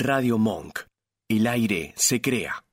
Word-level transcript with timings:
Radio 0.00 0.38
Monk. 0.38 0.78
El 1.28 1.48
aire 1.48 1.92
se 1.96 2.20
crea. 2.20 2.64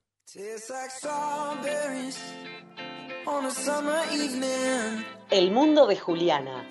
El 5.31 5.51
mundo 5.51 5.87
de 5.87 5.97
Juliana. 5.97 6.69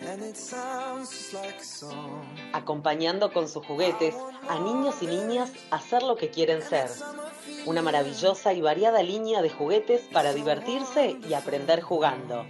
Acompañando 2.52 3.32
con 3.32 3.48
sus 3.48 3.66
juguetes 3.66 4.14
a 4.48 4.60
niños 4.60 5.02
y 5.02 5.08
niñas 5.08 5.52
a 5.72 5.80
ser 5.80 6.04
lo 6.04 6.14
que 6.14 6.30
quieren 6.30 6.62
ser. 6.62 6.88
Una 7.66 7.82
maravillosa 7.82 8.52
y 8.52 8.60
variada 8.60 9.02
línea 9.02 9.42
de 9.42 9.50
juguetes 9.50 10.02
para 10.12 10.32
divertirse 10.32 11.18
y 11.28 11.34
aprender 11.34 11.80
jugando. 11.80 12.46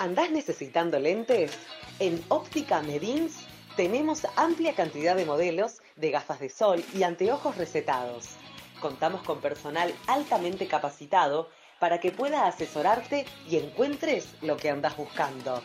¿Andás 0.00 0.30
necesitando 0.30 0.98
lentes? 0.98 1.52
En 1.98 2.24
Óptica 2.28 2.80
Medins 2.80 3.44
tenemos 3.76 4.26
amplia 4.34 4.74
cantidad 4.74 5.14
de 5.14 5.26
modelos 5.26 5.82
de 5.96 6.10
gafas 6.10 6.40
de 6.40 6.48
sol 6.48 6.82
y 6.94 7.02
anteojos 7.02 7.58
recetados. 7.58 8.30
Contamos 8.80 9.22
con 9.24 9.42
personal 9.42 9.94
altamente 10.06 10.66
capacitado 10.68 11.50
para 11.78 12.00
que 12.00 12.12
pueda 12.12 12.46
asesorarte 12.46 13.26
y 13.46 13.58
encuentres 13.58 14.32
lo 14.40 14.56
que 14.56 14.70
andas 14.70 14.96
buscando. 14.96 15.62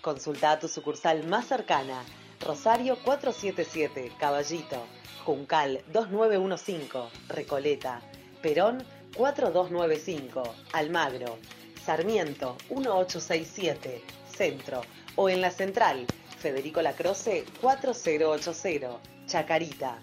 Consulta 0.00 0.52
a 0.52 0.58
tu 0.58 0.66
sucursal 0.66 1.26
más 1.26 1.44
cercana, 1.44 2.06
Rosario 2.40 2.96
477, 3.04 4.12
Caballito, 4.18 4.82
Juncal 5.26 5.84
2915, 5.92 7.10
Recoleta, 7.28 8.00
Perón 8.40 8.82
4295, 9.14 10.42
Almagro, 10.72 11.36
Sarmiento 11.84 12.56
1867, 12.70 14.02
Centro, 14.34 14.80
o 15.16 15.28
en 15.28 15.42
la 15.42 15.50
central, 15.50 16.06
Federico 16.38 16.80
Lacroce 16.80 17.44
4080, 17.60 19.00
Chacarita. 19.26 19.98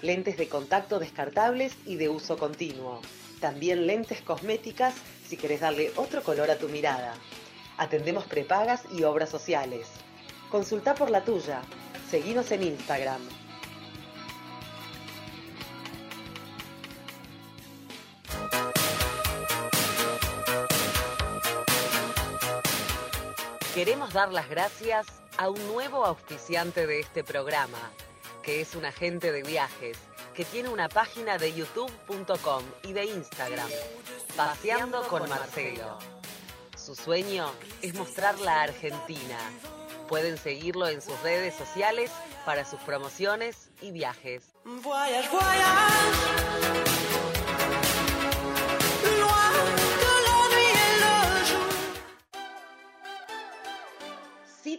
Lentes 0.00 0.38
de 0.38 0.48
contacto 0.48 0.98
descartables 0.98 1.76
y 1.84 1.96
de 1.96 2.08
uso 2.08 2.38
continuo. 2.38 3.02
También 3.38 3.86
lentes 3.86 4.22
cosméticas 4.22 4.94
si 5.26 5.36
querés 5.36 5.60
darle 5.60 5.92
otro 5.96 6.22
color 6.22 6.50
a 6.50 6.56
tu 6.56 6.70
mirada. 6.70 7.12
Atendemos 7.76 8.24
prepagas 8.24 8.82
y 8.90 9.02
obras 9.02 9.28
sociales. 9.28 9.88
Consulta 10.50 10.94
por 10.94 11.10
la 11.10 11.22
tuya. 11.22 11.60
Seguinos 12.10 12.50
en 12.50 12.62
Instagram, 12.62 13.20
Queremos 23.80 24.12
dar 24.12 24.30
las 24.30 24.50
gracias 24.50 25.06
a 25.38 25.48
un 25.48 25.66
nuevo 25.68 26.04
auspiciante 26.04 26.86
de 26.86 27.00
este 27.00 27.24
programa, 27.24 27.78
que 28.42 28.60
es 28.60 28.74
un 28.74 28.84
agente 28.84 29.32
de 29.32 29.42
viajes, 29.42 29.96
que 30.34 30.44
tiene 30.44 30.68
una 30.68 30.90
página 30.90 31.38
de 31.38 31.54
youtube.com 31.54 32.62
y 32.82 32.92
de 32.92 33.06
Instagram, 33.06 33.70
Paseando 34.36 35.02
con 35.08 35.26
Marcelo. 35.30 35.98
Su 36.76 36.94
sueño 36.94 37.50
es 37.80 37.94
mostrar 37.94 38.38
la 38.40 38.60
Argentina. 38.60 39.38
Pueden 40.08 40.36
seguirlo 40.36 40.86
en 40.86 41.00
sus 41.00 41.18
redes 41.22 41.54
sociales 41.54 42.10
para 42.44 42.66
sus 42.66 42.80
promociones 42.80 43.70
y 43.80 43.92
viajes. 43.92 44.44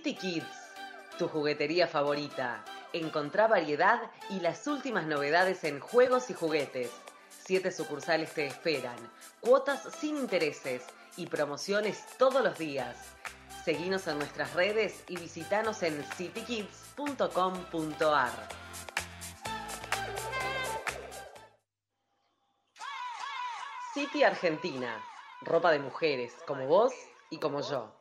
City 0.03 0.15
Kids, 0.15 0.73
tu 1.19 1.27
juguetería 1.27 1.87
favorita. 1.87 2.65
Encontrá 2.91 3.45
variedad 3.45 4.01
y 4.31 4.39
las 4.39 4.65
últimas 4.65 5.05
novedades 5.05 5.63
en 5.63 5.79
juegos 5.79 6.31
y 6.31 6.33
juguetes. 6.33 6.89
Siete 7.29 7.71
sucursales 7.71 8.33
te 8.33 8.47
esperan, 8.47 8.97
cuotas 9.41 9.87
sin 9.99 10.17
intereses 10.17 10.87
y 11.17 11.27
promociones 11.27 12.03
todos 12.17 12.43
los 12.43 12.57
días. 12.57 12.97
Seguinos 13.63 14.07
en 14.07 14.17
nuestras 14.17 14.55
redes 14.55 15.03
y 15.07 15.17
visitanos 15.17 15.83
en 15.83 16.03
citykids.com.ar. 16.03 18.31
City 23.93 24.23
Argentina, 24.23 24.99
ropa 25.41 25.71
de 25.71 25.77
mujeres 25.77 26.33
como 26.47 26.65
vos 26.65 26.91
y 27.29 27.37
como 27.37 27.61
yo. 27.61 28.00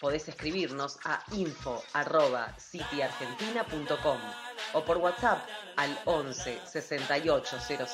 Podés 0.00 0.28
escribirnos 0.28 0.96
a 1.04 1.20
info.cityargentina.com 1.32 4.18
o 4.74 4.84
por 4.84 4.98
WhatsApp 4.98 5.38
al 5.76 5.98
11 6.04 6.58
68 6.64 7.56
00 7.66 7.86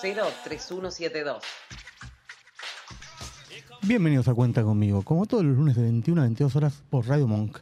3172. 0.45 1.43
Bienvenidos 3.83 4.29
a 4.29 4.35
Cuenta 4.35 4.63
conmigo, 4.63 5.01
como 5.03 5.25
todos 5.25 5.45
los 5.45 5.57
lunes 5.57 5.77
de 5.77 5.83
21 5.83 6.21
a 6.21 6.25
22 6.25 6.57
horas 6.57 6.83
por 6.91 7.07
Radio 7.07 7.27
Monk. 7.27 7.61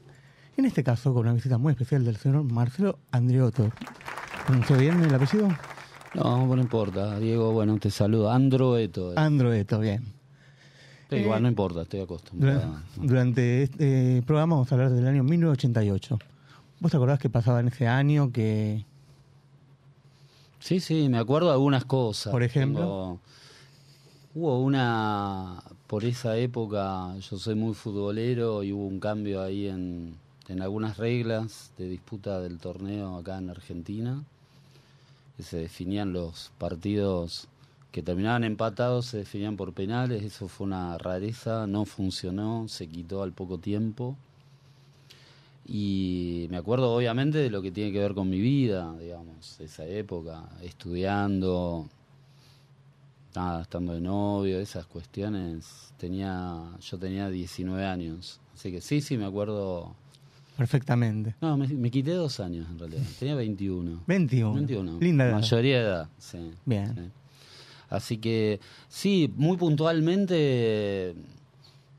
En 0.56 0.64
este 0.64 0.82
caso, 0.82 1.14
con 1.14 1.22
una 1.22 1.34
visita 1.34 1.56
muy 1.58 1.70
especial 1.72 2.04
del 2.04 2.16
señor 2.16 2.42
Marcelo 2.42 2.98
Andriotto. 3.12 3.70
¿Pronunció 4.46 4.76
bien 4.76 5.00
el 5.02 5.14
apellido? 5.14 5.50
No, 6.14 6.46
no 6.46 6.60
importa. 6.60 7.16
Diego, 7.20 7.52
bueno, 7.52 7.78
te 7.78 7.92
saludo. 7.92 8.28
Androeto. 8.30 9.12
Androeto, 9.16 9.78
bien. 9.78 10.21
Igual, 11.18 11.38
eh, 11.38 11.42
no 11.42 11.48
importa, 11.48 11.82
estoy 11.82 12.00
acostumbrado. 12.00 12.76
Durante, 12.96 13.64
este 13.64 14.22
programa 14.26 14.56
vamos 14.56 14.72
a 14.72 14.74
hablar 14.74 14.90
del 14.90 15.06
año 15.06 15.22
1988. 15.22 16.18
¿Vos 16.80 16.90
te 16.90 16.96
acordás 16.96 17.18
que 17.18 17.30
pasaba 17.30 17.60
en 17.60 17.68
ese 17.68 17.86
año 17.86 18.32
que 18.32 18.84
Sí, 20.62 20.78
sí, 20.78 21.08
me 21.08 21.18
acuerdo 21.18 21.48
de 21.48 21.54
algunas 21.54 21.84
cosas. 21.84 22.30
Por 22.30 22.44
ejemplo. 22.44 23.18
hubo 24.32 24.60
una, 24.60 25.60
por 25.88 26.04
esa 26.04 26.36
época, 26.36 27.16
yo 27.18 27.36
soy 27.36 27.56
muy 27.56 27.74
futbolero 27.74 28.62
y 28.62 28.72
hubo 28.72 28.86
un 28.86 29.00
cambio 29.00 29.42
ahí 29.42 29.66
en, 29.66 30.14
en 30.46 30.62
algunas 30.62 30.98
reglas 30.98 31.72
de 31.78 31.88
disputa 31.88 32.38
del 32.38 32.58
torneo 32.58 33.16
acá 33.16 33.38
en 33.38 33.50
Argentina. 33.50 34.22
Que 35.36 35.42
se 35.42 35.56
definían 35.56 36.12
los 36.12 36.52
partidos 36.58 37.48
que 37.92 38.02
terminaban 38.02 38.42
empatados, 38.42 39.06
se 39.06 39.18
definían 39.18 39.56
por 39.56 39.74
penales, 39.74 40.22
eso 40.22 40.48
fue 40.48 40.66
una 40.66 40.96
rareza, 40.96 41.66
no 41.66 41.84
funcionó, 41.84 42.66
se 42.66 42.88
quitó 42.88 43.22
al 43.22 43.32
poco 43.32 43.58
tiempo. 43.58 44.16
Y 45.66 46.48
me 46.50 46.56
acuerdo 46.56 46.92
obviamente 46.92 47.38
de 47.38 47.50
lo 47.50 47.60
que 47.60 47.70
tiene 47.70 47.92
que 47.92 47.98
ver 47.98 48.14
con 48.14 48.28
mi 48.30 48.40
vida, 48.40 48.96
digamos, 48.98 49.60
esa 49.60 49.86
época, 49.86 50.48
estudiando, 50.62 51.86
nada, 53.36 53.62
estando 53.62 53.92
de 53.92 54.00
novio, 54.00 54.58
esas 54.58 54.86
cuestiones. 54.86 55.92
Tenía, 55.98 56.62
yo 56.80 56.98
tenía 56.98 57.28
19 57.28 57.84
años, 57.84 58.40
así 58.54 58.72
que 58.72 58.80
sí, 58.80 59.02
sí, 59.02 59.18
me 59.18 59.26
acuerdo. 59.26 59.94
Perfectamente. 60.56 61.36
No, 61.42 61.58
me, 61.58 61.90
quité 61.90 62.12
dos 62.12 62.40
años 62.40 62.66
en 62.70 62.78
realidad, 62.78 63.02
tenía 63.18 63.34
21. 63.34 64.02
21. 64.06 64.54
21. 64.54 64.98
Linda 64.98 65.24
edad. 65.26 65.34
Mayoría 65.34 65.76
de 65.76 65.84
edad, 65.84 66.08
sí. 66.18 66.52
Bien. 66.64 67.12
Así 67.92 68.18
que 68.18 68.58
sí, 68.88 69.32
muy 69.36 69.56
puntualmente 69.56 71.14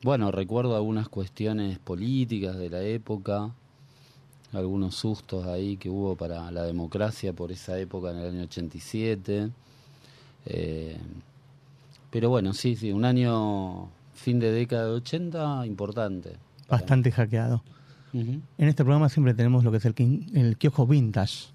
bueno, 0.04 0.32
recuerdo 0.32 0.76
algunas 0.76 1.08
cuestiones 1.08 1.80
políticas 1.80 2.58
de 2.58 2.70
la 2.70 2.82
época, 2.82 3.52
algunos 4.52 4.96
sustos 4.96 5.46
ahí 5.48 5.78
que 5.78 5.90
hubo 5.90 6.18
para 6.18 6.52
la 6.52 6.64
democracia 6.64 7.32
por 7.32 7.54
esa 7.54 7.80
época 7.80 8.12
en 8.12 8.18
el 8.18 8.28
año 8.28 8.44
87. 8.44 9.50
Eh, 10.46 10.98
pero 12.12 12.30
bueno, 12.30 12.54
sí, 12.54 12.76
sí, 12.76 12.92
un 12.92 13.06
año 13.06 13.88
fin 14.14 14.40
de 14.40 14.52
década 14.52 14.88
de 14.88 14.92
80 14.92 15.66
importante. 15.66 16.34
Bastante 16.68 17.10
hackeado. 17.10 17.64
En 18.14 18.44
este 18.58 18.84
programa 18.84 19.08
siempre 19.08 19.34
tenemos 19.34 19.64
lo 19.64 19.72
que 19.72 19.78
es 19.78 19.86
el, 19.86 19.96
el 20.36 20.58
kiosco 20.58 20.86
vintage. 20.86 21.48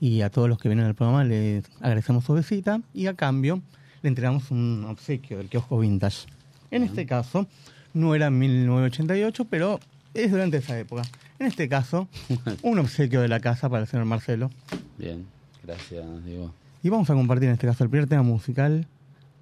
Y 0.00 0.20
a 0.20 0.30
todos 0.30 0.48
los 0.48 0.58
que 0.58 0.68
vienen 0.68 0.86
al 0.86 0.94
programa 0.94 1.24
les 1.24 1.64
agradecemos 1.80 2.24
su 2.24 2.34
visita 2.34 2.80
y 2.92 3.06
a 3.06 3.14
cambio 3.14 3.62
le 4.02 4.08
entregamos 4.08 4.50
un 4.50 4.84
obsequio 4.84 5.38
del 5.38 5.48
kiosco 5.48 5.78
vintage. 5.78 6.26
En 6.70 6.82
este 6.82 7.06
caso, 7.06 7.46
no 7.94 8.14
era 8.14 8.26
en 8.26 8.38
1988, 8.38 9.46
pero 9.46 9.80
es 10.14 10.30
durante 10.30 10.58
esa 10.58 10.78
época. 10.78 11.02
En 11.38 11.46
este 11.46 11.68
caso, 11.68 12.08
un 12.62 12.78
obsequio 12.78 13.20
de 13.20 13.28
la 13.28 13.40
casa 13.40 13.68
para 13.68 13.82
el 13.82 13.88
señor 13.88 14.06
Marcelo. 14.06 14.50
Bien, 14.98 15.26
gracias, 15.64 16.04
Diego. 16.24 16.52
Y 16.82 16.90
vamos 16.90 17.08
a 17.10 17.14
compartir 17.14 17.48
en 17.48 17.54
este 17.54 17.66
caso 17.66 17.84
el 17.84 17.90
primer 17.90 18.08
tema 18.08 18.22
musical 18.22 18.86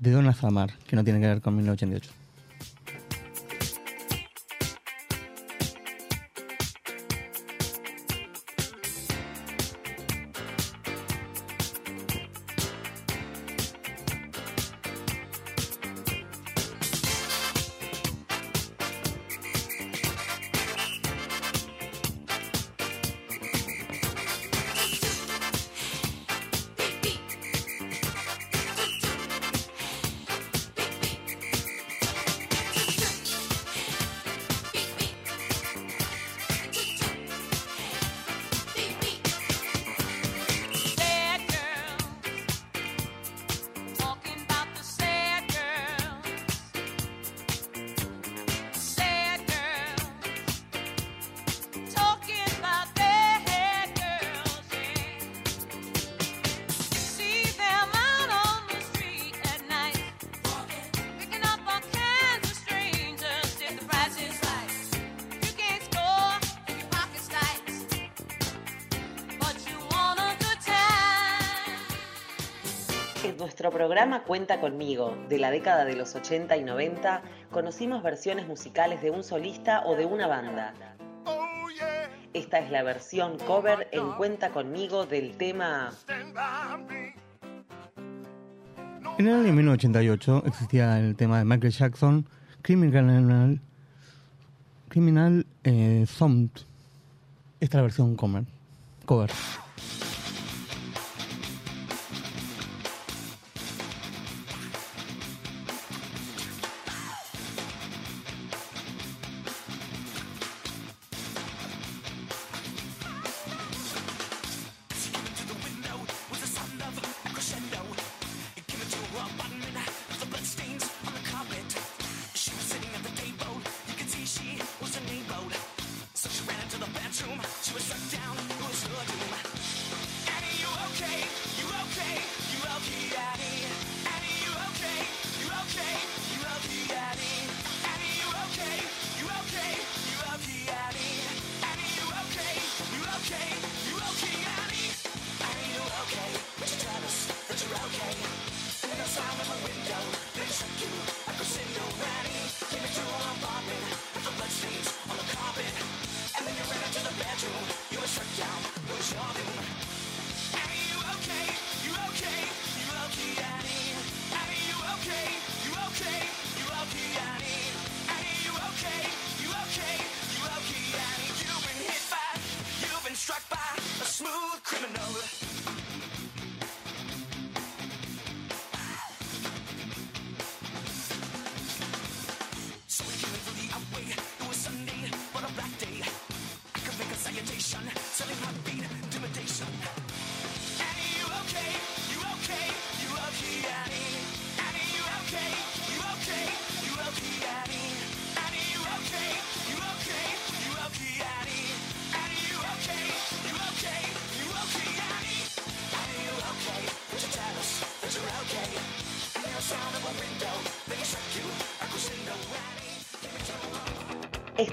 de 0.01 0.11
Donna 0.11 0.33
Summer, 0.33 0.73
que 0.87 0.97
no 0.97 1.05
tiene 1.05 1.21
que 1.21 1.27
ver 1.27 1.41
con 1.41 1.57
1988. 1.57 2.26
Programa 73.77 74.23
Cuenta 74.23 74.59
conmigo, 74.59 75.15
de 75.29 75.39
la 75.39 75.51
década 75.51 75.85
de 75.85 75.95
los 75.95 76.15
80 76.15 76.57
y 76.57 76.65
90, 76.65 77.21
conocimos 77.51 78.03
versiones 78.03 78.49
musicales 78.49 79.03
de 79.03 79.11
un 79.11 79.23
solista 79.23 79.83
o 79.85 79.97
de 79.97 80.07
una 80.07 80.27
banda. 80.27 80.73
Esta 82.33 82.59
es 82.59 82.71
la 82.71 82.83
versión 82.83 83.37
cover 83.41 83.89
en 83.93 84.13
Cuenta 84.13 84.49
conmigo 84.49 85.05
del 85.05 85.37
tema... 85.37 85.93
En 89.19 89.27
el 89.29 89.35
año 89.35 89.53
1988 89.53 90.45
existía 90.47 90.99
el 90.99 91.15
tema 91.15 91.41
de 91.41 91.45
Michael 91.45 91.73
Jackson, 91.73 92.27
Criminal, 92.63 93.61
Criminal 94.89 95.47
eh. 95.65 96.07
Esta 96.07 96.55
es 97.61 97.75
la 97.75 97.83
versión 97.83 98.17
cover. 98.17 98.45
cover. 99.05 99.31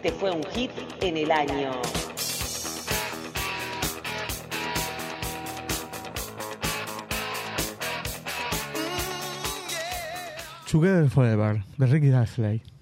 Este 0.03 0.19
fue 0.19 0.31
un 0.31 0.43
hit 0.43 0.69
en 0.99 1.15
el 1.15 1.31
año. 1.31 1.71
Together 10.69 11.09
Forever, 11.09 11.63
de 11.77 11.85
Ricky 11.85 12.11
Astley. 12.11 12.72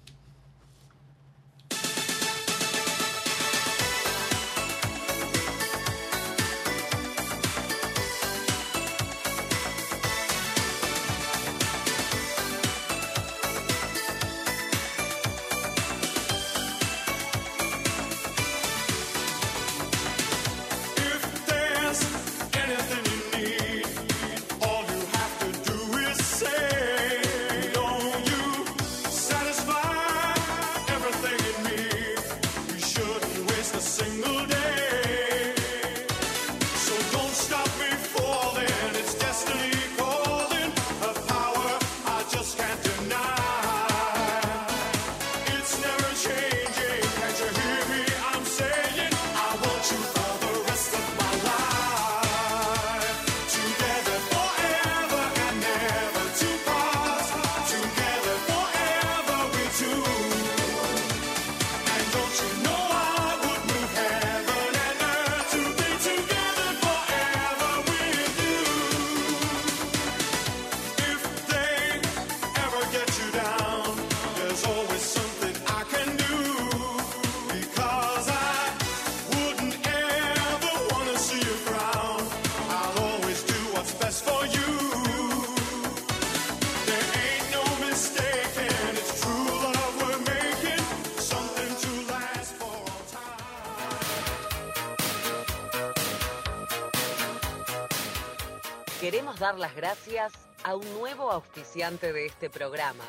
Las 99.58 99.74
gracias 99.74 100.32
a 100.64 100.74
un 100.74 100.92
nuevo 100.94 101.30
auspiciante 101.30 102.12
de 102.12 102.26
este 102.26 102.48
programa, 102.48 103.04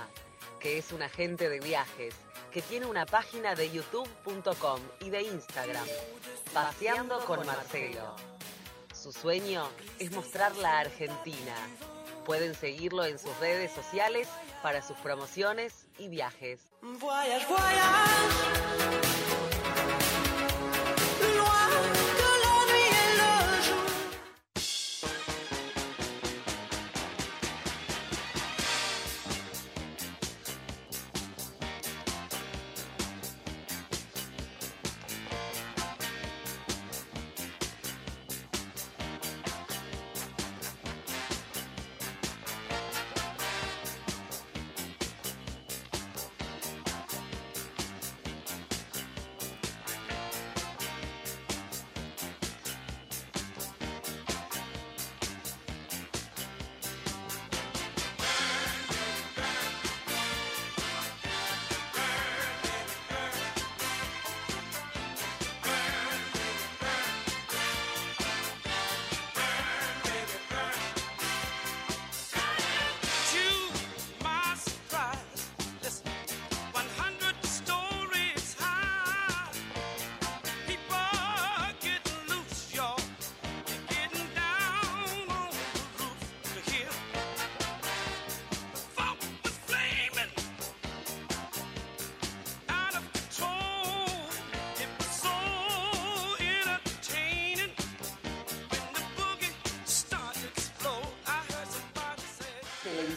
que 0.60 0.78
es 0.78 0.92
un 0.92 1.02
agente 1.02 1.50
de 1.50 1.60
viajes, 1.60 2.16
que 2.52 2.62
tiene 2.62 2.86
una 2.86 3.06
página 3.06 3.56
de 3.56 3.72
youtube.com 3.72 4.82
y 5.00 5.10
de 5.10 5.24
Instagram, 5.24 5.86
Paseando 6.54 7.20
con 7.26 7.46
Marcelo. 7.46 8.16
Su 8.94 9.12
sueño 9.12 9.68
es 10.00 10.12
mostrar 10.12 10.56
la 10.58 10.80
Argentina. 10.80 11.56
Pueden 12.26 12.56
seguirlo 12.56 13.06
en 13.06 13.20
sus 13.20 13.38
redes 13.40 13.72
sociales 13.72 14.28
para 14.62 14.82
sus 14.82 14.98
promociones 14.98 15.88
y 15.98 16.08
viajes. 16.10 16.62
Voyage, 16.82 17.46
voyage. 17.48 18.74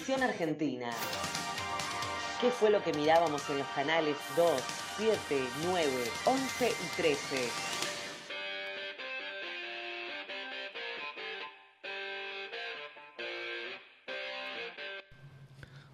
Televisión 0.06 0.22
Argentina. 0.30 0.90
¿Qué 2.40 2.50
fue 2.52 2.70
lo 2.70 2.80
que 2.80 2.92
mirábamos 2.92 3.42
en 3.50 3.58
los 3.58 3.66
canales 3.68 4.16
2, 4.36 4.62
7, 4.98 5.16
9, 5.64 5.90
11 6.26 6.68
y 6.70 6.96
13? 7.02 7.48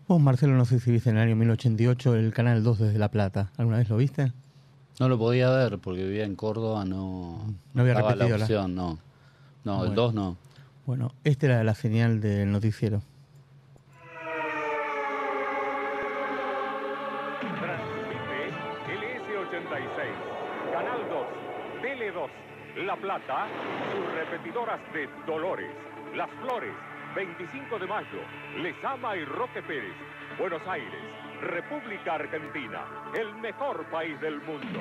Vos, 0.09 0.21
Marcelo, 0.21 0.55
no 0.55 0.65
sé 0.65 0.81
si 0.81 0.91
viste 0.91 1.11
en 1.11 1.17
el 1.17 1.23
año 1.23 1.37
1088 1.37 2.17
el 2.17 2.33
Canal 2.35 2.63
2 2.63 2.79
desde 2.79 2.99
La 2.99 3.11
Plata. 3.11 3.51
¿Alguna 3.57 3.79
vez 3.79 3.89
lo 3.89 3.97
viste? 3.97 4.33
No 5.01 5.09
lo 5.09 5.19
podía 5.19 5.51
ver 5.51 5.79
porque 5.79 6.05
vivía 6.05 6.25
en 6.25 6.37
Córdoba, 6.37 6.85
no, 6.85 7.47
No 7.73 7.81
había 7.83 7.95
la 7.95 8.03
repetido 8.03 8.37
la- 8.37 8.45
opción, 8.45 8.75
no. 8.75 8.99
No, 9.65 9.75
el 9.85 9.89
Bueno. 9.89 9.95
2 9.95 10.15
no. 10.15 10.37
Bueno, 10.87 11.15
esta 11.25 11.47
era 11.47 11.65
la 11.65 11.75
señal 11.75 12.21
del 12.21 12.51
noticiero. 12.51 13.03
Sus 23.93 24.15
repetidoras 24.15 24.81
de 24.93 25.09
Dolores, 25.27 25.71
Las 26.15 26.31
Flores, 26.43 26.73
25 27.15 27.79
de 27.79 27.87
Mayo, 27.87 28.21
Lesama 28.63 29.17
y 29.17 29.25
Roque 29.25 29.63
Pérez, 29.63 29.95
Buenos 30.39 30.63
Aires, 30.67 31.01
República 31.43 32.15
Argentina, 32.15 32.85
el 33.15 33.35
mejor 33.37 33.85
país 33.91 34.21
del 34.21 34.41
mundo. 34.43 34.81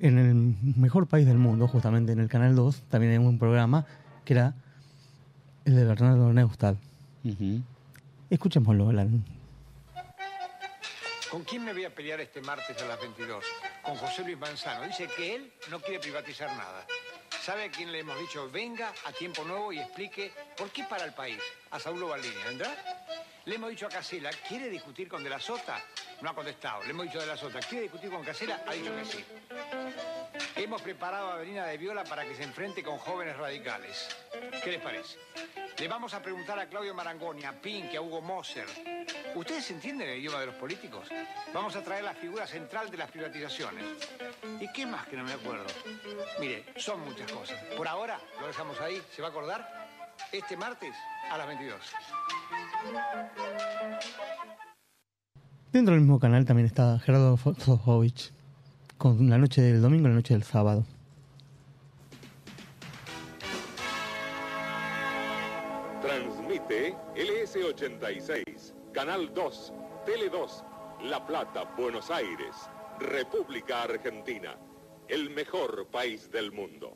En 0.00 0.18
el 0.18 0.56
mejor 0.76 1.06
país 1.06 1.26
del 1.26 1.38
mundo, 1.38 1.68
justamente 1.68 2.12
en 2.12 2.18
el 2.18 2.28
Canal 2.28 2.56
2, 2.56 2.82
también 2.90 3.12
hay 3.12 3.18
un 3.18 3.38
programa 3.38 3.86
que 4.24 4.34
era 4.34 4.54
el 5.64 5.76
de 5.76 5.84
Bernardo 5.84 6.32
Neustadt. 6.32 6.76
Ujú. 7.24 7.62
Escuchémoslo, 8.28 8.88
Alan. 8.88 9.24
¿Con 11.32 11.44
quién 11.44 11.64
me 11.64 11.72
voy 11.72 11.86
a 11.86 11.94
pelear 11.94 12.20
este 12.20 12.42
martes 12.42 12.76
a 12.82 12.84
las 12.84 13.00
22? 13.00 13.42
Con 13.82 13.96
José 13.96 14.22
Luis 14.22 14.36
Manzano. 14.36 14.86
Dice 14.86 15.08
que 15.08 15.34
él 15.34 15.50
no 15.70 15.80
quiere 15.80 15.98
privatizar 15.98 16.54
nada. 16.54 16.86
¿Sabe 17.40 17.64
a 17.64 17.70
quién 17.70 17.90
le 17.90 18.00
hemos 18.00 18.18
dicho 18.18 18.50
venga 18.50 18.92
a 19.06 19.12
tiempo 19.12 19.42
nuevo 19.42 19.72
y 19.72 19.78
explique 19.78 20.30
por 20.58 20.68
qué 20.68 20.84
para 20.84 21.06
el 21.06 21.14
país? 21.14 21.40
A 21.70 21.80
Saulo 21.80 22.08
Baldini, 22.08 22.36
¿vendrá? 22.44 22.76
Le 23.46 23.54
hemos 23.54 23.70
dicho 23.70 23.86
a 23.86 23.88
Casela, 23.88 24.28
¿quiere 24.46 24.68
discutir 24.68 25.08
con 25.08 25.24
De 25.24 25.30
la 25.30 25.40
Sota? 25.40 25.82
No 26.20 26.28
ha 26.28 26.34
contestado. 26.34 26.82
Le 26.82 26.90
hemos 26.90 27.06
dicho 27.06 27.18
a 27.18 27.22
De 27.22 27.28
la 27.28 27.36
Sota, 27.38 27.60
¿quiere 27.60 27.84
discutir 27.84 28.10
con 28.10 28.22
Casela? 28.22 28.62
Ha 28.66 28.74
dicho 28.74 28.94
que 28.94 29.04
sí. 29.06 29.24
Hemos 30.56 30.82
preparado 30.82 31.30
a 31.30 31.34
Avelina 31.36 31.64
de 31.64 31.78
Viola 31.78 32.04
para 32.04 32.26
que 32.26 32.34
se 32.34 32.42
enfrente 32.42 32.82
con 32.82 32.98
jóvenes 32.98 33.38
radicales. 33.38 34.06
¿Qué 34.62 34.72
les 34.72 34.82
parece? 34.82 35.18
Le 35.78 35.88
vamos 35.88 36.12
a 36.12 36.20
preguntar 36.20 36.58
a 36.58 36.68
Claudio 36.68 36.92
Marangoni, 36.92 37.44
a 37.44 37.52
Pink, 37.52 37.94
a 37.94 38.02
Hugo 38.02 38.20
Moser. 38.20 38.66
¿Ustedes 39.34 39.70
entienden 39.70 40.08
el 40.08 40.18
idioma 40.18 40.40
de 40.40 40.46
los 40.46 40.54
políticos? 40.56 41.08
Vamos 41.54 41.74
a 41.76 41.82
traer 41.82 42.04
la 42.04 42.14
figura 42.14 42.46
central 42.46 42.90
de 42.90 42.96
las 42.98 43.10
privatizaciones. 43.10 43.84
¿Y 44.60 44.70
qué 44.72 44.84
más 44.84 45.06
que 45.06 45.16
no 45.16 45.24
me 45.24 45.32
acuerdo? 45.32 45.66
Mire, 46.38 46.64
son 46.76 47.00
muchas 47.00 47.30
cosas. 47.32 47.58
Por 47.76 47.88
ahora 47.88 48.18
lo 48.40 48.46
dejamos 48.46 48.78
ahí. 48.80 49.00
¿Se 49.14 49.22
va 49.22 49.28
a 49.28 49.30
acordar? 49.30 49.88
Este 50.30 50.56
martes 50.56 50.94
a 51.30 51.38
las 51.38 51.46
22. 51.46 51.80
Dentro 55.72 55.94
del 55.94 56.02
mismo 56.02 56.20
canal 56.20 56.44
también 56.44 56.66
está 56.66 56.98
Gerardo 56.98 57.38
Sofovich, 57.38 58.30
con 58.98 59.30
la 59.30 59.38
noche 59.38 59.62
del 59.62 59.80
domingo 59.80 60.06
y 60.06 60.10
la 60.10 60.16
noche 60.16 60.34
del 60.34 60.42
sábado. 60.42 60.84
Transmite 66.02 66.94
LS86, 67.16 68.74
Canal 68.92 69.32
2, 69.32 69.72
Tele 70.04 70.28
2, 70.28 70.64
La 71.04 71.26
Plata, 71.26 71.64
Buenos 71.78 72.10
Aires, 72.10 72.54
República 72.98 73.84
Argentina, 73.84 74.54
el 75.08 75.30
mejor 75.30 75.86
país 75.88 76.30
del 76.30 76.52
mundo. 76.52 76.94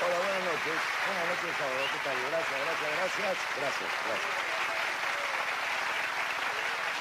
Hola, 0.00 0.18
buenas 0.18 0.44
noches. 0.44 0.78
Buenas 1.06 1.26
noches, 1.26 1.56
sábado. 1.56 1.84
¿Qué 1.92 1.98
tal? 2.04 2.16
Gracias, 2.30 2.58
gracias, 2.64 2.90
gracias. 2.98 3.38
Gracias, 3.56 3.90
gracias. 4.06 4.48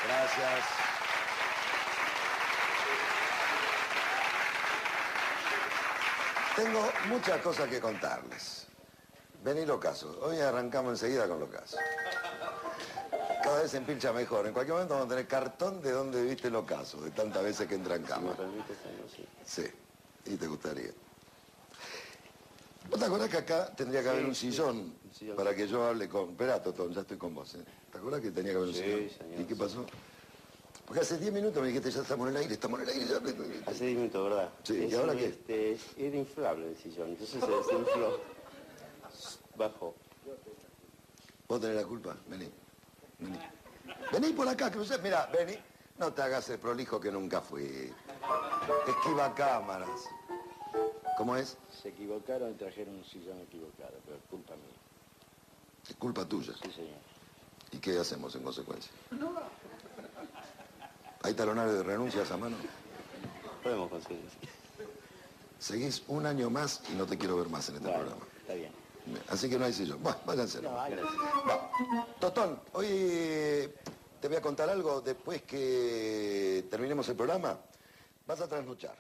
Gracias. 0.07 0.65
Tengo 6.55 6.91
muchas 7.09 7.41
cosas 7.41 7.67
que 7.67 7.81
contarles. 7.81 8.66
Vení 9.47 9.65
los 9.65 9.79
casos. 9.79 10.17
Hoy 10.23 10.39
arrancamos 10.39 10.91
enseguida 10.91 11.25
con 11.25 11.39
los 11.39 11.47
casos. 11.47 11.79
Cada 13.41 13.61
vez 13.61 13.71
se 13.71 13.77
empilcha 13.77 14.11
mejor. 14.11 14.45
En 14.45 14.51
cualquier 14.51 14.73
momento 14.73 14.95
vamos 14.95 15.05
a 15.05 15.09
tener 15.09 15.25
cartón 15.25 15.81
de 15.81 15.91
dónde 15.91 16.21
viste 16.21 16.49
los 16.49 16.65
casos, 16.65 17.01
de 17.01 17.11
tantas 17.11 17.41
veces 17.43 17.65
que 17.65 17.75
entra 17.75 17.95
en 17.95 18.03
cámara. 18.03 18.35
Sí, 19.45 19.63
y 20.25 20.35
te 20.35 20.47
gustaría. 20.47 20.91
¿Vos 22.89 22.99
te 22.99 23.05
acordás 23.05 23.29
que 23.29 23.37
acá 23.37 23.73
tendría 23.73 24.03
que 24.03 24.09
haber 24.09 24.25
un 24.25 24.35
sillón 24.35 24.93
para 25.37 25.55
que 25.55 25.65
yo 25.65 25.85
hable 25.85 26.09
con... 26.09 26.31
Esperá, 26.31 26.61
Totón, 26.61 26.93
ya 26.93 26.99
estoy 26.99 27.15
con 27.15 27.33
vos. 27.33 27.55
¿eh? 27.55 27.63
¿Te 27.89 27.99
acordás 27.99 28.19
que 28.19 28.31
tenía 28.31 28.51
que 28.51 28.57
haber 28.57 28.67
un 28.67 28.75
sillón? 28.75 29.09
¿Y 29.39 29.45
qué 29.45 29.55
pasó? 29.55 29.85
Porque 30.85 30.99
hace 31.03 31.17
10 31.17 31.31
minutos 31.31 31.61
me 31.61 31.69
dijiste, 31.69 31.89
ya 31.89 32.01
estamos 32.01 32.27
en 32.27 32.35
el 32.35 32.41
aire, 32.41 32.53
estamos 32.53 32.81
en 32.81 32.89
el 32.89 32.93
aire. 32.95 33.05
Ya... 33.05 33.71
Hace 33.71 33.85
10 33.85 33.97
minutos, 33.97 34.29
¿verdad? 34.29 34.49
Sí, 34.63 34.87
¿y 34.91 34.93
ahora 34.93 35.15
qué? 35.15 35.27
Este, 35.27 35.77
era 35.97 36.17
inflable 36.17 36.67
el 36.67 36.77
sillón, 36.77 37.09
entonces 37.11 37.39
se 37.39 37.49
desinfló. 37.49 38.36
Bajó. 39.57 39.95
Vos 41.47 41.61
tenés 41.61 41.77
la 41.77 41.83
culpa, 41.85 42.15
vení. 42.27 42.49
Vení. 43.19 43.39
Vení 44.11 44.33
por 44.33 44.47
acá, 44.47 44.69
crucé. 44.71 44.97
Mira, 44.99 45.25
vení. 45.27 45.57
No 45.97 46.13
te 46.13 46.21
hagas 46.21 46.47
el 46.49 46.59
prolijo 46.59 46.99
que 46.99 47.11
nunca 47.11 47.41
fui. 47.41 47.91
Esquiva 48.87 49.33
cámaras. 49.33 50.01
¿Cómo 51.17 51.35
es? 51.35 51.57
Se 51.81 51.89
equivocaron 51.89 52.51
y 52.51 52.53
trajeron 52.55 52.95
un 52.95 53.05
sillón 53.05 53.39
equivocado, 53.41 53.93
pero 54.05 54.17
es 54.17 54.23
culpa 54.29 54.53
mía. 54.55 54.77
Es 55.89 55.95
culpa 55.95 56.25
tuya. 56.25 56.53
Sí, 56.61 56.71
señor. 56.71 56.97
¿Y 57.71 57.79
qué 57.79 57.97
hacemos 57.97 58.35
en 58.35 58.43
consecuencia? 58.43 58.91
¿Hay 61.23 61.33
talonario 61.33 61.73
de 61.73 61.83
renuncias 61.83 62.29
a 62.31 62.37
mano? 62.37 62.55
Podemos 63.63 63.89
conseguir. 63.89 64.29
Seguís 65.57 66.03
un 66.07 66.25
año 66.27 66.49
más 66.51 66.81
y 66.91 66.95
no 66.95 67.07
te 67.07 67.17
quiero 67.17 67.37
ver 67.37 67.49
más 67.49 67.67
en 67.69 67.75
este 67.77 67.87
Bueno, 67.87 68.03
programa. 68.03 68.25
está 68.41 68.53
bien. 68.53 68.71
Así 69.29 69.49
que 69.49 69.57
no 69.57 69.65
hay 69.65 69.73
sillón. 69.73 70.01
Bueno, 70.01 70.19
váyanse. 70.25 70.61
No. 70.61 70.71
Totón, 72.19 72.59
hoy 72.73 73.71
te 74.19 74.27
voy 74.27 74.37
a 74.37 74.41
contar 74.41 74.69
algo 74.69 75.01
después 75.01 75.43
que 75.43 76.65
terminemos 76.69 77.07
el 77.09 77.15
programa. 77.15 77.57
Vas 78.25 78.41
a 78.41 78.47
trasnochar. 78.47 78.95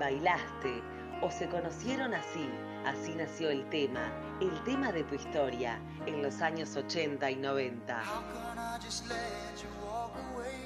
Bailaste 0.00 0.82
o 1.22 1.30
se 1.30 1.48
conocieron 1.48 2.12
así? 2.14 2.50
Así 2.84 3.14
nació 3.14 3.50
el 3.50 3.68
tema, 3.68 4.10
el 4.40 4.64
tema 4.64 4.90
de 4.90 5.04
tu 5.04 5.14
historia, 5.14 5.78
en 6.06 6.22
los 6.22 6.40
años 6.40 6.74
80 6.74 7.30
y 7.30 7.36
90. 7.36 7.94
How 7.94 8.24
can 8.32 8.58
I 8.58 8.78
just 8.82 9.06
let 9.06 9.62
you 9.62 9.68
walk 9.86 10.16
away? 10.34 10.56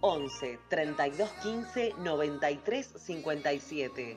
11 0.00 0.58
32 0.68 1.30
15 1.42 1.94
93 1.98 2.94
57 2.98 4.16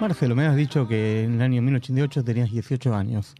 Marcelo, 0.00 0.34
me 0.34 0.46
has 0.46 0.56
dicho 0.56 0.88
que 0.88 1.22
en 1.22 1.34
el 1.34 1.42
año 1.42 1.62
1988 1.62 2.24
tenías 2.24 2.50
18 2.50 2.94
años. 2.94 3.34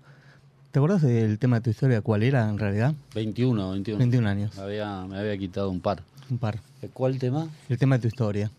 ¿Te 0.71 0.79
acordás 0.79 1.03
del 1.03 1.39
tema 1.39 1.57
de 1.57 1.63
tu 1.63 1.71
historia? 1.71 2.01
¿Cuál 2.03 2.23
era 2.23 2.49
en 2.49 2.57
realidad? 2.57 2.95
21, 3.15 3.73
21. 3.73 3.99
21 3.99 4.29
años. 4.29 4.57
Me 4.57 4.63
había, 4.63 5.05
me 5.07 5.19
había 5.19 5.37
quitado 5.37 5.71
un 5.71 5.81
par. 5.81 6.03
Un 6.31 6.39
par. 6.39 6.61
¿Cuál 6.93 7.19
tema? 7.19 7.49
El 7.69 7.79
tema 7.79 7.97
de 7.97 8.03
tu 8.03 8.09
historia. 8.09 8.51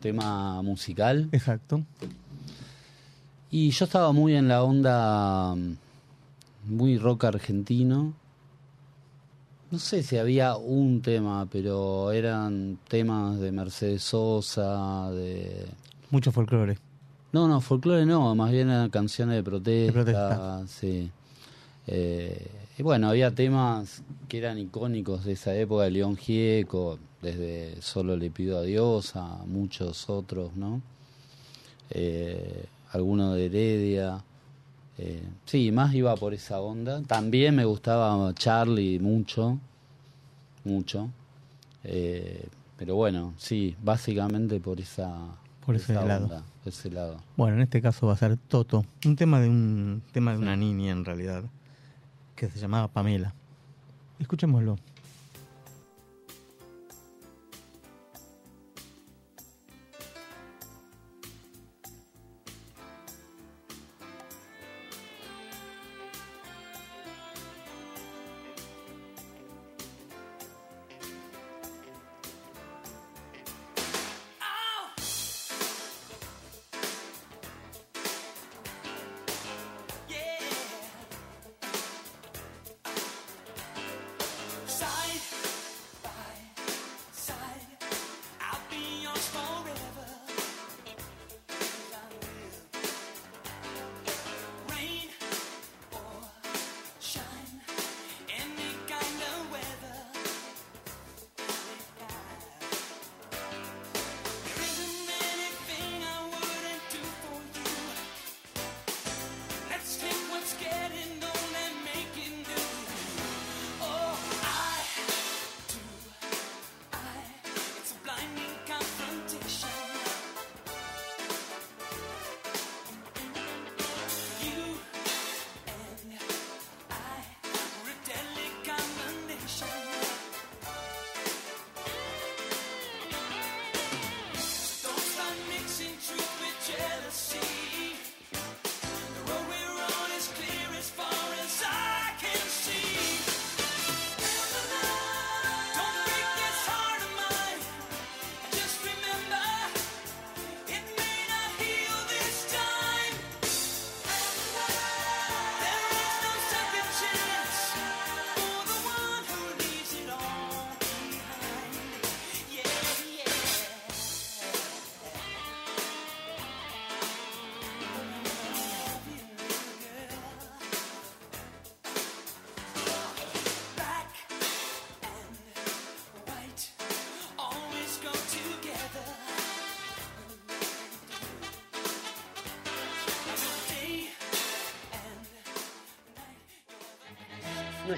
Tema 0.00 0.62
musical. 0.62 1.28
Exacto. 1.32 1.82
Y 3.50 3.70
yo 3.70 3.84
estaba 3.86 4.12
muy 4.12 4.36
en 4.36 4.48
la 4.48 4.62
onda 4.62 5.54
mm, 5.54 5.76
muy 6.68 6.96
rock 6.96 7.24
argentino. 7.24 8.14
No 9.70 9.78
sé 9.78 10.02
si 10.02 10.16
había 10.16 10.56
un 10.56 11.02
tema, 11.02 11.46
pero 11.50 12.12
eran 12.12 12.78
temas 12.88 13.40
de 13.40 13.50
Mercedes 13.50 14.02
Sosa, 14.04 15.10
de... 15.10 15.66
Mucho 16.10 16.30
folclore. 16.30 16.78
No, 17.32 17.48
no, 17.48 17.60
folclore 17.60 18.06
no, 18.06 18.34
más 18.36 18.52
bien 18.52 18.70
eran 18.70 18.90
canciones 18.90 19.36
de 19.36 19.42
protesta. 19.42 19.92
protesta. 19.92 20.66
Sí. 20.68 21.10
Eh, 21.88 22.48
y 22.78 22.82
bueno, 22.82 23.08
había 23.08 23.34
temas 23.34 24.02
que 24.28 24.38
eran 24.38 24.58
icónicos 24.58 25.24
de 25.24 25.32
esa 25.32 25.54
época, 25.54 25.84
de 25.84 25.90
León 25.90 26.16
Gieco, 26.16 26.98
desde 27.20 27.80
Solo 27.82 28.16
le 28.16 28.30
pido 28.30 28.58
a 28.58 28.62
Dios 28.62 29.16
a 29.16 29.42
muchos 29.46 30.08
otros, 30.08 30.54
¿no? 30.54 30.80
Eh, 31.90 32.66
alguno 32.92 33.34
de 33.34 33.46
Heredia. 33.46 34.22
Eh, 34.98 35.22
sí, 35.44 35.70
más 35.72 35.94
iba 35.94 36.14
por 36.16 36.32
esa 36.34 36.60
onda. 36.60 37.02
También 37.02 37.54
me 37.54 37.64
gustaba 37.64 38.32
Charlie 38.34 38.98
mucho, 38.98 39.58
mucho. 40.64 41.10
Eh, 41.84 42.48
pero 42.78 42.94
bueno, 42.96 43.34
sí, 43.36 43.76
básicamente 43.82 44.58
por 44.60 44.80
esa, 44.80 45.14
Por 45.64 45.76
ese 45.76 45.92
esa 45.92 46.04
lado. 46.04 46.24
onda, 46.24 46.42
ese 46.64 46.90
lado. 46.90 47.18
Bueno, 47.36 47.56
en 47.56 47.62
este 47.62 47.80
caso 47.82 48.06
va 48.06 48.14
a 48.14 48.16
ser 48.16 48.36
Toto. 48.36 48.84
Un 49.04 49.16
tema 49.16 49.40
de 49.40 49.48
un 49.48 50.02
tema 50.12 50.32
de 50.32 50.38
una 50.38 50.56
niña 50.56 50.92
en 50.92 51.04
realidad. 51.04 51.44
Que 52.34 52.50
se 52.50 52.58
llamaba 52.58 52.88
Pamela. 52.88 53.34
Escuchémoslo. 54.18 54.78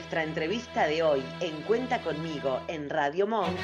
Nuestra 0.09 0.25
entrevista 0.25 0.87
de 0.87 1.03
hoy 1.03 1.23
en 1.41 1.61
Cuenta 1.67 2.01
conmigo 2.01 2.63
en 2.67 2.89
Radio 2.89 3.27
Monk 3.27 3.59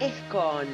es 0.00 0.12
con 0.32 0.66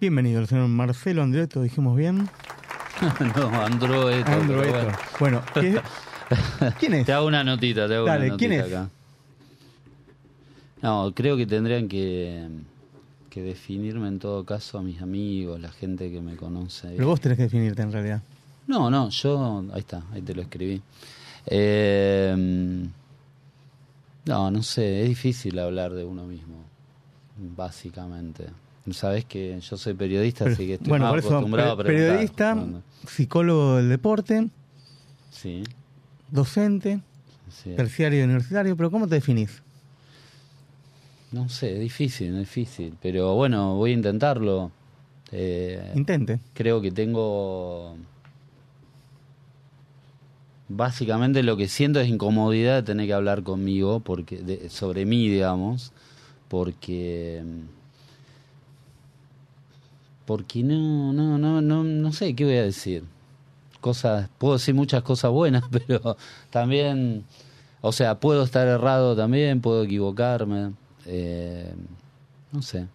Bienvenido, 0.00 0.40
el 0.40 0.46
señor 0.46 0.68
Marcelo 0.68 1.22
Andreto, 1.22 1.62
dijimos 1.62 1.96
bien. 1.96 2.28
no, 3.36 3.48
Androeto. 3.62 4.30
Androeto. 4.30 4.72
bueno. 4.72 4.98
Bueno, 5.18 5.42
¿qué- 5.54 5.80
¿quién 6.80 6.94
es? 6.94 7.06
Te 7.06 7.12
hago 7.12 7.26
una 7.26 7.42
notita, 7.44 7.88
te 7.88 7.94
hago 7.96 8.06
Dale, 8.06 8.28
una 8.28 8.36
¿quién 8.36 8.50
notita 8.56 8.66
es? 8.68 8.74
acá. 8.74 8.90
No, 10.82 11.12
creo 11.14 11.36
que 11.36 11.46
tendrían 11.46 11.88
que, 11.88 12.46
que 13.36 13.42
definirme 13.42 14.08
en 14.08 14.18
todo 14.18 14.44
caso 14.46 14.78
a 14.78 14.82
mis 14.82 15.02
amigos, 15.02 15.60
la 15.60 15.70
gente 15.70 16.10
que 16.10 16.22
me 16.22 16.36
conoce. 16.36 16.88
Pero 16.96 17.08
vos 17.08 17.20
tenés 17.20 17.36
que 17.36 17.42
definirte 17.42 17.82
en 17.82 17.92
realidad. 17.92 18.22
No, 18.66 18.88
no, 18.88 19.10
yo, 19.10 19.62
ahí 19.74 19.80
está, 19.80 20.02
ahí 20.10 20.22
te 20.22 20.34
lo 20.34 20.40
escribí. 20.40 20.80
Eh, 21.44 22.34
no, 24.24 24.50
no 24.50 24.62
sé, 24.62 25.02
es 25.02 25.08
difícil 25.10 25.58
hablar 25.58 25.92
de 25.92 26.04
uno 26.06 26.24
mismo, 26.24 26.64
básicamente. 27.54 28.46
Sabes 28.92 29.26
que 29.26 29.60
yo 29.60 29.76
soy 29.76 29.92
periodista, 29.92 30.44
Pero- 30.44 30.54
así 30.54 30.66
que 30.66 30.74
estoy 30.74 30.88
bueno, 30.88 31.04
más 31.04 31.12
por 31.12 31.18
eso, 31.18 31.28
acostumbrado 31.28 31.72
a 31.72 31.76
preguntar. 31.76 32.08
periodista, 32.08 32.66
psicólogo 33.06 33.76
del 33.76 33.90
deporte, 33.90 34.48
Sí, 35.30 35.62
docente, 36.30 37.00
sí. 37.50 37.74
terciario 37.76 38.20
y 38.20 38.22
universitario, 38.22 38.74
pero 38.78 38.90
¿cómo 38.90 39.06
te 39.06 39.16
definís? 39.16 39.62
No 41.36 41.48
sé, 41.50 41.74
es 41.74 41.80
difícil, 41.80 42.28
es 42.32 42.38
difícil. 42.40 42.94
Pero 43.00 43.34
bueno, 43.34 43.76
voy 43.76 43.90
a 43.90 43.94
intentarlo. 43.94 44.70
Eh, 45.32 45.92
Intente. 45.94 46.40
creo 46.54 46.80
que 46.80 46.90
tengo. 46.90 47.96
Básicamente 50.68 51.42
lo 51.42 51.56
que 51.56 51.68
siento 51.68 52.00
es 52.00 52.08
incomodidad 52.08 52.76
de 52.76 52.82
tener 52.82 53.06
que 53.06 53.12
hablar 53.12 53.42
conmigo 53.44 54.00
porque 54.00 54.38
de- 54.38 54.68
sobre 54.68 55.04
mí, 55.04 55.28
digamos, 55.28 55.92
porque 56.48 57.42
porque 60.24 60.62
no 60.64 61.12
no 61.12 61.38
no 61.38 61.60
no 61.62 61.84
no 61.84 62.12
sé 62.12 62.34
qué 62.34 62.44
voy 62.44 62.56
a 62.56 62.62
decir. 62.64 63.04
Cosas 63.80 64.28
puedo 64.38 64.54
decir 64.54 64.74
muchas 64.74 65.02
cosas 65.04 65.30
buenas, 65.30 65.62
pero 65.70 66.16
también 66.50 67.24
o 67.80 67.92
sea, 67.92 68.18
puedo 68.18 68.42
estar 68.42 68.66
errado 68.66 69.14
también, 69.14 69.60
puedo 69.60 69.84
equivocarme. 69.84 70.72
Eh, 71.06 71.74
no 72.52 72.62
sé 72.62 72.86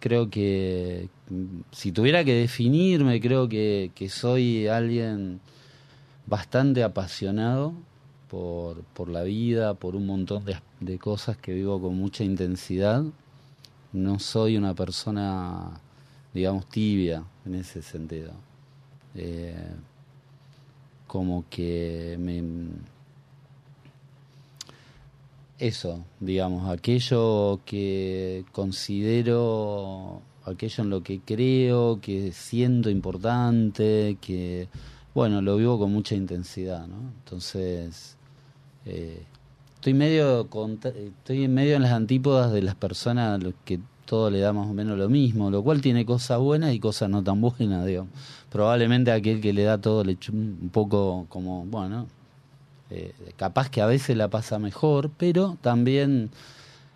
creo 0.00 0.30
que 0.30 1.08
si 1.72 1.92
tuviera 1.92 2.24
que 2.24 2.34
definirme, 2.34 3.20
creo 3.20 3.48
que, 3.48 3.90
que 3.94 4.08
soy 4.08 4.68
alguien 4.68 5.40
bastante 6.26 6.82
apasionado 6.82 7.72
por, 8.28 8.82
por 8.82 9.08
la 9.08 9.22
vida, 9.22 9.74
por 9.74 9.96
un 9.96 10.06
montón 10.06 10.44
de, 10.44 10.56
de 10.80 10.98
cosas 10.98 11.36
que 11.36 11.54
vivo 11.54 11.80
con 11.80 11.96
mucha 11.96 12.24
intensidad. 12.24 13.04
No 13.92 14.18
soy 14.18 14.56
una 14.56 14.74
persona, 14.74 15.80
digamos, 16.34 16.68
tibia 16.68 17.24
en 17.44 17.54
ese 17.54 17.82
sentido. 17.82 18.32
Eh, 19.14 19.56
como 21.06 21.44
que 21.48 22.16
me, 22.18 22.42
eso, 25.58 26.04
digamos, 26.20 26.68
aquello 26.70 27.60
que 27.64 28.44
considero, 28.52 30.22
aquello 30.44 30.84
en 30.84 30.90
lo 30.90 31.02
que 31.02 31.20
creo, 31.20 32.00
que 32.00 32.32
siento 32.32 32.90
importante, 32.90 34.18
que, 34.20 34.68
bueno, 35.14 35.40
lo 35.40 35.56
vivo 35.56 35.78
con 35.78 35.92
mucha 35.92 36.14
intensidad, 36.14 36.86
¿no? 36.86 37.12
Entonces, 37.24 38.16
eh, 38.84 39.22
estoy 39.74 39.94
medio, 39.94 40.48
estoy 40.82 41.44
en 41.44 41.54
medio 41.54 41.76
en 41.76 41.82
las 41.82 41.92
antípodas 41.92 42.52
de 42.52 42.62
las 42.62 42.74
personas 42.74 43.40
que 43.64 43.80
todo 44.04 44.30
le 44.30 44.40
da 44.40 44.52
más 44.52 44.68
o 44.68 44.74
menos 44.74 44.96
lo 44.98 45.08
mismo, 45.08 45.50
lo 45.50 45.62
cual 45.62 45.80
tiene 45.80 46.06
cosas 46.06 46.38
buenas 46.38 46.72
y 46.74 46.80
cosas 46.80 47.10
no 47.10 47.22
tan 47.22 47.40
buenas, 47.40 47.84
digo. 47.86 48.06
Probablemente 48.50 49.10
aquel 49.10 49.40
que 49.40 49.52
le 49.52 49.64
da 49.64 49.78
todo 49.78 50.04
le 50.04 50.16
un 50.32 50.70
poco 50.72 51.26
como, 51.28 51.64
bueno, 51.66 52.06
eh, 52.88 53.12
capaz 53.36 53.68
que 53.68 53.82
a 53.82 53.86
veces 53.86 54.16
la 54.16 54.28
pasa 54.28 54.58
mejor, 54.60 55.10
pero 55.16 55.56
también 55.60 56.30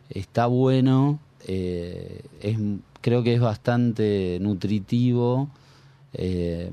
está 0.08 0.46
bueno, 0.46 1.18
eh, 1.48 2.22
es, 2.40 2.58
creo 3.00 3.24
que 3.24 3.34
es 3.34 3.40
bastante 3.40 4.38
nutritivo 4.40 5.48
eh, 6.12 6.70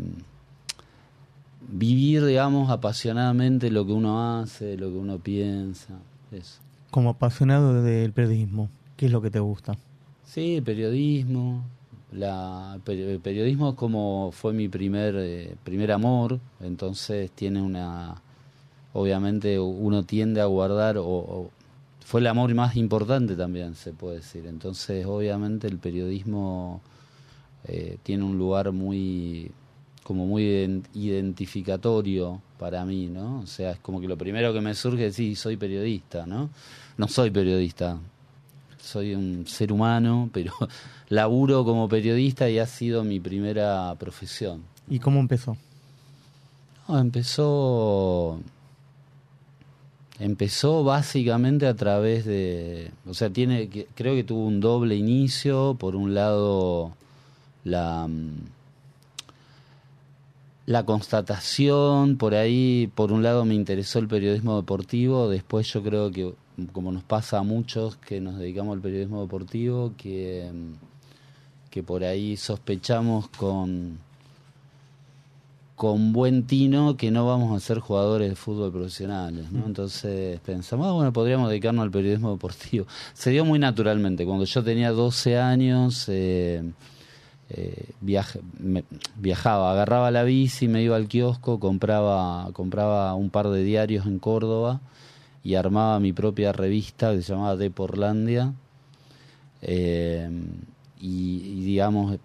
vivir, 1.68 2.26
digamos, 2.26 2.70
apasionadamente 2.70 3.72
lo 3.72 3.88
que 3.88 3.94
uno 3.94 4.40
hace, 4.40 4.78
lo 4.78 4.90
que 4.90 4.98
uno 4.98 5.18
piensa, 5.18 5.96
eso. 6.32 6.62
Como 6.92 7.10
apasionado 7.10 7.82
del 7.82 8.14
periodismo, 8.14 8.70
¿qué 8.98 9.08
es 9.08 9.12
lo 9.12 9.22
que 9.22 9.32
te 9.32 9.40
gusta? 9.40 9.78
Sí, 10.26 10.62
periodismo. 10.62 11.66
La, 12.12 12.80
el 12.86 13.20
periodismo 13.20 13.76
como 13.76 14.32
fue 14.32 14.54
mi 14.54 14.70
primer, 14.70 15.58
primer 15.64 15.92
amor, 15.92 16.40
entonces 16.62 17.32
tiene 17.32 17.62
una... 17.62 18.22
Obviamente 19.00 19.60
uno 19.60 20.02
tiende 20.04 20.42
a 20.42 20.46
guardar, 20.46 20.98
o, 20.98 21.06
o- 21.06 21.52
fue 22.04 22.20
el 22.20 22.26
amor 22.28 22.52
más 22.56 22.76
importante 22.76 23.36
también, 23.36 23.76
se 23.76 23.94
puede 23.94 24.16
decir. 24.18 24.48
Entonces, 24.48 25.06
obviamente 25.06 25.68
el 25.68 25.78
periodismo 25.78 26.82
eh, 27.68 27.98
tiene 28.02 28.24
un 28.24 28.40
lugar 28.40 28.72
muy 28.72 29.52
como 30.04 30.26
muy 30.26 30.44
ident- 30.44 30.86
identificatorio 30.96 32.42
para 32.58 32.86
mí, 32.86 33.08
¿no? 33.08 33.42
O 33.42 33.46
sea, 33.46 33.72
es 33.72 33.80
como 33.80 34.02
que 34.02 34.08
lo 34.08 34.18
primero 34.18 34.52
que 34.54 34.62
me 34.62 34.74
surge 34.74 35.08
es, 35.08 35.16
sí, 35.16 35.36
soy 35.36 35.58
periodista, 35.58 36.26
¿no? 36.26 36.50
No 36.98 37.08
soy 37.08 37.30
periodista, 37.30 38.00
soy 38.82 39.14
un 39.14 39.46
ser 39.46 39.72
humano, 39.72 40.30
pero 40.34 40.54
laburo 41.10 41.64
como 41.66 41.88
periodista 41.88 42.50
y 42.50 42.58
ha 42.58 42.66
sido 42.66 43.04
mi 43.04 43.20
primera 43.20 43.94
profesión. 44.00 44.64
¿Y 44.90 44.98
cómo 45.00 45.20
empezó? 45.20 45.56
No, 46.88 46.98
empezó 46.98 48.40
empezó 50.20 50.84
básicamente 50.84 51.68
a 51.68 51.76
través 51.76 52.26
de, 52.26 52.92
o 53.08 53.14
sea, 53.14 53.30
tiene 53.30 53.70
creo 53.96 54.16
que 54.16 54.24
tuvo 54.24 54.46
un 54.46 54.60
doble 54.60 54.96
inicio, 54.96 55.76
por 55.80 55.96
un 55.96 56.14
lado 56.14 56.94
la 57.64 58.08
mm, 58.08 58.58
la 60.68 60.86
constatación, 60.86 62.18
por 62.18 62.36
ahí, 62.36 62.92
por 62.94 63.14
un 63.14 63.24
lado 63.24 63.46
me 63.46 63.56
interesó 63.56 64.00
el 64.00 64.10
periodismo 64.10 64.58
deportivo, 64.58 65.30
después 65.30 65.72
yo 65.72 65.82
creo 65.82 66.12
que, 66.12 66.34
como 66.74 66.92
nos 66.92 67.04
pasa 67.04 67.40
a 67.40 67.44
muchos 67.44 67.96
que 67.96 68.20
nos 68.20 68.38
dedicamos 68.38 68.76
al 68.76 68.82
periodismo 68.82 69.22
deportivo, 69.22 69.94
que, 69.98 70.52
mm, 70.54 71.70
que 71.72 71.84
por 71.84 72.04
ahí 72.04 72.36
sospechamos 72.36 73.30
con, 73.30 74.00
con 75.78 76.12
buen 76.12 76.48
tino 76.48 76.98
que 76.98 77.12
no 77.12 77.28
vamos 77.28 77.56
a 77.56 77.64
ser 77.64 77.78
jugadores 77.80 78.30
de 78.30 78.36
fútbol 78.36 78.72
profesionales, 78.72 79.52
¿no? 79.52 79.64
Entonces 79.68 80.40
pensamos, 80.40 80.88
ah, 80.88 80.92
bueno, 80.94 81.14
podríamos 81.14 81.50
dedicarnos 81.50 81.84
al 81.84 81.92
periodismo 81.92 82.32
deportivo. 82.32 82.88
Se 83.14 83.30
dio 83.30 83.46
muy 83.46 83.60
naturalmente. 83.60 84.26
Cuando 84.26 84.44
yo 84.46 84.64
tenía 84.64 84.92
12 84.92 85.38
años, 85.38 86.06
eh, 86.10 86.64
eh, 87.52 87.92
me- 88.60 88.84
viajaba, 89.18 89.72
agarraba 89.72 90.10
la 90.10 90.24
bici, 90.24 90.68
me 90.68 90.82
iba 90.82 90.96
al 90.96 91.08
kiosco, 91.08 91.60
compraba, 91.60 92.50
compraba 92.54 93.14
un 93.14 93.30
par 93.30 93.50
de 93.50 93.64
diarios 93.64 94.08
en 94.08 94.18
Córdoba 94.18 94.82
y 95.44 95.54
armaba 95.54 96.00
mi 96.00 96.12
propia 96.12 96.54
revista 96.54 97.14
que 97.14 97.22
se 97.22 97.34
llamaba 97.34 97.56
De 97.56 97.70
Porlandia. 97.70 98.52
Eh, 99.62 100.28
y, 101.00 101.42
y 101.60 101.62
digamos, 101.64 102.18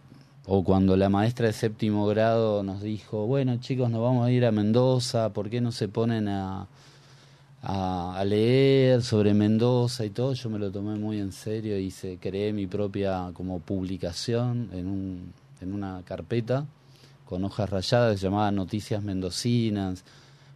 o 0.46 0.64
cuando 0.64 0.96
la 0.96 1.08
maestra 1.08 1.46
de 1.46 1.52
séptimo 1.52 2.06
grado 2.06 2.62
nos 2.62 2.82
dijo, 2.82 3.26
bueno 3.26 3.58
chicos, 3.58 3.90
nos 3.90 4.02
vamos 4.02 4.26
a 4.26 4.30
ir 4.30 4.44
a 4.44 4.52
Mendoza, 4.52 5.32
¿por 5.32 5.50
qué 5.50 5.60
no 5.60 5.72
se 5.72 5.88
ponen 5.88 6.28
a, 6.28 6.66
a, 7.62 8.24
leer 8.24 9.02
sobre 9.02 9.34
Mendoza 9.34 10.04
y 10.04 10.10
todo? 10.10 10.32
Yo 10.32 10.50
me 10.50 10.58
lo 10.58 10.70
tomé 10.70 10.96
muy 10.96 11.20
en 11.20 11.32
serio 11.32 11.78
y 11.78 11.90
se 11.90 12.18
creé 12.18 12.52
mi 12.52 12.66
propia 12.66 13.30
como 13.34 13.60
publicación 13.60 14.70
en, 14.72 14.86
un, 14.88 15.32
en 15.60 15.72
una 15.72 16.02
carpeta 16.04 16.66
con 17.32 17.44
hojas 17.44 17.70
rayadas 17.70 18.20
llamaba 18.20 18.50
Noticias 18.50 19.02
Mendocinas. 19.02 20.04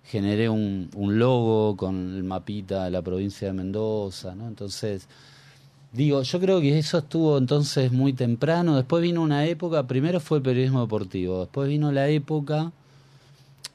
Generé 0.04 0.50
un, 0.50 0.90
un 0.94 1.18
logo 1.18 1.74
con 1.74 2.14
el 2.14 2.22
mapita 2.22 2.84
de 2.84 2.90
la 2.90 3.00
provincia 3.00 3.48
de 3.48 3.54
Mendoza, 3.54 4.34
¿no? 4.34 4.46
Entonces, 4.46 5.08
Digo, 5.92 6.22
yo 6.22 6.40
creo 6.40 6.60
que 6.60 6.78
eso 6.78 6.98
estuvo 6.98 7.38
entonces 7.38 7.90
muy 7.92 8.12
temprano. 8.12 8.76
Después 8.76 9.02
vino 9.02 9.22
una 9.22 9.46
época, 9.46 9.86
primero 9.86 10.20
fue 10.20 10.38
el 10.38 10.42
periodismo 10.42 10.80
deportivo, 10.82 11.40
después 11.40 11.68
vino 11.68 11.90
la 11.90 12.08
época, 12.08 12.72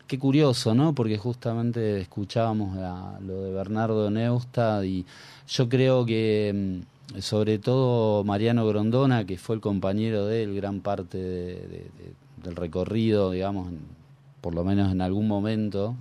qué 0.08 0.20
curioso, 0.20 0.76
¿no? 0.76 0.94
Porque 0.94 1.18
justamente 1.18 2.00
escuchábamos 2.02 2.78
a- 2.78 3.18
lo 3.26 3.42
de 3.42 3.52
Bernardo 3.52 4.12
Neustadt 4.12 4.84
y 4.86 5.06
yo 5.48 5.68
creo 5.70 6.06
que 6.06 6.82
sobre 7.20 7.58
todo 7.60 8.24
Mariano 8.24 8.68
Grondona, 8.68 9.26
que 9.26 9.38
fue 9.38 9.56
el 9.56 9.62
compañero 9.62 10.26
de 10.28 10.44
él 10.44 10.56
gran 10.56 10.80
parte 10.82 11.18
de- 11.18 11.56
de- 11.56 11.90
de- 11.98 12.14
del 12.44 12.56
recorrido, 12.56 13.32
digamos, 13.32 13.70
por 14.42 14.54
lo 14.54 14.64
menos 14.64 14.92
en 14.92 15.02
algún 15.02 15.28
momento 15.28 15.96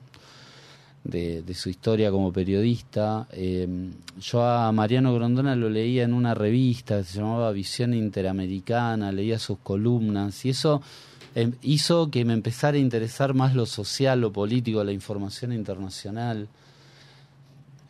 de, 1.04 1.42
de 1.42 1.54
su 1.54 1.70
historia 1.70 2.10
como 2.10 2.32
periodista. 2.32 3.26
Eh, 3.32 3.66
yo 4.20 4.44
a 4.44 4.70
Mariano 4.72 5.14
Grondona 5.14 5.56
lo 5.56 5.70
leía 5.70 6.04
en 6.04 6.12
una 6.12 6.34
revista 6.34 6.98
que 6.98 7.04
se 7.04 7.18
llamaba 7.18 7.52
Visión 7.52 7.94
Interamericana, 7.94 9.12
leía 9.12 9.38
sus 9.38 9.58
columnas 9.58 10.44
y 10.44 10.50
eso 10.50 10.82
eh, 11.34 11.50
hizo 11.62 12.10
que 12.10 12.24
me 12.24 12.32
empezara 12.32 12.76
a 12.76 12.80
interesar 12.80 13.34
más 13.34 13.54
lo 13.54 13.66
social, 13.66 14.20
lo 14.20 14.32
político, 14.32 14.82
la 14.84 14.92
información 14.92 15.52
internacional. 15.52 16.48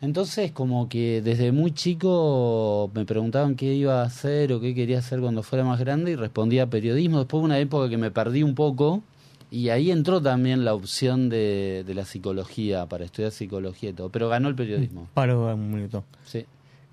Entonces, 0.01 0.51
como 0.51 0.89
que 0.89 1.21
desde 1.21 1.51
muy 1.51 1.73
chico 1.73 2.89
me 2.95 3.05
preguntaban 3.05 3.55
qué 3.55 3.73
iba 3.75 4.01
a 4.01 4.05
hacer 4.05 4.51
o 4.51 4.59
qué 4.59 4.73
quería 4.73 4.97
hacer 4.97 5.19
cuando 5.19 5.43
fuera 5.43 5.63
más 5.63 5.79
grande 5.79 6.11
y 6.11 6.15
respondía 6.15 6.67
periodismo. 6.67 7.19
Después 7.19 7.43
una 7.43 7.59
época 7.59 7.87
que 7.87 7.97
me 7.97 8.09
perdí 8.09 8.41
un 8.41 8.55
poco 8.55 9.03
y 9.51 9.69
ahí 9.69 9.91
entró 9.91 10.19
también 10.21 10.65
la 10.65 10.73
opción 10.73 11.29
de, 11.29 11.83
de 11.85 11.93
la 11.93 12.05
psicología, 12.05 12.87
para 12.87 13.05
estudiar 13.05 13.31
psicología 13.31 13.91
y 13.91 13.93
todo, 13.93 14.09
pero 14.09 14.29
ganó 14.29 14.47
el 14.49 14.55
periodismo. 14.55 15.07
Paro 15.13 15.53
un 15.53 15.71
minuto. 15.73 16.03
Sí. 16.25 16.45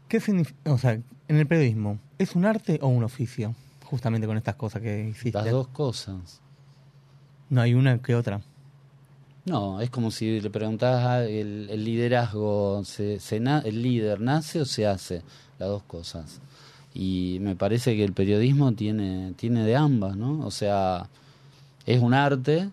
¿Qué 0.09 0.21
significa, 0.21 0.73
o 0.73 0.77
sea, 0.79 0.92
en 0.92 1.37
el 1.37 1.47
periodismo, 1.47 1.99
¿es 2.18 2.35
un 2.35 2.44
arte 2.44 2.79
o 2.83 2.88
un 2.88 3.05
oficio? 3.05 3.55
Justamente 3.85 4.27
con 4.27 4.37
estas 4.37 4.57
cosas 4.57 4.83
que 4.83 5.09
hiciste. 5.09 5.33
Las 5.38 5.51
dos 5.51 5.68
cosas. 5.68 6.40
No 7.49 7.61
hay 7.62 7.73
una 7.75 7.99
que 8.03 8.14
otra. 8.14 8.40
No, 9.47 9.81
es 9.81 9.88
como 9.88 10.11
si 10.11 10.40
le 10.42 10.51
preguntabas 10.51 11.27
el, 11.27 11.68
el 11.71 11.85
liderazgo, 11.85 12.83
se, 12.85 13.18
se 13.18 13.40
na- 13.40 13.62
¿el 13.64 13.81
líder 13.83 14.21
nace 14.21 14.61
o 14.61 14.64
se 14.66 14.87
hace? 14.87 15.23
Las 15.59 15.68
dos 15.71 15.83
cosas. 15.85 16.40
Y 16.92 17.38
me 17.40 17.57
parece 17.57 17.97
que 17.97 18.05
el 18.05 18.12
periodismo 18.12 18.73
tiene, 18.73 19.33
tiene 19.37 19.64
de 19.64 19.77
ambas, 19.77 20.16
¿no? 20.16 20.44
O 20.44 20.51
sea, 20.51 21.09
es 21.88 22.03
un 22.03 22.12
arte, 22.12 22.68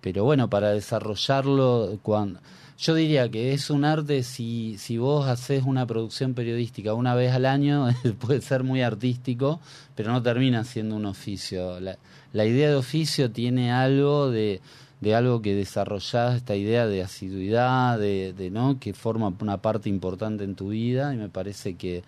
pero 0.00 0.24
bueno, 0.24 0.50
para 0.50 0.70
desarrollarlo, 0.70 2.00
cuando, 2.02 2.40
yo 2.76 2.96
diría 2.96 3.30
que 3.30 3.52
es 3.52 3.70
un 3.70 3.84
arte 3.84 4.24
si, 4.24 4.76
si 4.78 4.98
vos 4.98 5.28
haces 5.28 5.62
una 5.62 5.86
producción 5.86 6.34
periodística 6.34 6.92
una 6.92 7.14
vez 7.14 7.32
al 7.32 7.46
año, 7.46 7.86
puede 8.18 8.40
ser 8.40 8.64
muy 8.64 8.82
artístico, 8.82 9.60
pero 9.94 10.10
no 10.10 10.20
termina 10.20 10.64
siendo 10.64 10.96
un 10.96 11.06
oficio. 11.06 11.78
La, 11.78 11.98
la 12.32 12.44
idea 12.44 12.68
de 12.68 12.74
oficio 12.74 13.30
tiene 13.30 13.70
algo 13.70 14.28
de, 14.28 14.60
de 15.00 15.14
algo 15.14 15.40
que 15.40 15.54
desarrollás, 15.54 16.34
esta 16.34 16.56
idea 16.56 16.88
de 16.88 17.00
asiduidad, 17.00 17.96
de, 17.96 18.32
de 18.32 18.50
no 18.50 18.80
que 18.80 18.92
forma 18.92 19.32
una 19.38 19.58
parte 19.58 19.88
importante 19.88 20.42
en 20.42 20.56
tu 20.56 20.70
vida, 20.70 21.14
y 21.14 21.16
me 21.16 21.28
parece 21.28 21.74
que 21.76 22.02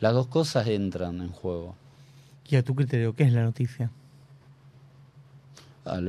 las 0.00 0.14
dos 0.14 0.28
cosas 0.28 0.66
entran 0.66 1.20
en 1.20 1.28
juego. 1.28 1.74
Y 2.48 2.56
a 2.56 2.62
tu 2.62 2.74
criterio, 2.74 3.14
¿qué 3.14 3.24
es 3.24 3.32
la 3.34 3.42
noticia? 3.42 3.90
La 5.84 6.00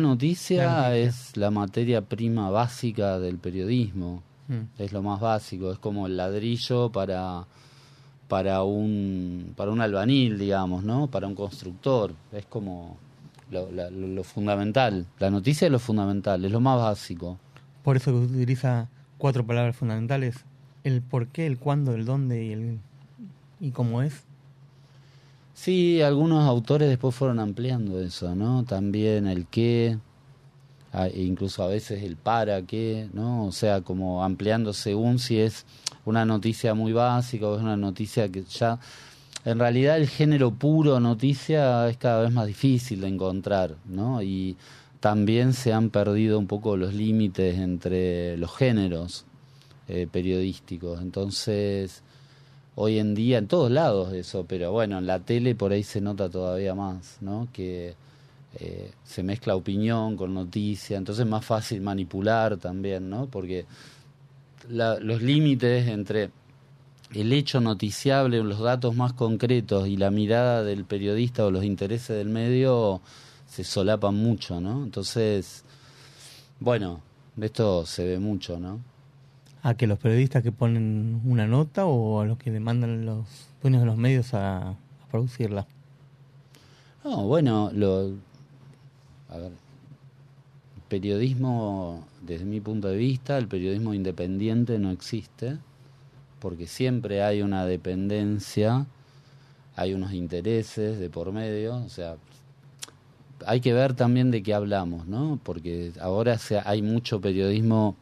noticia, 0.00 0.64
La 0.64 0.72
noticia. 0.88 0.96
es 0.96 1.36
la 1.36 1.50
materia 1.50 2.00
prima 2.02 2.50
básica 2.50 3.18
del 3.18 3.38
periodismo. 3.38 4.22
Mm. 4.48 4.80
Es 4.82 4.92
lo 4.92 5.02
más 5.02 5.20
básico, 5.20 5.70
es 5.72 5.78
como 5.78 6.06
el 6.06 6.16
ladrillo 6.16 6.90
para 6.90 7.44
para 8.28 8.62
un 8.62 9.52
para 9.56 9.70
un 9.70 9.80
albañil, 9.82 10.38
digamos, 10.38 10.82
¿no? 10.84 11.06
Para 11.08 11.26
un 11.26 11.34
constructor, 11.34 12.14
es 12.32 12.46
como 12.46 12.96
lo, 13.50 13.70
lo- 13.70 13.90
lo 13.90 14.24
fundamental. 14.24 15.04
La 15.18 15.30
noticia 15.30 15.66
es 15.66 15.72
lo 15.72 15.78
fundamental, 15.78 16.42
es 16.44 16.50
lo 16.50 16.60
más 16.60 16.78
básico. 16.78 17.38
Por 17.82 17.96
eso 17.98 18.10
que 18.12 18.18
utiliza 18.18 18.88
cuatro 19.18 19.44
palabras 19.46 19.76
fundamentales. 19.76 20.36
El 20.84 21.02
por 21.02 21.26
qué, 21.28 21.46
el 21.46 21.58
cuándo, 21.58 21.94
el 21.94 22.06
dónde 22.06 22.44
y 22.44 22.52
el 22.52 22.78
y 23.60 23.70
cómo 23.70 24.00
es. 24.02 24.24
Sí, 25.54 26.00
algunos 26.00 26.48
autores 26.48 26.88
después 26.88 27.14
fueron 27.14 27.38
ampliando 27.38 28.00
eso, 28.00 28.34
¿no? 28.34 28.64
También 28.64 29.26
el 29.26 29.46
qué, 29.46 29.98
e 30.92 31.22
incluso 31.22 31.62
a 31.62 31.68
veces 31.68 32.02
el 32.02 32.16
para 32.16 32.62
qué, 32.62 33.08
¿no? 33.12 33.46
O 33.46 33.52
sea, 33.52 33.82
como 33.82 34.24
ampliando 34.24 34.72
según 34.72 35.18
si 35.18 35.38
es 35.40 35.66
una 36.04 36.24
noticia 36.24 36.74
muy 36.74 36.92
básica 36.92 37.46
o 37.46 37.56
es 37.56 37.62
una 37.62 37.76
noticia 37.76 38.28
que 38.28 38.44
ya... 38.44 38.78
En 39.44 39.58
realidad 39.58 39.96
el 39.96 40.08
género 40.08 40.52
puro 40.52 41.00
noticia 41.00 41.88
es 41.88 41.96
cada 41.96 42.22
vez 42.22 42.32
más 42.32 42.46
difícil 42.46 43.00
de 43.00 43.08
encontrar, 43.08 43.74
¿no? 43.86 44.22
Y 44.22 44.56
también 45.00 45.52
se 45.52 45.72
han 45.72 45.90
perdido 45.90 46.38
un 46.38 46.46
poco 46.46 46.76
los 46.76 46.94
límites 46.94 47.58
entre 47.58 48.36
los 48.36 48.56
géneros 48.56 49.24
eh, 49.88 50.06
periodísticos. 50.10 51.02
Entonces, 51.02 52.04
hoy 52.76 52.98
en 52.98 53.14
día 53.14 53.38
en 53.38 53.48
todos 53.48 53.70
lados 53.70 54.12
eso, 54.14 54.44
pero 54.48 54.72
bueno, 54.72 54.98
en 54.98 55.06
la 55.06 55.20
tele 55.20 55.54
por 55.54 55.72
ahí 55.72 55.82
se 55.82 56.00
nota 56.00 56.28
todavía 56.30 56.74
más, 56.74 57.18
¿no? 57.20 57.48
Que 57.52 57.94
eh, 58.60 58.90
se 59.04 59.22
mezcla 59.22 59.56
opinión 59.56 60.16
con 60.16 60.34
noticia, 60.34 60.96
entonces 60.98 61.24
es 61.24 61.30
más 61.30 61.44
fácil 61.44 61.80
manipular 61.82 62.56
también, 62.58 63.08
¿no? 63.10 63.26
Porque 63.26 63.66
la- 64.68 64.98
los 65.00 65.22
límites 65.22 65.88
entre 65.88 66.30
el 67.14 67.32
hecho 67.32 67.60
noticiable, 67.60 68.42
los 68.42 68.60
datos 68.60 68.94
más 68.96 69.12
concretos 69.12 69.88
y 69.88 69.96
la 69.96 70.10
mirada 70.10 70.62
del 70.64 70.84
periodista 70.84 71.44
o 71.46 71.50
los 71.50 71.64
intereses 71.64 72.16
del 72.16 72.28
medio 72.30 73.00
se 73.48 73.64
solapan 73.64 74.14
mucho, 74.14 74.60
¿no? 74.60 74.84
Entonces, 74.84 75.64
bueno, 76.60 77.00
de 77.36 77.46
esto 77.46 77.86
se 77.86 78.06
ve 78.06 78.18
mucho, 78.18 78.58
¿no? 78.58 78.80
¿A 79.62 79.74
que 79.74 79.86
los 79.86 79.98
periodistas 79.98 80.42
que 80.42 80.50
ponen 80.50 81.20
una 81.24 81.46
nota 81.46 81.86
o 81.86 82.20
a 82.20 82.26
los 82.26 82.36
que 82.38 82.50
le 82.50 82.60
mandan 82.60 83.06
los 83.06 83.48
dueños 83.62 83.80
de 83.82 83.86
los 83.86 83.96
medios 83.96 84.34
a, 84.34 84.70
a 84.70 84.76
producirla? 85.10 85.66
No, 87.04 87.26
bueno, 87.26 87.70
lo, 87.72 88.12
a 89.28 89.38
ver, 89.38 89.52
periodismo, 90.88 92.06
desde 92.20 92.44
mi 92.44 92.60
punto 92.60 92.88
de 92.88 92.96
vista, 92.96 93.38
el 93.38 93.48
periodismo 93.48 93.94
independiente 93.94 94.78
no 94.78 94.90
existe, 94.90 95.56
porque 96.38 96.66
siempre 96.66 97.22
hay 97.22 97.40
una 97.40 97.64
dependencia, 97.64 98.84
hay 99.74 99.94
unos 99.94 100.12
intereses 100.12 100.98
de 100.98 101.08
por 101.08 101.32
medio, 101.32 101.76
o 101.76 101.88
sea, 101.88 102.16
hay 103.46 103.60
que 103.60 103.72
ver 103.72 103.94
también 103.94 104.30
de 104.30 104.42
qué 104.42 104.52
hablamos, 104.52 105.06
¿no? 105.06 105.40
Porque 105.42 105.92
ahora 105.98 106.38
hay 106.64 106.82
mucho 106.82 107.20
periodismo, 107.20 107.96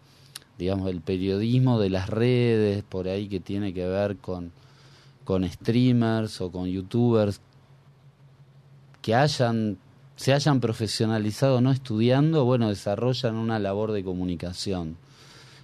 digamos, 0.61 0.90
el 0.90 1.01
periodismo 1.01 1.81
de 1.81 1.90
las 1.90 2.09
redes, 2.09 2.85
por 2.85 3.09
ahí 3.09 3.29
que 3.29 3.40
tiene 3.40 3.73
que 3.73 3.87
ver 3.87 4.18
con, 4.18 4.53
con 5.25 5.49
streamers 5.49 6.40
o 6.40 6.53
con 6.53 6.68
youtubers 6.68 7.40
que 9.03 9.14
hayan 9.14 9.79
se 10.16 10.35
hayan 10.35 10.61
profesionalizado 10.61 11.62
no 11.62 11.73
estudiando, 11.73 12.44
bueno, 12.44 12.68
desarrollan 12.68 13.37
una 13.37 13.59
labor 13.59 13.92
de 13.92 14.05
comunicación 14.05 14.99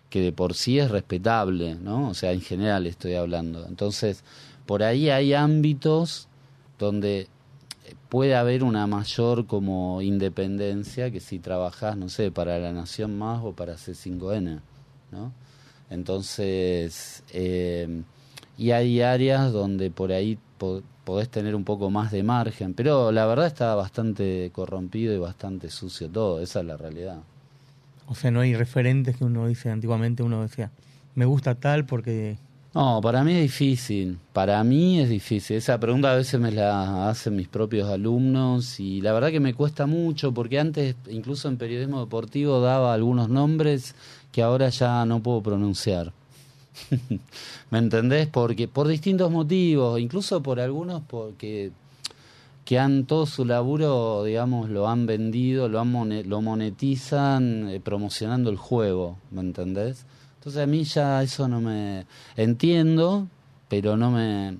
que 0.08 0.22
de 0.22 0.32
por 0.32 0.54
sí 0.54 0.78
es 0.78 0.90
respetable, 0.90 1.74
¿no? 1.74 2.08
O 2.08 2.14
sea, 2.14 2.32
en 2.32 2.40
general 2.40 2.86
estoy 2.86 3.16
hablando. 3.16 3.66
Entonces, 3.66 4.24
por 4.64 4.82
ahí 4.82 5.10
hay 5.10 5.34
ámbitos 5.34 6.28
donde 6.78 7.28
puede 8.08 8.34
haber 8.34 8.64
una 8.64 8.86
mayor 8.86 9.46
como 9.46 10.00
independencia 10.00 11.10
que 11.10 11.20
si 11.20 11.38
trabajás, 11.38 11.98
no 11.98 12.08
sé, 12.08 12.30
para 12.30 12.58
La 12.58 12.72
Nación 12.72 13.18
Más 13.18 13.44
o 13.44 13.52
para 13.52 13.74
C5N, 13.74 14.60
¿no? 15.16 15.32
Entonces, 15.90 17.22
eh, 17.32 18.02
y 18.58 18.70
hay 18.70 19.00
áreas 19.02 19.52
donde 19.52 19.90
por 19.90 20.12
ahí 20.12 20.38
po- 20.58 20.82
podés 21.04 21.28
tener 21.28 21.54
un 21.54 21.64
poco 21.64 21.90
más 21.90 22.10
de 22.10 22.22
margen, 22.22 22.74
pero 22.74 23.12
la 23.12 23.26
verdad 23.26 23.46
está 23.46 23.74
bastante 23.74 24.50
corrompido 24.52 25.14
y 25.14 25.18
bastante 25.18 25.70
sucio 25.70 26.08
todo, 26.08 26.40
esa 26.40 26.60
es 26.60 26.66
la 26.66 26.76
realidad. 26.76 27.18
O 28.08 28.14
sea, 28.14 28.30
no 28.30 28.40
hay 28.40 28.54
referentes 28.54 29.16
que 29.16 29.24
uno 29.24 29.46
dice 29.48 29.70
antiguamente, 29.70 30.22
uno 30.22 30.42
decía, 30.42 30.70
me 31.14 31.24
gusta 31.24 31.54
tal 31.56 31.86
porque... 31.86 32.38
No, 32.74 33.00
para 33.00 33.24
mí 33.24 33.32
es 33.32 33.40
difícil, 33.40 34.18
para 34.34 34.62
mí 34.62 35.00
es 35.00 35.08
difícil. 35.08 35.56
Esa 35.56 35.80
pregunta 35.80 36.12
a 36.12 36.16
veces 36.16 36.38
me 36.38 36.52
la 36.52 37.08
hacen 37.08 37.34
mis 37.34 37.48
propios 37.48 37.88
alumnos 37.88 38.78
y 38.80 39.00
la 39.00 39.14
verdad 39.14 39.30
que 39.30 39.40
me 39.40 39.54
cuesta 39.54 39.86
mucho 39.86 40.32
porque 40.34 40.60
antes, 40.60 40.94
incluso 41.08 41.48
en 41.48 41.56
periodismo 41.56 42.00
deportivo, 42.00 42.60
daba 42.60 42.92
algunos 42.92 43.30
nombres 43.30 43.94
que 44.36 44.42
ahora 44.42 44.68
ya 44.68 45.06
no 45.06 45.22
puedo 45.22 45.42
pronunciar. 45.42 46.12
¿Me 47.70 47.78
entendés? 47.78 48.26
Porque 48.26 48.68
por 48.68 48.86
distintos 48.86 49.30
motivos, 49.30 49.98
incluso 49.98 50.42
por 50.42 50.60
algunos 50.60 51.00
porque 51.08 51.72
que 52.66 52.78
han 52.78 53.06
todo 53.06 53.24
su 53.24 53.46
laburo, 53.46 54.24
digamos, 54.24 54.68
lo 54.68 54.88
han 54.88 55.06
vendido, 55.06 55.70
lo 55.70 55.80
han 55.80 56.28
lo 56.28 56.42
monetizan 56.42 57.70
eh, 57.70 57.80
promocionando 57.80 58.50
el 58.50 58.58
juego, 58.58 59.16
¿me 59.30 59.40
entendés? 59.40 60.04
Entonces 60.34 60.62
a 60.62 60.66
mí 60.66 60.84
ya 60.84 61.22
eso 61.22 61.48
no 61.48 61.62
me 61.62 62.04
entiendo, 62.36 63.28
pero 63.70 63.96
no 63.96 64.10
me 64.10 64.58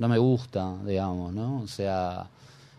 no 0.00 0.08
me 0.08 0.18
gusta, 0.18 0.76
digamos, 0.84 1.32
¿no? 1.32 1.62
O 1.62 1.66
sea, 1.66 2.26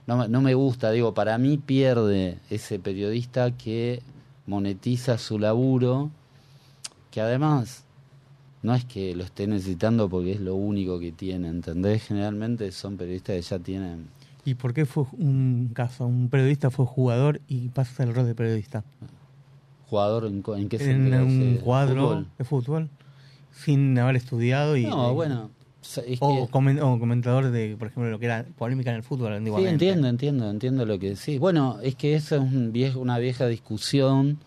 no 0.06 0.28
no 0.28 0.42
me 0.42 0.54
gusta, 0.54 0.92
digo, 0.92 1.16
para 1.16 1.40
mí 1.40 1.58
pierde 1.58 2.38
ese 2.52 2.78
periodista 2.78 3.50
que 3.50 4.04
monetiza 4.46 5.18
su 5.18 5.40
laburo, 5.40 6.12
que 7.16 7.22
además 7.22 7.84
no 8.62 8.76
es 8.76 8.84
que 8.86 9.16
lo 9.16 9.24
esté 9.24 9.48
necesitando 9.48 10.10
porque 10.10 10.34
es 10.34 10.40
lo 10.42 10.56
único 10.56 11.00
que 11.00 11.12
tiene, 11.12 11.48
¿entendés? 11.48 12.04
Generalmente 12.04 12.72
son 12.74 12.98
periodistas 12.98 13.36
que 13.38 13.42
ya 13.42 13.60
tienen 13.60 14.08
¿Y 14.44 14.54
por 14.56 14.74
qué 14.74 14.86
fue 14.86 15.06
un 15.14 15.72
caso? 15.74 16.06
Un 16.06 16.30
periodista 16.30 16.70
fue 16.70 16.86
jugador 16.86 17.42
y 17.48 17.70
pasa 17.70 18.04
el 18.04 18.14
rol 18.14 18.28
de 18.28 18.36
periodista. 18.36 18.84
jugador 19.90 20.26
en, 20.26 20.44
en 20.58 20.70
qué 20.70 20.76
En 20.78 20.82
sentido, 20.84 21.26
un 21.26 21.54
¿De 21.58 21.60
cuadro 21.64 22.02
fútbol? 22.02 22.28
de 22.38 22.44
fútbol, 22.44 22.90
sin 23.52 23.98
haber 23.98 24.16
estudiado 24.18 24.76
y... 24.78 24.84
No, 24.84 25.14
bueno, 25.14 25.52
es 25.82 26.18
o, 26.20 26.48
que- 26.48 26.52
comen- 26.52 26.82
o 26.82 27.00
comentador 27.00 27.50
de, 27.52 27.76
por 27.78 27.88
ejemplo, 27.88 28.10
lo 28.12 28.20
que 28.20 28.26
era 28.26 28.46
polémica 28.58 28.90
en 28.90 28.98
el 28.98 29.04
fútbol 29.04 29.34
Sí, 29.58 29.66
entiendo, 29.68 30.08
entiendo, 30.08 30.50
entiendo 30.50 30.86
lo 30.86 31.00
que 31.00 31.12
decís. 31.12 31.40
Bueno, 31.40 31.80
es 31.82 31.96
que 31.96 32.16
esa 32.16 32.36
es 32.36 32.42
un 32.42 32.72
viejo, 32.72 33.00
una 33.00 33.18
vieja 33.20 33.48
discusión, 33.48 34.38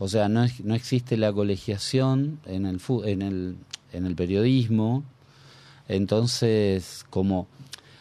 o 0.00 0.08
sea, 0.08 0.28
no, 0.28 0.42
es- 0.42 0.64
no 0.64 0.74
existe 0.74 1.16
la 1.16 1.32
colegiación 1.32 2.40
en 2.46 2.66
el, 2.66 2.80
en, 3.04 3.22
el, 3.22 3.56
en 3.92 4.06
el 4.06 4.16
periodismo, 4.16 5.04
entonces, 5.88 7.04
como 7.10 7.46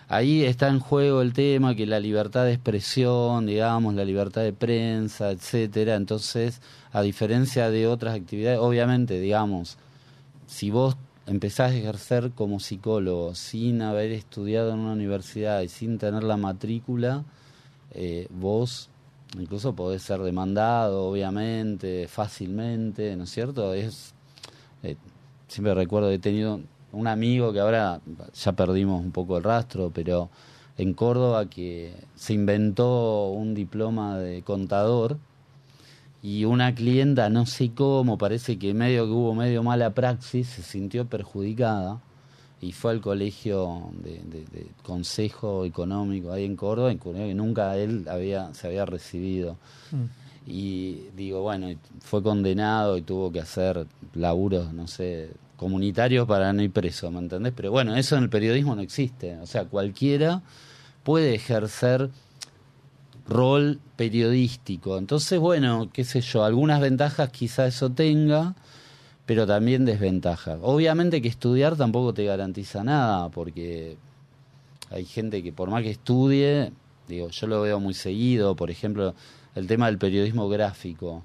ahí 0.08 0.44
está 0.44 0.70
en 0.70 0.80
juego 0.80 1.22
el 1.22 1.34
tema 1.34 1.76
que 1.76 1.86
la 1.86 2.00
libertad 2.00 2.46
de 2.46 2.54
expresión, 2.54 3.46
digamos, 3.46 3.94
la 3.96 4.06
libertad 4.06 4.42
de 4.42 4.54
prensa, 4.54 5.32
etcétera, 5.32 5.96
entonces, 5.96 6.62
a 6.92 7.02
diferencia 7.02 7.70
de 7.70 7.88
otras 7.88 8.16
actividades, 8.16 8.60
obviamente, 8.60 9.20
digamos, 9.20 9.78
si 10.48 10.70
vos 10.72 10.98
empezás 11.28 11.72
a 11.72 11.76
ejercer 11.76 12.32
como 12.32 12.60
psicólogo 12.60 13.36
sin 13.36 13.82
haber 13.84 14.12
estudiado 14.12 14.74
en 14.74 14.80
una 14.80 14.94
universidad 14.94 15.62
y 15.62 15.68
sin 15.68 15.98
tener 16.00 16.24
la 16.24 16.38
matrícula, 16.38 17.24
eh, 17.92 18.28
vos 18.32 18.90
incluso 19.38 19.74
podés 19.74 20.02
ser 20.02 20.20
demandado, 20.22 21.06
obviamente, 21.06 22.08
fácilmente, 22.08 23.16
¿no 23.16 23.26
es 23.26 23.30
cierto? 23.30 23.74
Es, 23.74 24.14
eh, 24.84 24.96
siempre 25.48 25.74
recuerdo, 25.74 26.10
he 26.10 26.20
tenido 26.20 26.62
un 26.92 27.08
amigo 27.08 27.54
que 27.54 27.60
ahora 27.60 28.02
ya 28.34 28.52
perdimos 28.54 29.04
un 29.04 29.12
poco 29.12 29.38
el 29.38 29.44
rastro, 29.44 29.92
pero 29.94 30.30
en 30.78 30.94
Córdoba 30.94 31.48
que 31.48 31.94
se 32.16 32.34
inventó 32.34 33.30
un 33.30 33.54
diploma 33.54 34.18
de 34.18 34.42
contador 34.44 35.18
y 36.22 36.46
una 36.46 36.74
clienta, 36.74 37.30
no 37.30 37.46
sé 37.46 37.72
cómo, 37.74 38.18
parece 38.18 38.58
que 38.58 38.74
medio 38.74 39.06
que 39.06 39.12
hubo 39.12 39.36
medio 39.36 39.64
mala 39.64 39.94
praxis, 39.94 40.48
se 40.48 40.64
sintió 40.64 41.08
perjudicada 41.08 42.02
y 42.62 42.72
fue 42.74 42.92
al 42.92 43.02
colegio 43.02 43.90
de, 44.04 44.20
de- 44.26 44.46
de 44.46 44.68
consejo 44.84 45.64
económico 45.66 46.32
ahí 46.32 46.44
en 46.46 46.56
Córdoba, 46.56 46.92
en 46.92 46.98
Córdoba, 46.98 47.26
que 47.26 47.34
nunca 47.34 47.78
él 47.78 48.06
había, 48.10 48.54
se 48.54 48.68
había 48.68 48.86
recibido. 48.86 49.58
Mm. 49.92 50.50
Y 50.52 51.06
digo, 51.16 51.42
bueno, 51.42 51.68
fue 52.02 52.24
condenado 52.24 52.98
y 52.98 53.02
tuvo 53.02 53.32
que 53.32 53.40
hacer 53.40 53.86
laburos, 54.16 54.74
no 54.74 54.88
sé, 54.88 55.30
comunitarios 55.58 56.28
para 56.28 56.52
no 56.54 56.62
ir 56.64 56.72
preso, 56.72 57.12
¿me 57.12 57.20
entendés? 57.20 57.54
Pero 57.56 57.72
bueno, 57.72 57.96
eso 57.96 58.16
en 58.18 58.24
el 58.24 58.30
periodismo 58.30 58.76
no 58.76 58.82
existe. 58.82 59.38
O 59.38 59.46
sea, 59.46 59.66
cualquiera 59.66 60.42
puede 61.04 61.36
ejercer 61.36 62.10
rol 63.28 63.80
periodístico. 63.96 64.98
Entonces, 64.98 65.40
bueno, 65.40 65.90
qué 65.94 66.04
sé 66.04 66.22
yo, 66.22 66.44
algunas 66.44 66.82
ventajas 66.82 67.30
quizá 67.30 67.68
eso 67.68 67.92
tenga, 67.92 68.56
pero 69.30 69.46
también 69.46 69.86
desventajas. 69.86 70.58
Obviamente 70.64 71.22
que 71.22 71.28
estudiar 71.28 71.76
tampoco 71.76 72.16
te 72.16 72.26
garantiza 72.26 72.84
nada, 72.84 73.30
porque 73.30 73.96
hay 74.90 75.06
gente 75.06 75.44
que 75.44 75.54
por 75.54 75.70
más 75.70 75.84
que 75.84 75.92
estudie, 75.92 76.72
digo, 77.08 77.30
yo 77.30 77.46
lo 77.46 77.62
veo 77.62 77.80
muy 77.80 77.94
seguido, 77.94 78.56
por 78.56 78.72
ejemplo, 78.72 79.14
el 79.54 79.68
tema 79.68 79.86
del 79.86 80.00
periodismo 80.00 80.50
gráfico. 80.50 81.22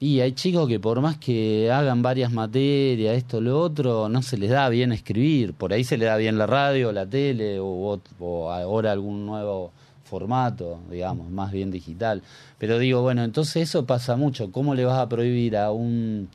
Y 0.00 0.18
hay 0.22 0.32
chicos 0.32 0.66
que 0.66 0.80
por 0.80 1.00
más 1.00 1.18
que 1.18 1.70
hagan 1.70 2.02
varias 2.02 2.32
materias, 2.32 3.16
esto, 3.16 3.40
lo 3.40 3.60
otro, 3.60 4.08
no 4.08 4.20
se 4.20 4.36
les 4.36 4.50
da 4.50 4.68
bien 4.68 4.90
escribir. 4.90 5.54
Por 5.54 5.72
ahí 5.72 5.84
se 5.84 5.96
les 5.96 6.08
da 6.08 6.16
bien 6.16 6.36
la 6.36 6.48
radio, 6.48 6.90
la 6.90 7.06
tele 7.06 7.60
o, 7.60 8.00
o 8.18 8.50
ahora 8.50 8.90
algún 8.90 9.24
nuevo 9.24 9.70
formato, 10.02 10.80
digamos, 10.90 11.30
más 11.30 11.52
bien 11.52 11.70
digital. 11.70 12.22
Pero 12.58 12.80
digo, 12.80 13.02
bueno, 13.02 13.22
entonces 13.22 13.68
eso 13.68 13.86
pasa 13.86 14.16
mucho. 14.16 14.50
¿Cómo 14.50 14.74
le 14.74 14.84
vas 14.84 14.98
a 14.98 15.08
prohibir 15.08 15.56
a 15.56 15.70
un 15.70 16.28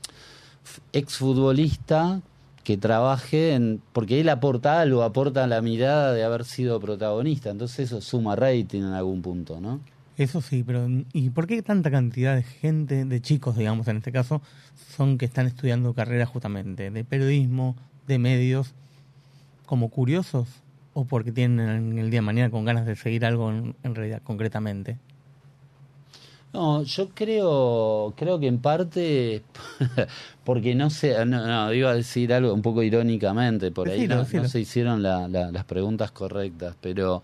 exfutbolista 0.94 2.22
que 2.64 2.78
trabaje 2.78 3.54
en... 3.54 3.82
Porque 3.94 4.20
él 4.20 4.30
aporta 4.30 4.82
algo, 4.82 5.04
aporta 5.04 5.48
la 5.48 5.62
mirada 5.62 6.14
de 6.14 6.24
haber 6.24 6.44
sido 6.44 6.80
protagonista. 6.80 7.50
Entonces 7.50 7.80
eso 7.80 8.02
suma 8.02 8.36
rating 8.36 8.80
en 8.82 8.94
algún 8.94 9.22
punto, 9.22 9.62
¿no? 9.62 9.80
Eso 10.18 10.42
sí, 10.42 10.64
pero 10.64 10.88
¿y 11.14 11.30
por 11.30 11.46
qué 11.46 11.62
tanta 11.62 11.92
cantidad 11.92 12.36
de 12.36 12.42
gente, 12.42 13.06
de 13.06 13.22
chicos, 13.22 13.56
digamos, 13.56 13.88
en 13.88 13.98
este 13.98 14.12
caso, 14.12 14.42
son 14.96 15.20
que 15.20 15.26
están 15.26 15.46
estudiando 15.46 15.94
carreras 15.94 16.28
justamente 16.28 16.90
de 16.90 17.04
periodismo, 17.04 17.76
de 18.08 18.18
medios, 18.18 18.74
como 19.68 19.90
curiosos 19.90 20.48
o 20.94 21.06
porque 21.06 21.32
tienen 21.32 21.70
en 21.70 22.00
el 22.00 22.10
día 22.10 22.18
de 22.18 22.26
mañana 22.26 22.50
con 22.50 22.66
ganas 22.66 22.88
de 22.88 22.96
seguir 22.96 23.26
algo 23.26 23.52
en 23.52 23.96
realidad 23.96 24.22
concretamente? 24.24 24.98
No, 26.54 26.82
yo 26.84 27.10
creo, 27.10 28.14
creo 28.18 28.40
que 28.40 28.48
en 28.48 28.60
parte, 28.60 29.44
porque 30.44 30.74
no 30.76 30.90
sé, 30.90 31.24
no, 31.26 31.46
no, 31.46 31.74
iba 31.74 31.92
a 31.92 31.96
decir 31.96 32.34
algo 32.34 32.54
un 32.54 32.62
poco 32.62 32.82
irónicamente, 32.84 33.70
por 33.72 33.90
ahí 33.90 33.96
Decilo, 33.98 34.16
no, 34.16 34.22
decilo. 34.24 34.44
no 34.44 34.50
se 34.50 34.60
hicieron 34.62 35.04
la- 35.04 35.28
la- 35.28 35.52
las 35.52 35.66
preguntas 35.66 36.10
correctas, 36.12 36.76
pero 36.82 37.22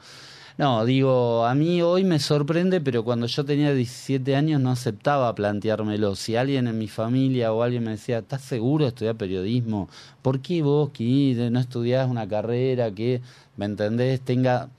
no, 0.58 0.86
digo, 0.86 1.46
a 1.46 1.56
mí 1.56 1.82
hoy 1.82 2.04
me 2.04 2.20
sorprende, 2.20 2.80
pero 2.80 3.04
cuando 3.04 3.26
yo 3.26 3.44
tenía 3.44 3.74
17 3.74 4.36
años 4.36 4.62
no 4.62 4.70
aceptaba 4.70 5.34
planteármelo. 5.34 6.16
Si 6.16 6.36
alguien 6.36 6.68
en 6.68 6.78
mi 6.78 6.88
familia 6.88 7.52
o 7.54 7.64
alguien 7.64 7.84
me 7.86 7.92
decía, 7.92 8.20
¿estás 8.20 8.42
seguro 8.44 8.86
de 8.86 8.90
estudiar 8.90 9.16
periodismo? 9.16 9.90
¿Por 10.22 10.42
qué 10.42 10.62
vos 10.62 10.92
que 10.92 11.48
no 11.52 11.60
estudiás 11.60 12.08
una 12.08 12.28
carrera 12.28 12.92
que, 12.92 13.22
¿me 13.58 13.66
entendés? 13.66 14.22
Tenga 14.22 14.70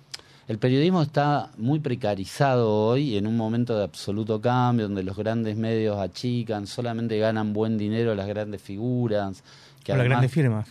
el 0.47 0.59
periodismo 0.59 1.03
está 1.03 1.51
muy 1.57 1.81
precarizado 1.81 2.71
hoy 2.71 3.17
en 3.17 3.27
un 3.27 3.37
momento 3.37 3.77
de 3.77 3.85
absoluto 3.85 4.41
cambio, 4.41 4.87
donde 4.87 5.03
los 5.03 5.17
grandes 5.17 5.57
medios 5.57 5.99
achican, 5.99 6.67
solamente 6.67 7.19
ganan 7.19 7.53
buen 7.53 7.79
dinero 7.79 8.15
las 8.15 8.27
grandes 8.27 8.61
figuras. 8.61 9.43
Que 9.83 9.93
o 9.93 9.97
las 9.97 10.05
grandes 10.05 10.31
firmas. 10.31 10.69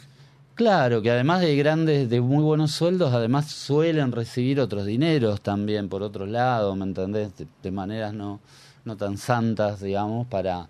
Claro, 0.55 1.01
que 1.01 1.09
además 1.09 1.41
de 1.41 1.55
grandes, 1.55 2.09
de 2.09 2.21
muy 2.21 2.43
buenos 2.43 2.71
sueldos, 2.71 3.11
además 3.11 3.49
suelen 3.49 4.11
recibir 4.11 4.59
otros 4.59 4.85
dineros 4.85 5.41
también 5.41 5.89
por 5.89 6.03
otro 6.03 6.27
lado, 6.27 6.75
¿me 6.75 6.83
entendés? 6.83 7.35
De, 7.35 7.47
de 7.63 7.71
maneras 7.71 8.13
no, 8.13 8.39
no 8.85 8.95
tan 8.95 9.17
santas, 9.17 9.81
digamos, 9.81 10.27
para 10.27 10.67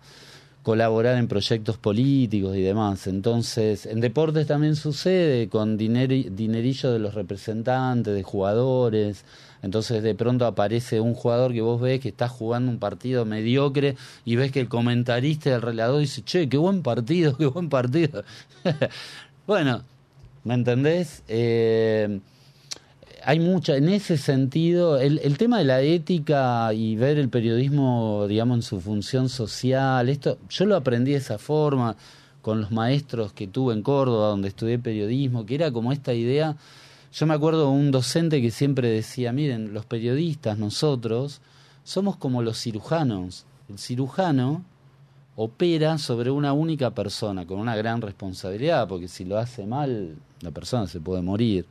colaborar 0.63 1.17
en 1.17 1.27
proyectos 1.27 1.77
políticos 1.77 2.55
y 2.55 2.61
demás. 2.61 3.05
Entonces, 3.07 3.85
en 3.85 3.99
deportes 3.99 4.47
también 4.47 4.75
sucede 4.75 5.49
con 5.49 5.77
dineri- 5.77 6.29
dinerillo 6.29 6.91
de 6.91 6.99
los 6.99 7.13
representantes, 7.13 8.15
de 8.15 8.23
jugadores. 8.23 9.25
Entonces, 9.61 10.01
de 10.01 10.15
pronto 10.15 10.45
aparece 10.45 10.99
un 10.99 11.13
jugador 11.13 11.53
que 11.53 11.61
vos 11.61 11.79
ves 11.81 11.99
que 11.99 12.09
está 12.09 12.27
jugando 12.29 12.71
un 12.71 12.79
partido 12.79 13.25
mediocre 13.25 13.95
y 14.25 14.35
ves 14.37 14.51
que 14.51 14.61
el 14.61 14.69
comentarista 14.69 15.49
y 15.49 15.53
el 15.53 15.61
relator 15.61 15.99
dice, 15.99 16.23
che, 16.23 16.49
qué 16.49 16.57
buen 16.57 16.81
partido, 16.81 17.37
qué 17.37 17.45
buen 17.45 17.69
partido. 17.69 18.23
bueno, 19.47 19.83
¿me 20.45 20.53
entendés? 20.53 21.23
Eh, 21.27 22.19
hay 23.25 23.39
mucha, 23.39 23.75
en 23.77 23.89
ese 23.89 24.17
sentido, 24.17 24.99
el, 24.99 25.19
el 25.23 25.37
tema 25.37 25.59
de 25.59 25.65
la 25.65 25.81
ética 25.81 26.73
y 26.73 26.95
ver 26.95 27.17
el 27.17 27.29
periodismo, 27.29 28.25
digamos, 28.27 28.57
en 28.57 28.61
su 28.61 28.81
función 28.81 29.29
social, 29.29 30.09
esto, 30.09 30.37
yo 30.49 30.65
lo 30.65 30.75
aprendí 30.75 31.11
de 31.11 31.17
esa 31.17 31.37
forma 31.37 31.95
con 32.41 32.61
los 32.61 32.71
maestros 32.71 33.31
que 33.33 33.47
tuve 33.47 33.73
en 33.73 33.81
Córdoba, 33.81 34.27
donde 34.27 34.49
estudié 34.49 34.77
periodismo, 34.77 35.45
que 35.45 35.55
era 35.55 35.71
como 35.71 35.91
esta 35.91 36.13
idea, 36.13 36.57
yo 37.13 37.25
me 37.25 37.33
acuerdo 37.35 37.69
un 37.69 37.91
docente 37.91 38.41
que 38.41 38.51
siempre 38.51 38.89
decía, 38.89 39.31
miren, 39.31 39.73
los 39.73 39.85
periodistas, 39.85 40.57
nosotros, 40.57 41.41
somos 41.83 42.17
como 42.17 42.41
los 42.41 42.59
cirujanos. 42.59 43.45
El 43.69 43.77
cirujano 43.77 44.63
opera 45.35 45.97
sobre 45.99 46.31
una 46.31 46.53
única 46.53 46.91
persona, 46.91 47.45
con 47.45 47.59
una 47.59 47.75
gran 47.75 48.01
responsabilidad, 48.01 48.87
porque 48.87 49.07
si 49.07 49.25
lo 49.25 49.37
hace 49.37 49.65
mal, 49.65 50.15
la 50.41 50.51
persona 50.51 50.87
se 50.87 50.99
puede 50.99 51.21
morir. 51.21 51.65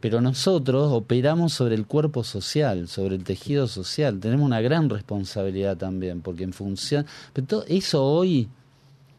Pero 0.00 0.20
nosotros 0.20 0.92
operamos 0.92 1.52
sobre 1.52 1.74
el 1.74 1.86
cuerpo 1.86 2.22
social, 2.22 2.86
sobre 2.86 3.16
el 3.16 3.24
tejido 3.24 3.66
social. 3.66 4.20
Tenemos 4.20 4.44
una 4.44 4.60
gran 4.60 4.90
responsabilidad 4.90 5.76
también, 5.76 6.20
porque 6.20 6.44
en 6.44 6.52
función... 6.52 7.06
Pero 7.32 7.46
todo 7.46 7.64
eso 7.66 8.04
hoy, 8.04 8.48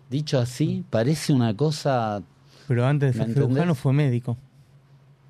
dicho 0.09 0.39
así, 0.39 0.84
parece 0.89 1.34
una 1.34 1.55
cosa... 1.55 2.21
Pero 2.67 2.86
antes 2.86 3.13
de 3.13 3.19
¿Me 3.19 3.25
ser 3.25 3.34
cirujano 3.34 3.75
fue 3.75 3.93
médico. 3.93 4.38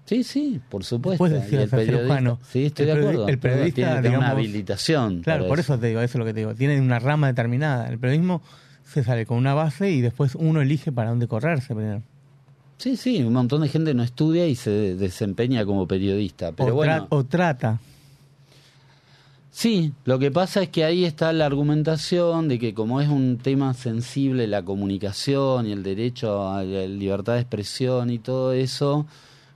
Sí, 0.05 0.23
sí, 0.23 0.61
por 0.69 0.83
supuesto. 0.83 1.23
Después 1.23 1.43
decía 1.43 1.59
Y 1.59 1.63
el 1.63 1.69
ser 1.69 1.79
periodista-. 1.79 2.37
Sí, 2.49 2.65
estoy 2.65 2.89
El 2.89 2.95
de 2.95 3.01
acuerdo. 3.01 3.27
el 3.27 3.39
periodista, 3.39 4.01
tiene 4.01 4.17
una 4.17 4.29
habilitación. 4.29 5.21
Claro, 5.21 5.47
por 5.47 5.59
eso 5.59 5.77
te 5.77 5.87
digo, 5.87 6.01
eso 6.01 6.17
es 6.17 6.19
lo 6.19 6.25
que 6.25 6.33
te 6.33 6.39
digo. 6.39 6.55
Tiene 6.55 6.79
una 6.79 6.99
rama 6.99 7.27
determinada. 7.27 7.89
El 7.89 7.99
periodismo 7.99 8.41
se 8.85 9.03
sale 9.03 9.25
con 9.25 9.37
una 9.37 9.53
base 9.53 9.91
y 9.91 10.01
después 10.01 10.35
uno 10.35 10.61
elige 10.61 10.91
para 10.91 11.09
dónde 11.09 11.27
correrse 11.27 11.75
primero. 11.75 12.03
Sí, 12.77 12.95
sí, 12.95 13.23
un 13.23 13.33
montón 13.33 13.61
de 13.61 13.69
gente 13.69 13.93
no 13.93 14.03
estudia 14.03 14.47
y 14.47 14.55
se 14.55 14.95
desempeña 14.95 15.65
como 15.65 15.87
periodista. 15.87 16.51
Pero 16.51 16.73
o, 16.73 16.75
bueno, 16.75 17.07
o 17.09 17.23
trata. 17.23 17.79
Sí, 19.51 19.93
lo 20.05 20.19
que 20.19 20.29
pasa 20.29 20.61
es 20.61 20.69
que 20.69 20.83
ahí 20.83 21.03
está 21.03 21.33
la 21.33 21.47
argumentación 21.47 22.47
de 22.47 22.59
que 22.59 22.75
como 22.75 23.01
es 23.01 23.09
un 23.09 23.39
tema 23.39 23.73
sensible 23.73 24.45
la 24.45 24.63
comunicación 24.63 25.65
y 25.65 25.71
el 25.71 25.81
derecho 25.81 26.47
a 26.47 26.63
la 26.63 26.85
libertad 26.85 27.33
de 27.33 27.39
expresión 27.39 28.11
y 28.11 28.19
todo 28.19 28.53
eso, 28.53 29.07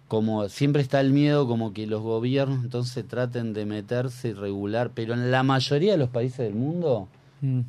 como 0.07 0.49
siempre 0.49 0.82
está 0.82 0.99
el 1.01 1.11
miedo 1.11 1.47
como 1.47 1.72
que 1.72 1.86
los 1.86 2.01
gobiernos 2.01 2.63
entonces 2.63 3.07
traten 3.07 3.53
de 3.53 3.67
meterse 3.67 4.30
y 4.30 4.34
regular, 4.34 4.89
pero 4.95 5.13
en 5.13 5.30
la 5.30 5.43
mayoría 5.43 5.91
de 5.91 5.99
los 5.99 6.09
países 6.09 6.39
del 6.39 6.55
mundo, 6.55 7.07
Mm. 7.41 7.61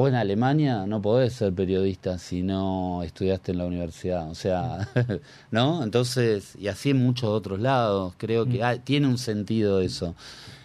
Vos 0.00 0.08
en 0.08 0.14
Alemania 0.14 0.86
no 0.86 1.00
podés 1.02 1.34
ser 1.34 1.52
periodista 1.52 2.18
si 2.18 2.42
no 2.42 3.02
estudiaste 3.02 3.52
en 3.52 3.58
la 3.58 3.66
universidad, 3.66 4.30
o 4.30 4.34
sea, 4.34 4.88
¿no? 5.50 5.82
Entonces, 5.82 6.56
y 6.58 6.68
así 6.68 6.90
en 6.90 6.98
muchos 7.02 7.28
otros 7.28 7.60
lados, 7.60 8.14
creo 8.16 8.46
que 8.46 8.62
ah, 8.62 8.76
tiene 8.82 9.06
un 9.06 9.18
sentido 9.18 9.80
eso. 9.80 10.14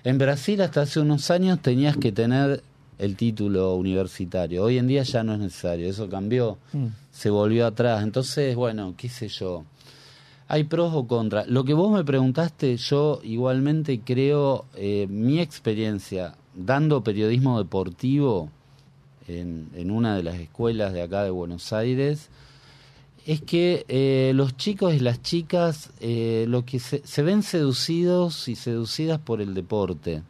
En 0.04 0.18
Brasil 0.18 0.62
hasta 0.62 0.82
hace 0.82 1.00
unos 1.00 1.30
años 1.32 1.60
tenías 1.62 1.98
que 1.98 2.12
tener 2.12 2.64
el 2.98 3.16
título 3.18 3.76
universitario, 3.76 4.64
hoy 4.64 4.78
en 4.78 4.88
día 4.88 5.04
ya 5.04 5.22
no 5.24 5.34
es 5.34 5.40
necesario, 5.40 5.90
eso 5.90 6.08
cambió, 6.10 6.58
Mm. 6.72 6.88
se 7.12 7.30
volvió 7.30 7.68
atrás, 7.68 8.04
entonces, 8.04 8.56
bueno, 8.56 8.94
qué 8.98 9.10
sé 9.10 9.28
yo. 9.28 9.66
Hay 10.48 10.64
pros 10.66 10.94
o 10.94 11.08
contras. 11.08 11.48
Lo 11.48 11.64
que 11.66 11.74
vos 11.74 11.92
me 11.92 12.04
preguntaste, 12.06 12.78
yo 12.78 13.20
igualmente 13.24 14.00
creo, 14.00 14.66
eh, 14.76 15.08
mi 15.10 15.40
experiencia 15.40 16.36
dando 16.54 17.04
periodismo 17.04 17.58
deportivo 17.58 18.50
en, 19.28 19.92
una 19.92 20.16
de 20.16 20.24
las 20.24 20.36
escuelas 20.36 20.94
de 20.94 21.02
acá 21.02 21.24
de 21.24 21.30
Buenos 21.30 21.74
Aires, 21.74 22.30
es 23.26 23.42
que 23.42 23.86
eh, 23.88 24.34
los 24.36 24.56
chicos 24.56 24.94
y 24.94 25.00
las 25.00 25.22
chicas 25.22 25.92
eh, 26.00 26.46
lo 26.48 26.64
que 26.64 26.80
se, 26.80 27.24
ven 27.24 27.42
seducidos 27.42 28.48
y 28.48 28.56
seducidas 28.56 29.20
por 29.20 29.42
el 29.42 29.54
deporte. 29.54 30.22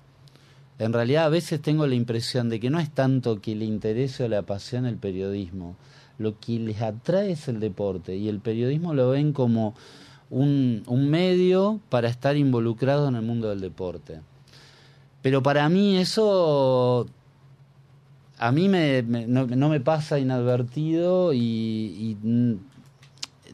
En 0.79 0.93
realidad 0.93 1.25
a 1.25 1.29
veces 1.29 1.61
tengo 1.61 1.87
la 1.87 1.95
impresión 1.95 2.49
de 2.49 2.59
que 2.59 2.69
no 2.69 2.79
es 2.79 2.89
tanto 2.91 3.41
que 3.41 3.55
le 3.55 3.65
interese 3.65 4.23
o 4.23 4.27
le 4.27 4.37
apasione 4.37 4.89
el 4.89 4.97
periodismo, 4.97 5.75
lo 6.17 6.39
que 6.39 6.59
les 6.59 6.81
atrae 6.81 7.31
es 7.31 7.47
el 7.49 7.59
deporte 7.59 8.15
y 8.15 8.29
el 8.29 8.39
periodismo 8.39 8.93
lo 8.93 9.09
ven 9.09 9.33
como 9.33 9.75
un, 10.29 10.83
un 10.87 11.09
medio 11.09 11.81
para 11.89 12.07
estar 12.07 12.37
involucrado 12.37 13.09
en 13.09 13.15
el 13.15 13.21
mundo 13.21 13.49
del 13.49 13.59
deporte. 13.59 14.21
Pero 15.21 15.43
para 15.43 15.67
mí 15.69 15.97
eso 15.97 17.07
a 18.37 18.51
mí 18.51 18.69
me, 18.69 19.01
me- 19.03 19.27
no, 19.27 19.45
no 19.47 19.69
me 19.69 19.79
pasa 19.79 20.19
inadvertido 20.19 21.33
y, 21.33 21.39
y, 21.39 22.17
mm, 22.21 22.55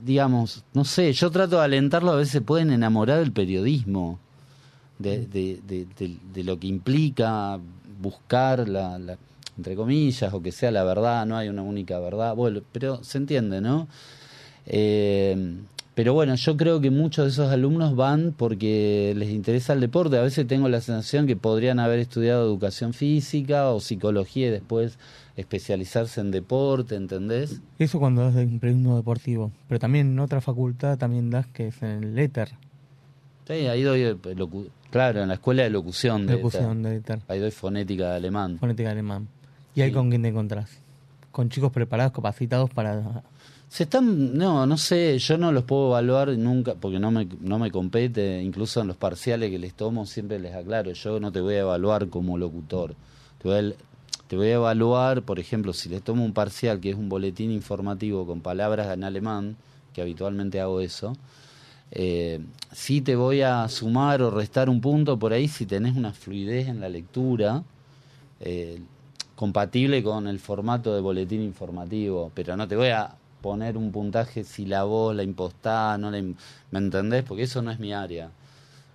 digamos, 0.04 0.64
no 0.74 0.84
sé, 0.86 1.14
yo 1.14 1.30
trato 1.32 1.58
de 1.58 1.64
alentarlo, 1.66 2.12
a 2.12 2.16
veces 2.16 2.42
pueden 2.42 2.72
enamorar 2.72 3.20
del 3.20 3.32
periodismo, 3.32 4.20
de, 5.00 5.26
de- 5.28 5.88
de 6.34 6.44
lo 6.44 6.60
que 6.60 6.68
implica 6.68 7.60
buscar 8.02 8.68
la, 8.68 8.98
la- 9.00 9.18
entre 9.58 9.76
comillas, 9.76 10.34
o 10.34 10.42
que 10.42 10.52
sea 10.52 10.72
la 10.72 10.84
verdad, 10.84 11.26
no 11.26 11.38
hay 11.38 11.50
una 11.50 11.62
única 11.62 12.00
verdad, 12.00 12.36
bueno, 12.36 12.62
pero 12.72 13.04
se 13.04 13.18
entiende, 13.20 13.62
¿no? 13.62 13.88
Eh, 14.66 15.56
pero 15.94 16.14
bueno, 16.14 16.36
yo 16.36 16.56
creo 16.58 16.80
que 16.80 16.90
muchos 16.90 17.26
de 17.26 17.32
esos 17.32 17.50
alumnos 17.52 17.96
van 17.96 18.34
porque 18.38 19.14
les 19.18 19.30
interesa 19.30 19.74
el 19.74 19.82
deporte. 19.82 20.18
A 20.18 20.22
veces 20.22 20.48
tengo 20.48 20.70
la 20.70 20.80
sensación 20.82 21.28
que 21.28 21.36
podrían 21.36 21.80
haber 21.80 22.00
estudiado 22.00 22.44
educación 22.46 22.94
física 22.94 23.70
o 23.70 23.80
psicología 23.82 24.48
y 24.48 24.52
después 24.52 24.98
especializarse 25.36 26.22
en 26.22 26.32
deporte, 26.32 26.96
¿entendés? 26.96 27.62
Eso 27.80 28.00
cuando 28.00 28.22
das 28.24 28.36
de 28.36 28.46
un 28.46 28.60
periodismo 28.60 28.96
deportivo. 28.96 29.52
Pero 29.68 29.80
también 29.80 30.08
en 30.12 30.20
otra 30.20 30.40
facultad 30.42 30.98
también 30.98 31.30
das 31.30 31.48
que 31.48 31.68
es 31.68 31.82
en 31.82 32.04
el 32.04 32.20
éter. 32.20 32.50
Sí, 33.48 33.54
ahí 33.68 33.82
doy, 33.84 34.02
eh, 34.04 34.16
claro, 34.92 35.22
en 35.22 35.28
la 35.28 35.34
escuela 35.36 35.64
de 35.64 35.70
locución. 35.72 36.26
De 36.28 36.34
Locución 36.36 36.84
de 36.84 36.96
éter. 36.98 37.20
Ahí 37.28 37.40
doy 37.40 37.52
fonética 37.52 38.12
de 38.12 38.16
alemán. 38.18 38.58
Fonética 38.60 38.92
alemán. 38.92 39.28
¿Y 39.76 39.82
ahí 39.82 39.90
Sí. 39.90 39.94
con 39.96 40.10
quién 40.10 40.22
te 40.22 40.30
encontrás? 40.30 40.70
Con 41.32 41.50
chicos 41.50 41.72
preparados, 41.72 42.14
capacitados 42.14 42.70
para... 42.70 43.24
Se 43.72 43.84
están, 43.84 44.38
no, 44.38 44.66
no 44.66 44.76
sé, 44.76 45.18
yo 45.18 45.38
no 45.38 45.54
los 45.54 45.64
puedo 45.64 45.88
evaluar 45.88 46.28
nunca 46.38 46.76
porque 46.76 47.00
no 47.00 47.10
me, 47.10 47.26
no 47.40 47.58
me 47.58 47.72
compete, 47.72 48.44
incluso 48.44 48.82
en 48.82 48.88
los 48.88 48.98
parciales 48.98 49.50
que 49.50 49.58
les 49.58 49.74
tomo 49.76 50.06
siempre 50.06 50.40
les 50.40 50.54
aclaro, 50.54 50.92
yo 50.92 51.22
no 51.22 51.32
te 51.32 51.40
voy 51.40 51.56
a 51.56 51.60
evaluar 51.62 52.10
como 52.10 52.38
locutor, 52.38 52.96
te 53.42 53.48
voy 54.36 54.48
a, 54.48 54.56
evaluar, 54.56 55.22
por 55.22 55.40
ejemplo, 55.40 55.72
si 55.72 55.88
les 55.88 56.02
tomo 56.02 56.26
un 56.26 56.34
parcial 56.34 56.82
que 56.82 56.90
es 56.90 56.98
un 56.98 57.08
boletín 57.08 57.50
informativo 57.50 58.28
con 58.28 58.42
palabras 58.42 58.94
en 58.94 59.06
alemán, 59.06 59.56
que 59.94 60.02
habitualmente 60.02 60.60
hago 60.60 60.82
eso, 60.82 61.16
eh, 61.92 62.42
sí 62.74 63.00
te 63.00 63.16
voy 63.16 63.42
a 63.42 63.70
sumar 63.70 64.22
o 64.22 64.32
restar 64.32 64.70
un 64.70 64.82
punto 64.82 65.18
por 65.18 65.32
ahí 65.32 65.48
si 65.48 65.66
tenés 65.66 65.96
una 65.96 66.12
fluidez 66.12 66.68
en 66.68 66.82
la 66.82 66.90
lectura, 66.90 67.64
eh, 68.42 68.82
compatible 69.38 70.04
con 70.04 70.28
el 70.28 70.40
formato 70.40 70.94
de 70.94 71.00
boletín 71.00 71.42
informativo, 71.42 72.34
pero 72.36 72.58
no 72.58 72.68
te 72.68 72.76
voy 72.76 72.90
a 72.90 73.16
poner 73.42 73.78
un 73.78 73.92
puntaje 73.92 74.44
si 74.44 74.66
la 74.66 74.84
voz 74.84 75.16
la 75.16 75.24
impostás, 75.24 76.00
no 76.00 76.12
la 76.12 76.22
¿me 76.22 76.80
entendés? 76.80 77.24
Porque 77.24 77.44
eso 77.44 77.62
no 77.62 77.72
es 77.72 77.80
mi 77.80 77.94
área. 77.94 78.32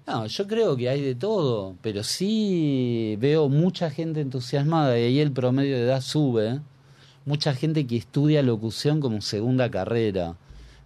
No, 0.07 0.27
yo 0.27 0.47
creo 0.47 0.77
que 0.77 0.89
hay 0.89 1.03
de 1.03 1.15
todo, 1.17 1.75
pero 1.83 2.05
sí 2.05 3.17
veo 3.21 3.49
mucha 3.49 3.91
gente 3.91 4.21
entusiasmada 4.21 4.99
y 4.99 5.03
ahí 5.03 5.21
el 5.21 5.33
promedio 5.33 5.77
de 5.77 5.83
edad 5.83 6.01
sube. 6.01 6.61
Mucha 7.25 7.55
gente 7.55 7.87
que 7.89 7.97
estudia 7.97 8.43
locución 8.43 9.01
como 9.01 9.21
segunda 9.21 9.69
carrera. 9.69 10.37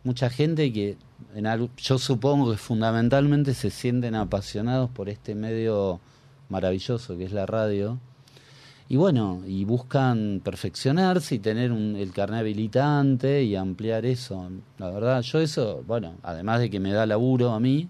Mucha 0.04 0.30
gente 0.30 0.72
que, 0.72 0.96
en 1.34 1.46
algo- 1.46 1.68
yo 1.76 1.98
supongo 1.98 2.50
que 2.50 2.56
fundamentalmente 2.56 3.52
se 3.52 3.68
sienten 3.70 4.14
apasionados 4.14 4.88
por 4.90 5.10
este 5.10 5.34
medio 5.34 6.00
maravilloso 6.48 7.18
que 7.18 7.24
es 7.24 7.32
la 7.32 7.44
radio. 7.44 7.98
Y 8.90 8.96
bueno, 8.96 9.44
y 9.46 9.64
buscan 9.64 10.40
perfeccionarse 10.42 11.36
y 11.36 11.38
tener 11.38 11.70
un, 11.70 11.94
el 11.94 12.10
carnet 12.12 12.40
habilitante 12.40 13.44
y 13.44 13.54
ampliar 13.54 14.04
eso. 14.04 14.50
La 14.78 14.90
verdad, 14.90 15.22
yo 15.22 15.38
eso, 15.38 15.84
bueno, 15.86 16.16
además 16.24 16.58
de 16.58 16.70
que 16.70 16.80
me 16.80 16.92
da 16.92 17.06
laburo 17.06 17.52
a 17.52 17.60
mí, 17.60 17.88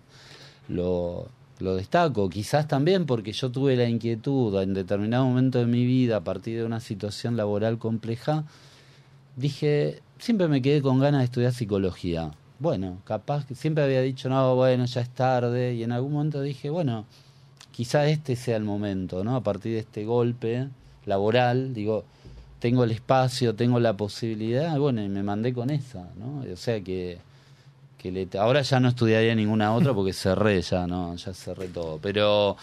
lo, 0.68 1.28
lo 1.58 1.74
destaco. 1.76 2.28
Quizás 2.28 2.68
también 2.68 3.06
porque 3.06 3.32
yo 3.32 3.50
tuve 3.50 3.76
la 3.76 3.88
inquietud 3.88 4.54
en 4.62 4.74
determinado 4.74 5.24
momento 5.24 5.58
de 5.58 5.64
mi 5.64 5.86
vida, 5.86 6.16
a 6.16 6.20
partir 6.20 6.58
de 6.58 6.66
una 6.66 6.80
situación 6.80 7.34
laboral 7.34 7.78
compleja, 7.78 8.44
dije, 9.36 10.02
siempre 10.18 10.48
me 10.48 10.60
quedé 10.60 10.82
con 10.82 11.00
ganas 11.00 11.22
de 11.22 11.24
estudiar 11.24 11.54
psicología. 11.54 12.32
Bueno, 12.58 12.98
capaz 13.04 13.46
que 13.46 13.54
siempre 13.54 13.84
había 13.84 14.02
dicho, 14.02 14.28
no, 14.28 14.54
bueno, 14.54 14.84
ya 14.84 15.00
es 15.00 15.08
tarde, 15.08 15.72
y 15.72 15.82
en 15.82 15.92
algún 15.92 16.12
momento 16.12 16.42
dije, 16.42 16.68
bueno, 16.68 17.06
quizá 17.70 18.06
este 18.06 18.36
sea 18.36 18.58
el 18.58 18.64
momento, 18.64 19.24
¿no? 19.24 19.34
A 19.34 19.42
partir 19.42 19.72
de 19.72 19.78
este 19.78 20.04
golpe 20.04 20.68
laboral, 21.06 21.72
digo, 21.74 22.04
tengo 22.58 22.84
el 22.84 22.90
espacio, 22.90 23.54
tengo 23.54 23.80
la 23.80 23.94
posibilidad, 23.96 24.78
bueno, 24.78 25.02
y 25.02 25.08
me 25.08 25.22
mandé 25.22 25.52
con 25.54 25.70
esa, 25.70 26.08
¿no? 26.18 26.44
O 26.52 26.56
sea 26.56 26.80
que, 26.80 27.18
que 27.98 28.10
le- 28.12 28.28
ahora 28.38 28.62
ya 28.62 28.80
no 28.80 28.88
estudiaría 28.88 29.34
ninguna 29.34 29.74
otra 29.74 29.94
porque 29.94 30.12
cerré 30.12 30.60
ya, 30.62 30.86
¿no? 30.86 31.14
Ya 31.16 31.32
cerré 31.34 31.68
todo, 31.68 31.98
pero 32.02 32.56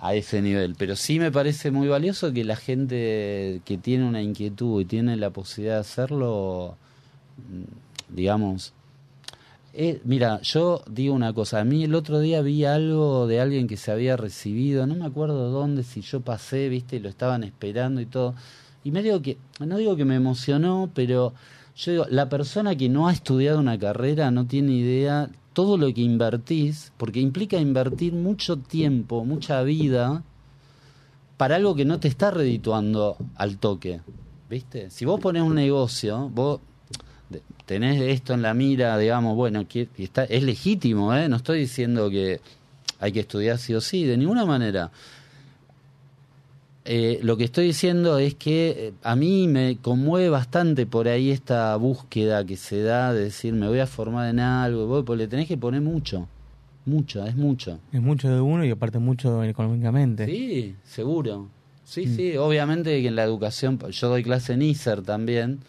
a 0.00 0.14
ese 0.14 0.42
nivel. 0.42 0.74
Pero 0.78 0.96
sí 0.96 1.18
me 1.18 1.30
parece 1.32 1.70
muy 1.70 1.88
valioso 1.88 2.32
que 2.32 2.44
la 2.44 2.56
gente 2.56 3.60
que 3.64 3.78
tiene 3.78 4.04
una 4.06 4.20
inquietud 4.22 4.80
y 4.82 4.84
tiene 4.84 5.16
la 5.16 5.30
posibilidad 5.30 5.74
de 5.76 5.80
hacerlo, 5.80 6.76
mm, 7.38 8.14
digamos, 8.14 8.72
eh, 9.76 10.00
mira, 10.04 10.40
yo 10.42 10.82
digo 10.88 11.14
una 11.14 11.32
cosa, 11.32 11.60
a 11.60 11.64
mí 11.64 11.82
el 11.82 11.96
otro 11.96 12.20
día 12.20 12.42
vi 12.42 12.64
algo 12.64 13.26
de 13.26 13.40
alguien 13.40 13.66
que 13.66 13.76
se 13.76 13.90
había 13.90 14.16
recibido, 14.16 14.86
no 14.86 14.94
me 14.94 15.04
acuerdo 15.04 15.50
dónde, 15.50 15.82
si 15.82 16.00
yo 16.00 16.20
pasé, 16.20 16.68
viste, 16.68 16.96
y 16.96 17.00
lo 17.00 17.08
estaban 17.08 17.42
esperando 17.42 18.00
y 18.00 18.06
todo, 18.06 18.34
y 18.84 18.92
me 18.92 19.02
digo 19.02 19.20
que, 19.20 19.36
no 19.58 19.76
digo 19.76 19.96
que 19.96 20.04
me 20.04 20.14
emocionó, 20.14 20.90
pero 20.94 21.34
yo 21.74 21.90
digo, 21.90 22.06
la 22.08 22.28
persona 22.28 22.76
que 22.76 22.88
no 22.88 23.08
ha 23.08 23.12
estudiado 23.12 23.58
una 23.58 23.76
carrera 23.76 24.30
no 24.30 24.46
tiene 24.46 24.72
idea 24.74 25.28
todo 25.54 25.76
lo 25.76 25.92
que 25.92 26.02
invertís, 26.02 26.92
porque 26.96 27.18
implica 27.18 27.58
invertir 27.58 28.12
mucho 28.12 28.58
tiempo, 28.58 29.24
mucha 29.24 29.60
vida, 29.62 30.22
para 31.36 31.56
algo 31.56 31.74
que 31.74 31.84
no 31.84 31.98
te 31.98 32.06
está 32.06 32.30
redituando 32.30 33.16
al 33.34 33.58
toque, 33.58 34.02
¿viste? 34.48 34.90
Si 34.90 35.04
vos 35.04 35.18
pones 35.18 35.42
un 35.42 35.56
negocio, 35.56 36.28
vos 36.28 36.60
tenés 37.66 38.00
esto 38.00 38.34
en 38.34 38.42
la 38.42 38.54
mira, 38.54 38.96
digamos, 38.98 39.34
bueno, 39.36 39.66
que 39.68 39.88
está, 39.98 40.24
es 40.24 40.42
legítimo, 40.42 41.14
¿eh? 41.14 41.28
No 41.28 41.36
estoy 41.36 41.60
diciendo 41.60 42.10
que 42.10 42.40
hay 43.00 43.12
que 43.12 43.20
estudiar 43.20 43.58
sí 43.58 43.74
o 43.74 43.80
sí, 43.80 44.04
de 44.04 44.16
ninguna 44.16 44.44
manera. 44.44 44.90
Eh, 46.86 47.18
lo 47.22 47.38
que 47.38 47.44
estoy 47.44 47.66
diciendo 47.68 48.18
es 48.18 48.34
que 48.34 48.68
eh, 48.88 48.92
a 49.02 49.16
mí 49.16 49.48
me 49.48 49.78
conmueve 49.80 50.28
bastante 50.28 50.84
por 50.84 51.08
ahí 51.08 51.30
esta 51.30 51.74
búsqueda 51.76 52.44
que 52.44 52.56
se 52.58 52.82
da 52.82 53.14
de 53.14 53.24
decir 53.24 53.54
me 53.54 53.66
voy 53.68 53.78
a 53.78 53.86
formar 53.86 54.28
en 54.28 54.38
algo, 54.38 54.86
voy, 54.86 55.02
porque 55.02 55.22
le 55.22 55.28
tenés 55.28 55.48
que 55.48 55.56
poner 55.56 55.80
mucho, 55.80 56.28
mucho, 56.84 57.24
es 57.24 57.36
mucho. 57.36 57.78
Es 57.90 58.02
mucho 58.02 58.28
de 58.28 58.38
uno 58.38 58.66
y 58.66 58.70
aparte 58.70 58.98
mucho 58.98 59.42
económicamente. 59.44 60.26
Sí, 60.26 60.74
seguro. 60.84 61.48
Sí, 61.86 62.04
Mm. 62.06 62.16
sí, 62.16 62.36
obviamente 62.36 63.00
que 63.00 63.08
en 63.08 63.16
la 63.16 63.24
educación, 63.24 63.78
yo 63.90 64.08
doy 64.10 64.22
clase 64.22 64.52
en 64.52 64.60
ISER 64.62 65.00
también, 65.00 65.60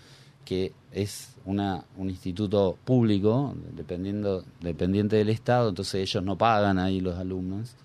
que 0.44 0.74
es 0.92 1.30
una, 1.46 1.84
un 1.98 2.10
instituto 2.10 2.78
público, 2.84 3.56
dependiendo, 3.76 4.44
dependiente 4.62 5.16
del 5.18 5.30
Estado, 5.30 5.70
entonces 5.70 6.02
ellos 6.02 6.24
no 6.24 6.38
pagan 6.38 6.80
ahí 6.80 7.02
los 7.02 7.18
alumnos. 7.18 7.76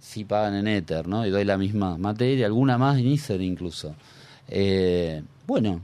sí 0.00 0.24
pagan 0.24 0.54
en 0.54 0.68
Ether, 0.68 1.08
¿no? 1.08 1.26
Y 1.26 1.30
doy 1.30 1.44
la 1.44 1.58
misma 1.58 1.96
materia, 1.98 2.46
alguna 2.46 2.78
más 2.78 2.98
en 2.98 3.08
Ether 3.08 3.40
incluso. 3.40 3.94
Eh, 4.48 5.22
bueno, 5.46 5.80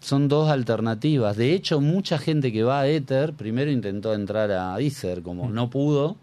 son 0.00 0.28
dos 0.28 0.48
alternativas. 0.50 1.36
De 1.36 1.52
hecho, 1.52 1.80
mucha 1.80 2.18
gente 2.18 2.52
que 2.52 2.62
va 2.62 2.80
a 2.80 2.88
Ether 2.88 3.32
primero 3.32 3.70
intentó 3.70 4.14
entrar 4.14 4.50
a 4.52 4.78
Ether, 4.80 5.22
como 5.22 5.48
no 5.50 5.68
pudo, 5.68 6.16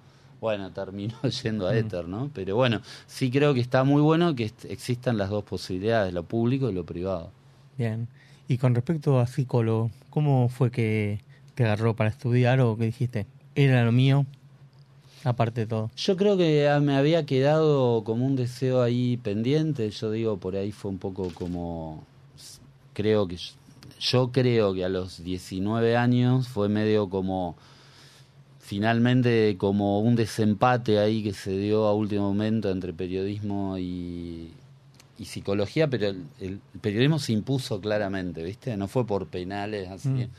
bueno, 0.44 0.72
terminó 0.72 1.16
yendo 1.44 1.68
a 1.68 1.78
Ether, 1.78 2.08
¿no? 2.08 2.30
Pero 2.34 2.56
bueno, 2.56 2.82
sí 3.08 3.30
creo 3.32 3.54
que 3.54 3.62
está 3.62 3.84
muy 3.84 4.02
bueno 4.02 4.36
que 4.36 4.52
existan 4.70 5.18
las 5.18 5.30
dos 5.30 5.44
posibilidades, 5.44 6.14
lo 6.14 6.24
público 6.24 6.70
y 6.70 6.74
lo 6.74 6.86
privado. 6.86 7.32
Bien. 7.78 8.08
Y 8.48 8.58
con 8.58 8.76
respecto 8.76 9.20
a 9.20 9.28
psicólogo, 9.28 9.90
¿cómo 10.10 10.50
fue 10.50 10.72
que 10.72 11.20
te 11.56 11.64
agarró 11.64 11.96
para 11.96 12.10
estudiar 12.10 12.60
o 12.60 12.78
que 12.78 12.86
dijiste, 12.86 13.26
era 13.56 13.86
lo 13.86 13.92
mío, 13.92 14.26
aparte 15.24 15.62
de 15.62 15.68
todo? 15.68 15.92
Yo 15.96 16.18
creo 16.18 16.38
que 16.38 16.68
ah, 16.68 16.80
me 16.80 16.96
había 16.96 17.26
quedado 17.26 18.04
como 18.04 18.26
un 18.26 18.36
deseo 18.36 18.82
ahí 18.82 19.18
pendiente, 19.18 19.90
yo 19.90 20.12
digo, 20.12 20.38
por 20.38 20.56
ahí 20.56 20.72
fue 20.72 20.92
un 20.92 20.98
poco 20.98 21.30
como, 21.34 22.04
creo 22.94 23.28
que, 23.28 23.38
yo, 23.38 23.54
yo 24.00 24.32
creo 24.32 24.74
que 24.74 24.84
a 24.84 24.90
los 24.90 25.24
19 25.24 25.96
años 25.96 26.48
fue 26.50 26.68
medio 26.68 27.10
como, 27.10 27.56
finalmente 28.60 29.56
como 29.58 30.00
un 30.00 30.16
desempate 30.16 31.00
ahí 31.00 31.24
que 31.24 31.34
se 31.34 31.58
dio 31.58 31.86
a 31.86 31.94
último 31.94 32.24
momento 32.24 32.70
entre 32.72 32.94
periodismo 32.94 33.78
y, 33.78 34.50
y 35.24 35.26
psicología, 35.26 35.90
pero 35.90 36.08
el, 36.08 36.26
el 36.40 36.60
periodismo 36.82 37.18
se 37.18 37.34
impuso 37.34 37.80
claramente, 37.80 38.44
¿viste? 38.44 38.76
No 38.78 38.88
fue 38.88 39.08
por 39.08 39.28
penales, 39.28 39.90
así. 39.90 40.10
Mm. 40.10 40.30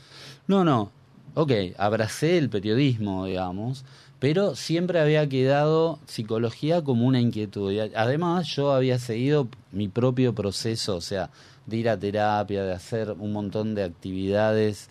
No, 0.47 0.63
no. 0.63 0.91
Ok, 1.33 1.51
abracé 1.77 2.37
el 2.37 2.49
periodismo, 2.49 3.25
digamos, 3.25 3.83
pero 4.19 4.55
siempre 4.55 4.99
había 4.99 5.27
quedado 5.27 5.99
psicología 6.05 6.83
como 6.83 7.05
una 7.05 7.19
inquietud. 7.19 7.71
Y 7.71 7.79
además, 7.79 8.47
yo 8.47 8.71
había 8.71 8.99
seguido 8.99 9.49
mi 9.71 9.89
propio 9.89 10.33
proceso, 10.33 10.95
o 10.95 11.01
sea, 11.01 11.29
de 11.65 11.77
ir 11.77 11.89
a 11.89 11.99
terapia, 11.99 12.63
de 12.63 12.73
hacer 12.73 13.11
un 13.11 13.33
montón 13.33 13.75
de 13.75 13.83
actividades, 13.83 14.89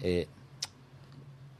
eh, 0.00 0.26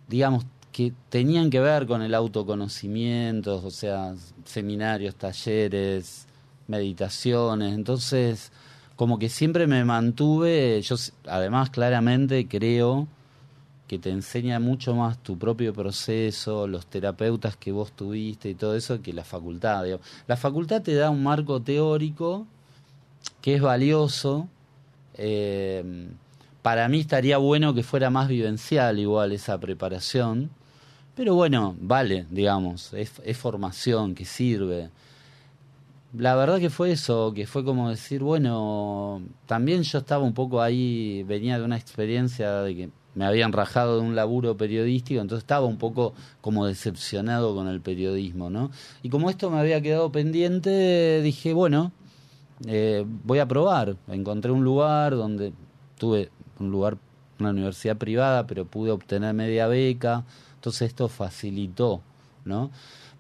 digamos, 0.09 0.45
que 0.73 0.93
tenían 1.11 1.51
que 1.51 1.61
ver 1.61 1.87
con 1.87 2.03
el 2.03 2.15
autoconocimiento, 2.15 3.63
o 3.65 3.71
sea, 3.71 4.15
seminarios, 4.45 5.15
talleres, 5.15 6.27
meditaciones. 6.69 7.75
Entonces, 7.75 8.53
como 8.97 9.19
que 9.19 9.29
siempre 9.29 9.67
me 9.67 9.85
mantuve, 9.85 10.81
yo 10.83 10.97
además 11.27 11.71
claramente 11.71 12.47
creo 12.49 13.09
que 13.89 13.99
te 13.99 14.11
enseña 14.11 14.59
mucho 14.59 14.95
más 14.95 15.19
tu 15.23 15.39
propio 15.39 15.75
proceso, 15.75 16.67
los 16.67 16.87
terapeutas 16.87 17.57
que 17.57 17.73
vos 17.73 17.93
tuviste 17.93 18.51
y 18.51 18.55
todo 18.55 18.75
eso 18.77 19.03
que 19.03 19.13
la 19.13 19.25
facultad. 19.25 19.85
La 20.27 20.37
facultad 20.37 20.83
te 20.83 20.95
da 20.95 21.11
un 21.11 21.23
marco 21.23 21.61
teórico 21.61 22.47
que 23.41 23.57
es 23.57 23.63
valioso. 23.63 24.49
eh, 25.15 26.09
para 26.63 26.89
mí 26.89 27.01
estaría 27.01 27.39
bueno 27.39 27.75
que 27.75 27.83
fuera 27.83 28.09
más 28.09 28.29
vivencial 28.29 28.99
igual 29.01 29.33
esa 29.33 29.59
preparación. 29.59 30.51
Pero 31.17 31.35
bueno, 31.35 31.77
vale, 31.81 32.27
digamos, 32.31 32.93
es, 32.95 33.13
es 33.25 33.37
formación 33.37 34.15
que 34.15 34.25
sirve. 34.25 34.91
La 36.15 36.35
verdad 36.37 36.59
que 36.59 36.69
fue 36.69 36.93
eso, 36.93 37.33
que 37.35 37.47
fue 37.47 37.65
como 37.65 37.89
decir, 37.89 38.23
bueno, 38.23 39.23
también 39.47 39.83
yo 39.83 39.99
estaba 39.99 40.23
un 40.23 40.35
poco 40.35 40.61
ahí, 40.61 41.23
venía 41.23 41.59
de 41.59 41.65
una 41.65 41.79
experiencia 41.79 42.61
de 42.61 42.77
que 42.77 42.91
me 43.15 43.25
habían 43.25 43.53
rajado 43.53 43.97
de 43.99 44.07
un 44.07 44.15
laburo 44.15 44.57
periodístico, 44.57 45.23
entonces 45.23 45.43
estaba 45.45 45.67
un 45.67 45.79
poco 45.79 46.13
como 46.43 46.67
decepcionado 46.67 47.55
con 47.55 47.67
el 47.67 47.81
periodismo, 47.81 48.51
¿no? 48.51 48.71
Y 49.03 49.09
como 49.09 49.31
esto 49.31 49.51
me 49.51 49.59
había 49.59 49.81
quedado 49.81 50.13
pendiente, 50.13 51.23
dije, 51.23 51.55
bueno, 51.55 51.93
eh, 52.67 53.07
voy 53.25 53.39
a 53.39 53.49
probar. 53.49 53.97
Encontré 54.09 54.53
un 54.53 54.65
lugar 54.65 55.17
donde 55.17 55.53
tuve 55.99 56.31
un 56.59 56.71
lugar, 56.71 56.99
una 57.39 57.51
universidad 57.51 57.97
privada, 57.97 58.47
pero 58.47 58.67
pude 58.67 58.91
obtener 58.91 59.35
media 59.35 59.67
beca, 59.67 60.25
entonces 60.57 60.89
esto 60.89 61.09
facilitó, 61.09 62.03
¿no? 62.45 62.71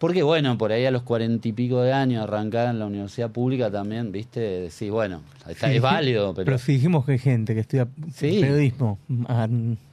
Porque 0.03 0.25
bueno, 0.25 0.59
por 0.59 0.73
ahí 0.73 0.85
a 0.85 0.91
los 0.91 1.03
cuarenta 1.05 1.47
y 1.47 1.53
pico 1.53 1.81
de 1.81 1.93
años 1.93 2.25
arrancar 2.25 2.69
en 2.71 2.81
la 2.81 2.87
universidad 2.87 3.31
pública 3.31 3.71
también, 3.71 4.11
viste, 4.11 4.41
decís, 4.41 4.91
bueno, 4.91 5.21
está, 5.49 5.69
Sí, 5.69 5.77
es 5.77 5.81
válido, 5.81 6.35
pero, 6.35 6.45
Pero 6.47 6.59
si 6.59 6.73
dijimos 6.73 7.07
que 7.07 7.13
hay 7.13 7.19
gente 7.21 7.55
que 7.55 7.61
estudia 7.61 7.87
Sí. 8.13 8.39
periodismo 8.41 8.99
a- 9.29 9.47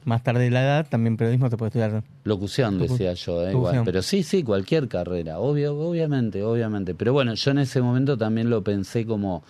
más 0.04 0.24
tarde 0.24 0.42
de 0.42 0.50
la 0.50 0.62
edad, 0.62 0.86
también 0.88 1.16
periodismo 1.16 1.48
te 1.48 1.56
puede 1.56 1.68
estudiar. 1.68 2.02
locución 2.24 2.80
Locu- 2.80 2.88
decía 2.88 3.12
yo, 3.14 3.46
eh, 3.46 3.52
igual. 3.52 3.82
pero 3.84 4.02
sí, 4.02 4.24
sí, 4.24 4.42
cualquier 4.42 4.88
carrera, 4.88 5.38
obvio, 5.38 5.78
obviamente, 5.78 6.42
obviamente. 6.42 6.92
Pero 6.96 7.12
bueno, 7.12 7.34
yo 7.34 7.50
en 7.52 7.58
ese 7.58 7.80
momento 7.80 8.18
también 8.18 8.50
lo 8.50 8.64
pensé 8.64 9.06
como, 9.06 9.44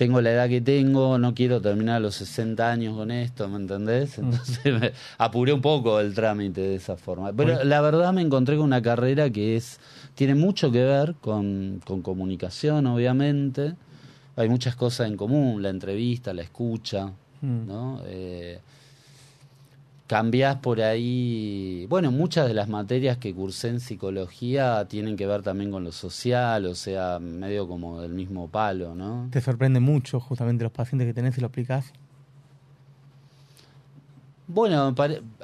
tengo 0.00 0.22
la 0.22 0.30
edad 0.30 0.48
que 0.48 0.62
tengo, 0.62 1.18
no 1.18 1.34
quiero 1.34 1.60
terminar 1.60 1.96
a 1.96 2.00
los 2.00 2.14
60 2.14 2.70
años 2.72 2.96
con 2.96 3.10
esto, 3.10 3.46
¿me 3.50 3.56
entendés? 3.58 4.16
Entonces 4.16 4.64
me 4.80 4.92
apuré 5.18 5.52
un 5.52 5.60
poco 5.60 6.00
el 6.00 6.14
trámite 6.14 6.62
de 6.62 6.76
esa 6.76 6.96
forma. 6.96 7.34
Pero 7.34 7.62
la 7.64 7.82
verdad 7.82 8.10
me 8.14 8.22
encontré 8.22 8.56
con 8.56 8.64
una 8.64 8.80
carrera 8.80 9.28
que 9.28 9.56
es 9.56 9.78
tiene 10.14 10.34
mucho 10.34 10.72
que 10.72 10.82
ver 10.82 11.16
con, 11.20 11.82
con 11.84 12.00
comunicación, 12.00 12.86
obviamente. 12.86 13.74
Hay 14.36 14.48
muchas 14.48 14.74
cosas 14.74 15.06
en 15.08 15.18
común, 15.18 15.62
la 15.62 15.68
entrevista, 15.68 16.32
la 16.32 16.40
escucha, 16.42 17.12
Mm. 17.42 17.66
¿no? 17.66 18.02
Eh, 18.04 18.58
cambiás 20.10 20.56
por 20.56 20.80
ahí, 20.80 21.86
bueno, 21.88 22.10
muchas 22.10 22.48
de 22.48 22.52
las 22.52 22.68
materias 22.68 23.18
que 23.18 23.32
cursé 23.32 23.68
en 23.68 23.78
psicología 23.78 24.84
tienen 24.88 25.16
que 25.16 25.24
ver 25.24 25.42
también 25.42 25.70
con 25.70 25.84
lo 25.84 25.92
social, 25.92 26.66
o 26.66 26.74
sea, 26.74 27.20
medio 27.20 27.68
como 27.68 28.00
del 28.00 28.12
mismo 28.12 28.48
palo, 28.48 28.96
¿no? 28.96 29.28
Te 29.30 29.40
sorprende 29.40 29.78
mucho 29.78 30.18
justamente 30.18 30.64
los 30.64 30.72
pacientes 30.72 31.06
que 31.06 31.14
tenés 31.14 31.38
y 31.38 31.40
lo 31.40 31.46
aplicás. 31.46 31.92
Bueno, 34.48 34.92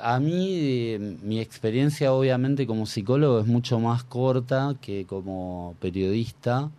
a 0.00 0.18
mí 0.18 0.96
mi 1.22 1.38
experiencia 1.38 2.12
obviamente 2.12 2.66
como 2.66 2.86
psicólogo 2.86 3.38
es 3.38 3.46
mucho 3.46 3.78
más 3.78 4.02
corta 4.02 4.74
que 4.80 5.06
como 5.06 5.76
periodista. 5.78 6.72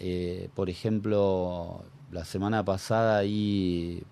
Eh, 0.00 0.48
por 0.56 0.68
ejemplo, 0.68 1.84
la 2.10 2.24
semana 2.24 2.64
pasada 2.64 3.18
ahí 3.18 4.02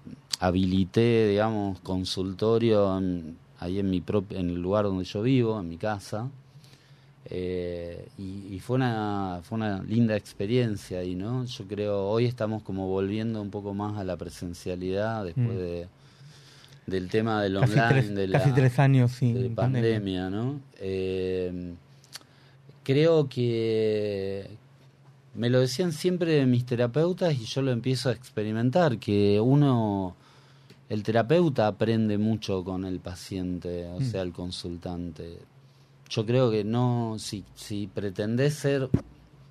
habilité, 0.41 1.28
digamos, 1.28 1.80
consultorio 1.80 2.97
en- 2.99 3.36
ahí 3.61 3.78
en 3.80 3.91
mi 3.91 4.03
en 4.30 4.51
el 4.51 4.61
lugar 4.62 4.84
donde 4.84 5.05
yo 5.05 5.22
vivo, 5.22 5.59
en 5.61 5.68
mi 5.68 5.76
casa. 5.76 6.28
Eh, 7.30 8.09
y, 8.16 8.55
y 8.55 8.61
fue 8.61 8.76
una 8.76 9.41
fue 9.43 9.57
una 9.57 9.82
linda 9.82 10.16
experiencia 10.16 11.01
ahí, 11.01 11.14
¿no? 11.14 11.45
Yo 11.45 11.66
creo 11.66 12.09
hoy 12.09 12.24
estamos 12.24 12.62
como 12.62 12.86
volviendo 12.86 13.43
un 13.43 13.51
poco 13.51 13.74
más 13.74 13.99
a 13.99 14.05
la 14.05 14.16
presencialidad 14.16 15.24
después 15.24 15.47
Mm. 15.49 15.59
de 15.59 15.89
del 16.86 17.11
tema 17.11 17.43
del 17.43 17.55
Casi 17.61 17.72
online, 17.72 17.89
tres- 18.01 18.14
de 18.14 18.26
la 18.28 18.39
casi 18.39 18.53
tres 18.53 18.78
años 18.78 19.20
de 19.20 19.51
pandemia. 19.51 19.55
pandemia, 19.55 20.30
¿no? 20.30 20.59
Eh, 20.80 21.74
creo 22.82 23.28
que 23.28 24.49
me 25.34 25.51
lo 25.51 25.61
decían 25.61 25.93
siempre 25.93 26.47
mis 26.47 26.64
terapeutas 26.64 27.34
y 27.39 27.45
yo 27.45 27.61
lo 27.61 27.72
empiezo 27.72 28.09
a 28.09 28.12
experimentar, 28.12 28.99
que 28.99 29.39
uno, 29.39 30.16
el 30.89 31.03
terapeuta 31.03 31.66
aprende 31.66 32.16
mucho 32.18 32.64
con 32.64 32.84
el 32.84 33.01
paciente, 33.01 33.86
o 33.89 34.01
Mm. 34.01 34.05
sea, 34.05 34.22
el 34.22 34.32
consultante. 34.32 35.39
Yo 36.09 36.24
creo 36.24 36.51
que 36.51 36.64
no, 36.64 37.16
si, 37.18 37.45
si 37.55 37.86
pretendés 37.86 38.55
ser 38.55 38.89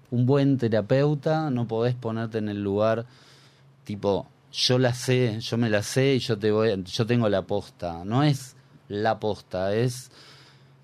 un 0.09 0.25
buen 0.25 0.57
terapeuta, 0.57 1.49
no 1.51 1.67
podés 1.67 1.93
ponerte 1.95 2.39
en 2.39 2.49
el 2.49 2.63
lugar 2.63 3.05
tipo, 3.83 4.27
yo 4.51 4.79
la 4.79 4.93
sé, 4.93 5.39
yo 5.39 5.57
me 5.57 5.69
la 5.69 5.83
sé 5.83 6.15
y 6.15 6.19
yo 6.19 6.37
te 6.37 6.51
voy, 6.51 6.83
yo 6.83 7.05
tengo 7.05 7.29
la 7.29 7.43
posta. 7.43 8.03
No 8.05 8.23
es 8.23 8.55
la 8.89 9.19
posta, 9.19 9.75
es 9.75 10.09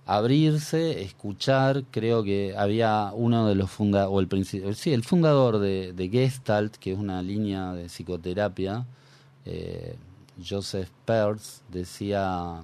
abrirse, 0.06 1.02
escuchar. 1.02 1.84
Creo 1.92 2.24
que 2.24 2.54
había 2.58 3.12
uno 3.14 3.48
de 3.48 3.56
los 3.56 3.72
fundadores, 3.72 4.16
o 4.16 4.20
el 4.20 4.28
principio, 4.28 4.74
sí, 4.74 4.94
el 4.94 5.04
fundador 5.04 5.60
de, 5.60 5.94
de 5.94 6.10
Gestalt, 6.10 6.76
que 6.76 6.92
es 6.92 7.00
una 7.00 7.22
línea 7.24 7.74
de 7.74 7.86
psicoterapia, 7.90 8.86
eh, 9.46 9.96
Joseph 10.42 10.90
Peirce, 11.06 11.62
decía 11.70 12.64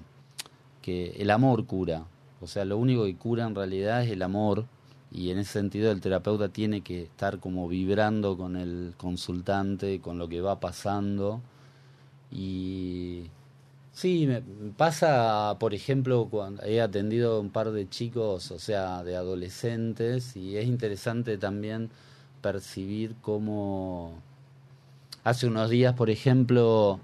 que 0.81 1.11
el 1.17 1.29
amor 1.31 1.65
cura. 1.65 2.05
O 2.41 2.47
sea, 2.47 2.65
lo 2.65 2.77
único 2.77 3.05
que 3.05 3.15
cura 3.15 3.45
en 3.45 3.55
realidad 3.55 4.03
es 4.03 4.11
el 4.11 4.21
amor. 4.21 4.65
Y 5.11 5.31
en 5.31 5.39
ese 5.39 5.53
sentido 5.53 5.91
el 5.91 6.01
terapeuta 6.01 6.49
tiene 6.49 6.81
que 6.81 7.03
estar 7.03 7.39
como 7.39 7.67
vibrando 7.67 8.37
con 8.37 8.55
el 8.55 8.93
consultante, 8.97 9.99
con 10.01 10.19
lo 10.19 10.29
que 10.29 10.41
va 10.41 10.59
pasando. 10.59 11.41
Y 12.31 13.25
sí, 13.91 14.27
me 14.27 14.41
pasa, 14.77 15.57
por 15.59 15.73
ejemplo, 15.73 16.27
cuando 16.29 16.63
he 16.63 16.79
atendido 16.81 17.41
un 17.41 17.49
par 17.49 17.71
de 17.71 17.89
chicos, 17.89 18.51
o 18.51 18.59
sea, 18.59 19.03
de 19.03 19.15
adolescentes, 19.15 20.35
y 20.35 20.57
es 20.57 20.67
interesante 20.67 21.37
también 21.37 21.89
percibir 22.41 23.15
cómo 23.21 24.21
hace 25.23 25.47
unos 25.47 25.69
días, 25.69 25.95
por 25.95 26.09
ejemplo, 26.09 26.99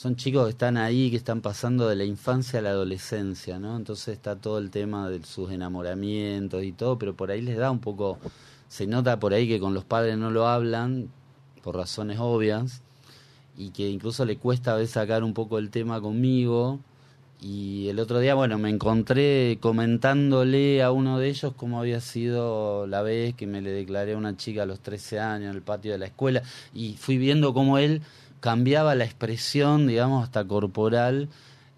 son 0.00 0.16
chicos 0.16 0.44
que 0.46 0.50
están 0.52 0.78
ahí, 0.78 1.10
que 1.10 1.18
están 1.18 1.42
pasando 1.42 1.86
de 1.86 1.94
la 1.94 2.04
infancia 2.04 2.60
a 2.60 2.62
la 2.62 2.70
adolescencia, 2.70 3.58
¿no? 3.58 3.76
Entonces 3.76 4.14
está 4.14 4.34
todo 4.34 4.56
el 4.56 4.70
tema 4.70 5.10
de 5.10 5.22
sus 5.24 5.52
enamoramientos 5.52 6.64
y 6.64 6.72
todo, 6.72 6.98
pero 6.98 7.12
por 7.14 7.30
ahí 7.30 7.42
les 7.42 7.58
da 7.58 7.70
un 7.70 7.80
poco, 7.80 8.18
se 8.66 8.86
nota 8.86 9.20
por 9.20 9.34
ahí 9.34 9.46
que 9.46 9.60
con 9.60 9.74
los 9.74 9.84
padres 9.84 10.16
no 10.16 10.30
lo 10.30 10.48
hablan, 10.48 11.10
por 11.62 11.76
razones 11.76 12.16
obvias, 12.18 12.80
y 13.58 13.72
que 13.72 13.90
incluso 13.90 14.24
le 14.24 14.38
cuesta 14.38 14.72
a 14.72 14.76
veces 14.76 14.92
sacar 14.92 15.22
un 15.22 15.34
poco 15.34 15.58
el 15.58 15.68
tema 15.68 16.00
conmigo. 16.00 16.80
Y 17.42 17.88
el 17.88 17.98
otro 18.00 18.20
día, 18.20 18.34
bueno, 18.34 18.56
me 18.56 18.70
encontré 18.70 19.58
comentándole 19.60 20.82
a 20.82 20.92
uno 20.92 21.18
de 21.18 21.28
ellos 21.28 21.52
cómo 21.54 21.78
había 21.78 22.00
sido 22.00 22.86
la 22.86 23.02
vez 23.02 23.34
que 23.34 23.46
me 23.46 23.60
le 23.60 23.70
declaré 23.70 24.14
a 24.14 24.16
una 24.16 24.34
chica 24.38 24.62
a 24.62 24.66
los 24.66 24.80
13 24.80 25.20
años 25.20 25.50
en 25.50 25.56
el 25.56 25.62
patio 25.62 25.92
de 25.92 25.98
la 25.98 26.06
escuela 26.06 26.42
y 26.72 26.94
fui 26.94 27.18
viendo 27.18 27.52
cómo 27.52 27.76
él 27.76 28.00
cambiaba 28.40 28.94
la 28.94 29.04
expresión, 29.04 29.86
digamos, 29.86 30.24
hasta 30.24 30.44
corporal, 30.44 31.28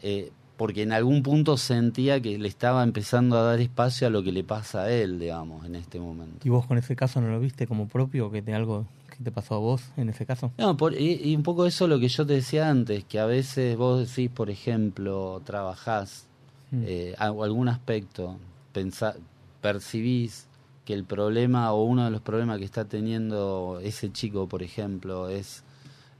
eh, 0.00 0.30
porque 0.56 0.82
en 0.82 0.92
algún 0.92 1.22
punto 1.22 1.56
sentía 1.56 2.20
que 2.20 2.38
le 2.38 2.46
estaba 2.48 2.82
empezando 2.84 3.36
a 3.36 3.42
dar 3.42 3.60
espacio 3.60 4.06
a 4.06 4.10
lo 4.10 4.22
que 4.22 4.32
le 4.32 4.44
pasa 4.44 4.82
a 4.82 4.90
él, 4.92 5.18
digamos, 5.18 5.66
en 5.66 5.74
este 5.74 5.98
momento. 5.98 6.46
¿Y 6.46 6.50
vos 6.50 6.66
con 6.66 6.78
ese 6.78 6.94
caso 6.94 7.20
no 7.20 7.28
lo 7.28 7.40
viste 7.40 7.66
como 7.66 7.88
propio, 7.88 8.30
que 8.30 8.42
te 8.42 8.54
algo 8.54 8.86
que 9.16 9.24
te 9.24 9.30
pasó 9.32 9.56
a 9.56 9.58
vos 9.58 9.82
en 9.96 10.08
ese 10.08 10.24
caso? 10.24 10.52
No, 10.58 10.76
por- 10.76 10.94
y, 10.94 11.20
y 11.22 11.34
un 11.36 11.42
poco 11.42 11.66
eso 11.66 11.86
lo 11.88 11.98
que 11.98 12.08
yo 12.08 12.24
te 12.26 12.34
decía 12.34 12.68
antes, 12.70 13.04
que 13.04 13.18
a 13.18 13.26
veces 13.26 13.76
vos 13.76 14.08
decís, 14.08 14.30
por 14.30 14.50
ejemplo, 14.50 15.40
trabajás 15.44 16.26
Mm. 16.70 16.82
eh, 16.86 17.14
algún 17.18 17.68
aspecto, 17.68 18.38
pensá- 18.72 19.14
percibís 19.60 20.46
que 20.86 20.94
el 20.94 21.04
problema 21.04 21.70
o 21.72 21.84
uno 21.84 22.04
de 22.06 22.10
los 22.10 22.22
problemas 22.22 22.58
que 22.58 22.64
está 22.64 22.84
teniendo 22.86 23.78
ese 23.82 24.10
chico, 24.10 24.48
por 24.48 24.62
ejemplo, 24.62 25.28
es 25.28 25.64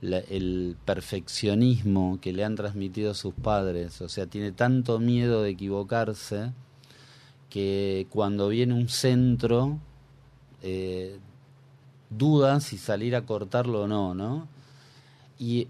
el 0.03 0.77
perfeccionismo 0.85 2.19
que 2.21 2.33
le 2.33 2.45
han 2.45 2.57
transmitido 2.57 3.15
sus 3.15 3.35
padres, 3.35 4.01
o 4.01 4.09
sea, 4.09 4.27
tiene 4.27 4.53
tanto 4.53 4.99
miedo 4.99 5.43
de 5.43 5.51
equivocarse 5.51 6.53
que 7.49 8.07
cuando 8.11 8.49
viene 8.49 8.75
un 8.75 8.89
centro 8.89 9.79
eh, 10.63 11.19
duda 12.11 12.61
si 12.61 12.79
salir 12.79 13.15
a 13.15 13.27
cortarlo 13.27 13.83
o 13.83 13.87
no, 13.87 14.15
¿no? 14.15 14.49
Y 15.39 15.69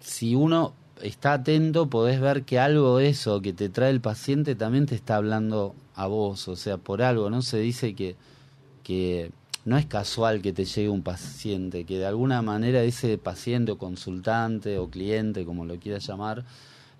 si 0.00 0.34
uno 0.34 0.74
está 1.02 1.34
atento, 1.34 1.88
podés 1.88 2.20
ver 2.20 2.44
que 2.44 2.58
algo 2.58 2.98
de 2.98 3.08
eso 3.08 3.40
que 3.40 3.52
te 3.52 3.68
trae 3.68 3.90
el 3.90 4.00
paciente 4.00 4.54
también 4.54 4.86
te 4.86 4.94
está 4.94 5.16
hablando 5.16 5.74
a 5.94 6.06
vos, 6.06 6.46
o 6.48 6.56
sea, 6.56 6.78
por 6.78 7.02
algo, 7.02 7.30
¿no? 7.30 7.42
Se 7.42 7.58
dice 7.58 7.94
que, 7.94 8.16
que 8.82 9.32
no 9.64 9.76
es 9.76 9.86
casual 9.86 10.40
que 10.40 10.52
te 10.52 10.64
llegue 10.64 10.88
un 10.88 11.02
paciente, 11.02 11.84
que 11.84 11.98
de 11.98 12.06
alguna 12.06 12.42
manera 12.42 12.82
ese 12.82 13.18
paciente 13.18 13.72
o 13.72 13.78
consultante 13.78 14.78
o 14.78 14.88
cliente, 14.88 15.44
como 15.44 15.64
lo 15.64 15.78
quieras 15.78 16.06
llamar, 16.06 16.44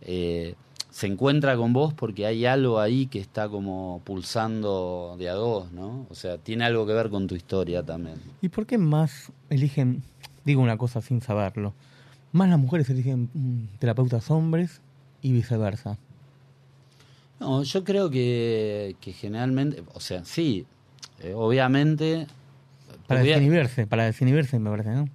eh, 0.02 0.54
se 0.90 1.06
encuentra 1.06 1.56
con 1.56 1.72
vos 1.72 1.94
porque 1.94 2.26
hay 2.26 2.44
algo 2.46 2.80
ahí 2.80 3.06
que 3.06 3.20
está 3.20 3.48
como 3.48 4.02
pulsando 4.04 5.16
de 5.18 5.28
a 5.28 5.34
dos, 5.34 5.72
¿no? 5.72 6.06
O 6.10 6.14
sea, 6.14 6.38
tiene 6.38 6.64
algo 6.64 6.86
que 6.86 6.92
ver 6.92 7.10
con 7.10 7.26
tu 7.26 7.34
historia 7.34 7.82
también. 7.82 8.16
¿Y 8.42 8.48
por 8.48 8.66
qué 8.66 8.76
más 8.76 9.32
eligen, 9.48 10.02
digo 10.44 10.60
una 10.60 10.76
cosa 10.76 11.00
sin 11.00 11.22
saberlo, 11.22 11.72
más 12.32 12.48
las 12.48 12.58
mujeres 12.58 12.90
eligen 12.90 13.30
mm, 13.32 13.78
terapeutas 13.78 14.30
hombres 14.30 14.80
y 15.22 15.32
viceversa? 15.32 15.96
No, 17.38 17.62
yo 17.62 17.84
creo 17.84 18.10
que, 18.10 18.96
que 19.00 19.12
generalmente, 19.12 19.82
o 19.94 20.00
sea, 20.00 20.24
sí, 20.24 20.66
eh, 21.20 21.32
obviamente... 21.34 22.26
Para 23.10 23.22
desinhibirse, 23.22 23.86
para 23.86 24.04
desinhibirse 24.04 24.58
me 24.58 24.70
parece, 24.70 24.90
¿no? 24.90 25.08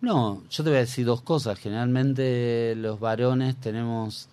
No, 0.00 0.42
yo 0.50 0.64
te 0.64 0.70
voy 0.70 0.78
a 0.78 0.80
decir 0.80 1.06
dos 1.06 1.22
cosas. 1.22 1.58
Generalmente 1.58 2.74
los 2.76 2.98
varones 2.98 3.56
tenemos 3.56 4.28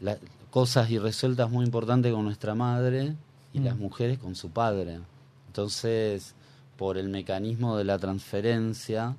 la- 0.00 0.18
cosas 0.50 0.90
irresueltas 0.90 1.50
muy 1.50 1.64
importantes 1.64 2.12
con 2.12 2.24
nuestra 2.24 2.54
madre 2.54 3.14
y 3.52 3.60
Mm. 3.60 3.64
las 3.64 3.76
mujeres 3.76 4.18
con 4.18 4.34
su 4.34 4.50
padre. 4.50 4.98
Entonces, 5.46 6.34
por 6.76 6.98
el 6.98 7.08
mecanismo 7.08 7.76
de 7.76 7.84
la 7.84 7.98
transferencia, 7.98 9.16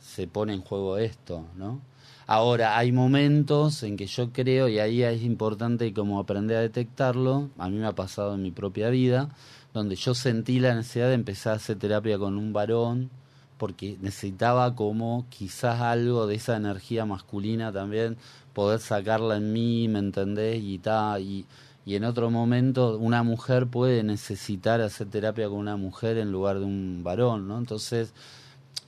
se 0.00 0.26
pone 0.26 0.54
en 0.54 0.60
juego 0.62 0.98
esto, 0.98 1.44
¿no? 1.56 1.80
Ahora, 2.26 2.76
hay 2.76 2.92
momentos 2.92 3.82
en 3.82 3.96
que 3.96 4.06
yo 4.06 4.30
creo, 4.32 4.68
y 4.68 4.78
ahí 4.78 5.02
es 5.02 5.22
importante 5.22 5.92
como 5.94 6.20
aprender 6.20 6.58
a 6.58 6.60
detectarlo, 6.60 7.48
a 7.58 7.68
mí 7.70 7.78
me 7.78 7.86
ha 7.86 7.94
pasado 7.94 8.34
en 8.34 8.42
mi 8.42 8.50
propia 8.50 8.90
vida, 8.90 9.30
donde 9.74 9.96
yo 9.96 10.14
sentí 10.14 10.60
la 10.60 10.74
necesidad 10.74 11.08
de 11.08 11.14
empezar 11.14 11.54
a 11.54 11.56
hacer 11.56 11.78
terapia 11.78 12.18
con 12.18 12.36
un 12.36 12.52
varón, 12.52 13.10
porque 13.58 13.98
necesitaba 14.00 14.74
como 14.74 15.26
quizás 15.28 15.80
algo 15.80 16.26
de 16.26 16.36
esa 16.36 16.56
energía 16.56 17.04
masculina 17.04 17.72
también, 17.72 18.16
poder 18.54 18.80
sacarla 18.80 19.36
en 19.36 19.52
mí, 19.52 19.88
¿me 19.88 19.98
entendés? 19.98 20.62
Y, 20.62 20.78
ta, 20.78 21.18
y, 21.20 21.44
y 21.84 21.96
en 21.96 22.04
otro 22.04 22.30
momento 22.30 22.98
una 22.98 23.22
mujer 23.22 23.66
puede 23.66 24.02
necesitar 24.02 24.80
hacer 24.80 25.08
terapia 25.08 25.48
con 25.48 25.58
una 25.58 25.76
mujer 25.76 26.18
en 26.18 26.32
lugar 26.32 26.58
de 26.58 26.64
un 26.64 27.02
varón, 27.02 27.48
¿no? 27.48 27.58
Entonces 27.58 28.12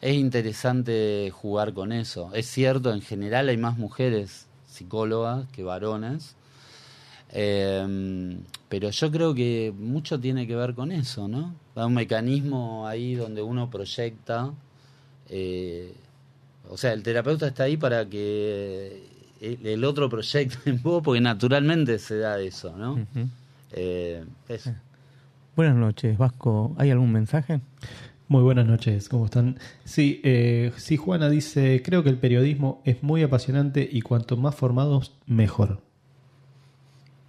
es 0.00 0.14
interesante 0.16 1.30
jugar 1.32 1.74
con 1.74 1.92
eso. 1.92 2.30
Es 2.34 2.46
cierto, 2.46 2.92
en 2.92 3.02
general 3.02 3.48
hay 3.48 3.56
más 3.56 3.76
mujeres 3.76 4.46
psicólogas 4.66 5.46
que 5.52 5.62
varones, 5.62 6.36
eh, 7.32 8.36
pero 8.70 8.88
yo 8.88 9.10
creo 9.10 9.34
que 9.34 9.74
mucho 9.76 10.18
tiene 10.18 10.46
que 10.46 10.54
ver 10.54 10.74
con 10.74 10.92
eso, 10.92 11.26
¿no? 11.28 11.54
Hay 11.74 11.84
un 11.84 11.94
mecanismo 11.94 12.86
ahí 12.86 13.16
donde 13.16 13.42
uno 13.42 13.68
proyecta. 13.68 14.52
eh, 15.28 15.92
o 16.70 16.76
sea, 16.76 16.92
el 16.92 17.02
terapeuta 17.02 17.48
está 17.48 17.64
ahí 17.64 17.76
para 17.76 18.08
que 18.08 19.02
el, 19.40 19.66
el 19.66 19.84
otro 19.84 20.08
proyecte 20.08 20.56
en 20.70 20.80
vos, 20.82 21.02
porque 21.02 21.20
naturalmente 21.20 21.98
se 21.98 22.18
da 22.18 22.38
eso, 22.40 22.76
¿no? 22.76 23.04
Eh, 23.72 24.24
eso. 24.48 24.72
Buenas 25.56 25.74
noches, 25.76 26.16
Vasco. 26.16 26.72
¿Hay 26.78 26.92
algún 26.92 27.10
mensaje? 27.10 27.60
Muy 28.28 28.42
buenas 28.44 28.66
noches, 28.66 29.08
¿cómo 29.08 29.24
están? 29.24 29.58
Sí, 29.84 30.20
eh, 30.22 30.70
sí, 30.76 30.96
Juana 30.96 31.28
dice, 31.28 31.82
creo 31.84 32.04
que 32.04 32.10
el 32.10 32.18
periodismo 32.18 32.80
es 32.84 33.02
muy 33.02 33.24
apasionante 33.24 33.88
y 33.90 34.02
cuanto 34.02 34.36
más 34.36 34.54
formados, 34.54 35.16
mejor. 35.26 35.80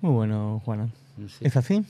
Muy 0.02 0.14
bueno, 0.14 0.62
Juana. 0.64 0.92
Sí. 1.18 1.46
¿Es 1.46 1.56
así? 1.58 1.84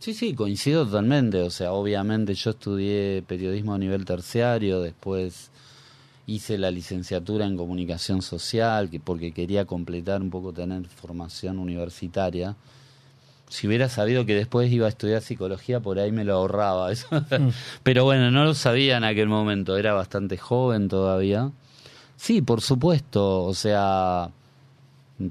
Sí, 0.00 0.14
sí, 0.14 0.34
coincido 0.34 0.86
totalmente. 0.86 1.42
O 1.42 1.50
sea, 1.50 1.72
obviamente 1.72 2.34
yo 2.34 2.50
estudié 2.50 3.22
periodismo 3.26 3.74
a 3.74 3.78
nivel 3.78 4.04
terciario, 4.06 4.80
después 4.80 5.50
hice 6.26 6.58
la 6.58 6.70
licenciatura 6.70 7.44
en 7.44 7.56
comunicación 7.56 8.22
social, 8.22 8.88
que 8.88 8.98
porque 8.98 9.32
quería 9.32 9.64
completar 9.66 10.22
un 10.22 10.30
poco, 10.30 10.52
tener 10.52 10.86
formación 10.86 11.58
universitaria. 11.58 12.56
Si 13.48 13.66
hubiera 13.66 13.88
sabido 13.88 14.24
que 14.24 14.34
después 14.34 14.70
iba 14.72 14.86
a 14.86 14.90
estudiar 14.90 15.22
psicología, 15.22 15.80
por 15.80 15.98
ahí 15.98 16.12
me 16.12 16.24
lo 16.24 16.34
ahorraba. 16.34 16.92
Eso. 16.92 17.08
Pero 17.82 18.04
bueno, 18.04 18.30
no 18.30 18.44
lo 18.44 18.54
sabía 18.54 18.96
en 18.96 19.04
aquel 19.04 19.28
momento, 19.28 19.76
era 19.76 19.92
bastante 19.92 20.38
joven 20.38 20.88
todavía. 20.88 21.50
Sí, 22.16 22.42
por 22.42 22.60
supuesto, 22.60 23.44
o 23.44 23.54
sea, 23.54 24.30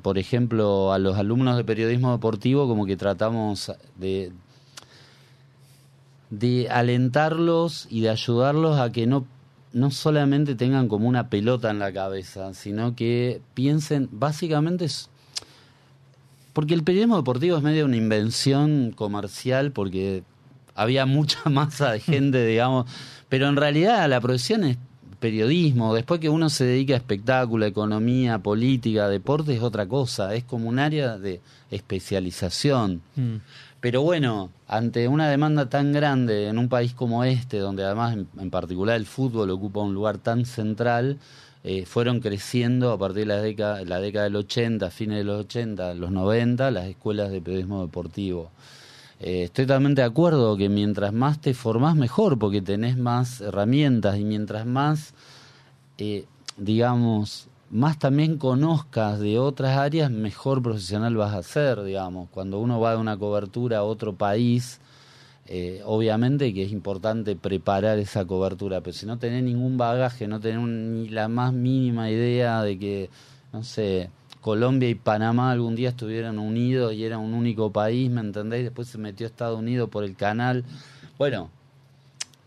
por 0.03 0.17
ejemplo, 0.17 0.93
a 0.93 0.99
los 0.99 1.17
alumnos 1.17 1.57
de 1.57 1.63
periodismo 1.63 2.11
deportivo 2.11 2.67
como 2.67 2.85
que 2.85 2.95
tratamos 2.97 3.71
de, 3.97 4.31
de 6.29 6.69
alentarlos 6.69 7.87
y 7.89 8.01
de 8.01 8.09
ayudarlos 8.09 8.79
a 8.79 8.91
que 8.91 9.07
no, 9.07 9.25
no 9.73 9.89
solamente 9.91 10.55
tengan 10.55 10.87
como 10.87 11.07
una 11.07 11.29
pelota 11.29 11.71
en 11.71 11.79
la 11.79 11.91
cabeza, 11.91 12.53
sino 12.53 12.95
que 12.95 13.41
piensen, 13.53 14.09
básicamente, 14.11 14.85
es- 14.85 15.09
porque 16.53 16.73
el 16.73 16.83
periodismo 16.83 17.17
deportivo 17.17 17.57
es 17.57 17.63
medio 17.63 17.85
una 17.85 17.95
invención 17.97 18.91
comercial, 18.95 19.71
porque 19.71 20.23
había 20.75 21.05
mucha 21.05 21.39
masa 21.49 21.91
de 21.91 21.99
gente, 21.99 22.45
digamos, 22.45 22.85
pero 23.27 23.47
en 23.47 23.55
realidad 23.55 24.07
la 24.09 24.21
profesión 24.21 24.63
es 24.63 24.77
periodismo, 25.19 25.93
después 25.93 26.19
que 26.19 26.29
uno 26.29 26.49
se 26.49 26.65
dedica 26.65 26.93
a 26.93 26.97
espectáculo, 26.97 27.65
economía, 27.65 28.39
política, 28.39 29.09
deporte 29.09 29.55
es 29.55 29.61
otra 29.61 29.87
cosa, 29.87 30.33
es 30.35 30.43
como 30.43 30.69
un 30.69 30.79
área 30.79 31.17
de 31.17 31.41
especialización. 31.71 33.01
Mm. 33.15 33.35
Pero 33.81 34.01
bueno, 34.01 34.49
ante 34.67 35.07
una 35.07 35.29
demanda 35.29 35.69
tan 35.69 35.93
grande 35.93 36.47
en 36.47 36.57
un 36.57 36.67
país 36.67 36.93
como 36.93 37.23
este, 37.23 37.59
donde 37.59 37.83
además 37.83 38.13
en, 38.13 38.27
en 38.39 38.49
particular 38.49 38.97
el 38.97 39.05
fútbol 39.05 39.49
ocupa 39.51 39.81
un 39.81 39.93
lugar 39.93 40.17
tan 40.17 40.45
central, 40.45 41.17
eh, 41.63 41.85
fueron 41.85 42.21
creciendo 42.21 42.91
a 42.91 42.97
partir 42.97 43.23
de 43.23 43.25
la 43.25 43.41
década, 43.41 43.83
la 43.83 43.99
década 43.99 44.25
del 44.25 44.37
80, 44.37 44.89
fines 44.91 45.17
de 45.17 45.23
los 45.25 45.41
80, 45.41 45.93
los 45.95 46.11
90, 46.11 46.71
las 46.71 46.85
escuelas 46.87 47.31
de 47.31 47.41
periodismo 47.41 47.81
deportivo. 47.81 48.51
Eh, 49.19 49.43
estoy 49.43 49.65
totalmente 49.65 50.01
de 50.01 50.07
acuerdo 50.07 50.55
que 50.55 50.69
mientras 50.69 51.11
más 51.11 51.41
te 51.41 51.53
formás 51.53 51.95
mejor, 51.95 52.39
porque 52.39 52.61
tenés 52.61 52.97
más 52.97 53.41
herramientas 53.41 54.17
y 54.17 54.23
mientras 54.23 54.65
más, 54.65 55.13
eh, 55.97 56.25
digamos, 56.57 57.49
más 57.69 57.99
también 57.99 58.37
conozcas 58.37 59.19
de 59.19 59.37
otras 59.37 59.77
áreas, 59.77 60.09
mejor 60.09 60.61
profesional 60.63 61.15
vas 61.17 61.33
a 61.35 61.43
ser, 61.43 61.83
digamos. 61.83 62.29
Cuando 62.31 62.59
uno 62.59 62.79
va 62.79 62.91
de 62.93 62.97
una 62.97 63.17
cobertura 63.17 63.79
a 63.79 63.83
otro 63.83 64.13
país, 64.15 64.79
eh, 65.47 65.81
obviamente 65.85 66.53
que 66.53 66.63
es 66.63 66.71
importante 66.71 67.35
preparar 67.35 67.99
esa 67.99 68.25
cobertura, 68.25 68.81
pero 68.81 68.93
si 68.93 69.05
no 69.05 69.17
tenés 69.19 69.43
ningún 69.43 69.77
bagaje, 69.77 70.27
no 70.27 70.39
tenés 70.39 70.59
un- 70.59 70.93
ni 71.03 71.09
la 71.09 71.27
más 71.27 71.53
mínima 71.53 72.09
idea 72.09 72.61
de 72.63 72.77
que 72.79 73.09
no 73.51 73.63
sé, 73.63 74.11
Colombia 74.41 74.89
y 74.89 74.95
Panamá 74.95 75.51
algún 75.51 75.75
día 75.75 75.89
estuvieran 75.89 76.39
unidos 76.39 76.93
y 76.93 77.03
era 77.03 77.17
un 77.17 77.33
único 77.33 77.71
país, 77.71 78.09
¿me 78.09 78.21
entendéis? 78.21 78.63
Después 78.63 78.87
se 78.87 78.97
metió 78.97 79.27
Estados 79.27 79.59
Unidos 79.59 79.89
por 79.89 80.03
el 80.03 80.15
canal. 80.15 80.63
Bueno, 81.17 81.49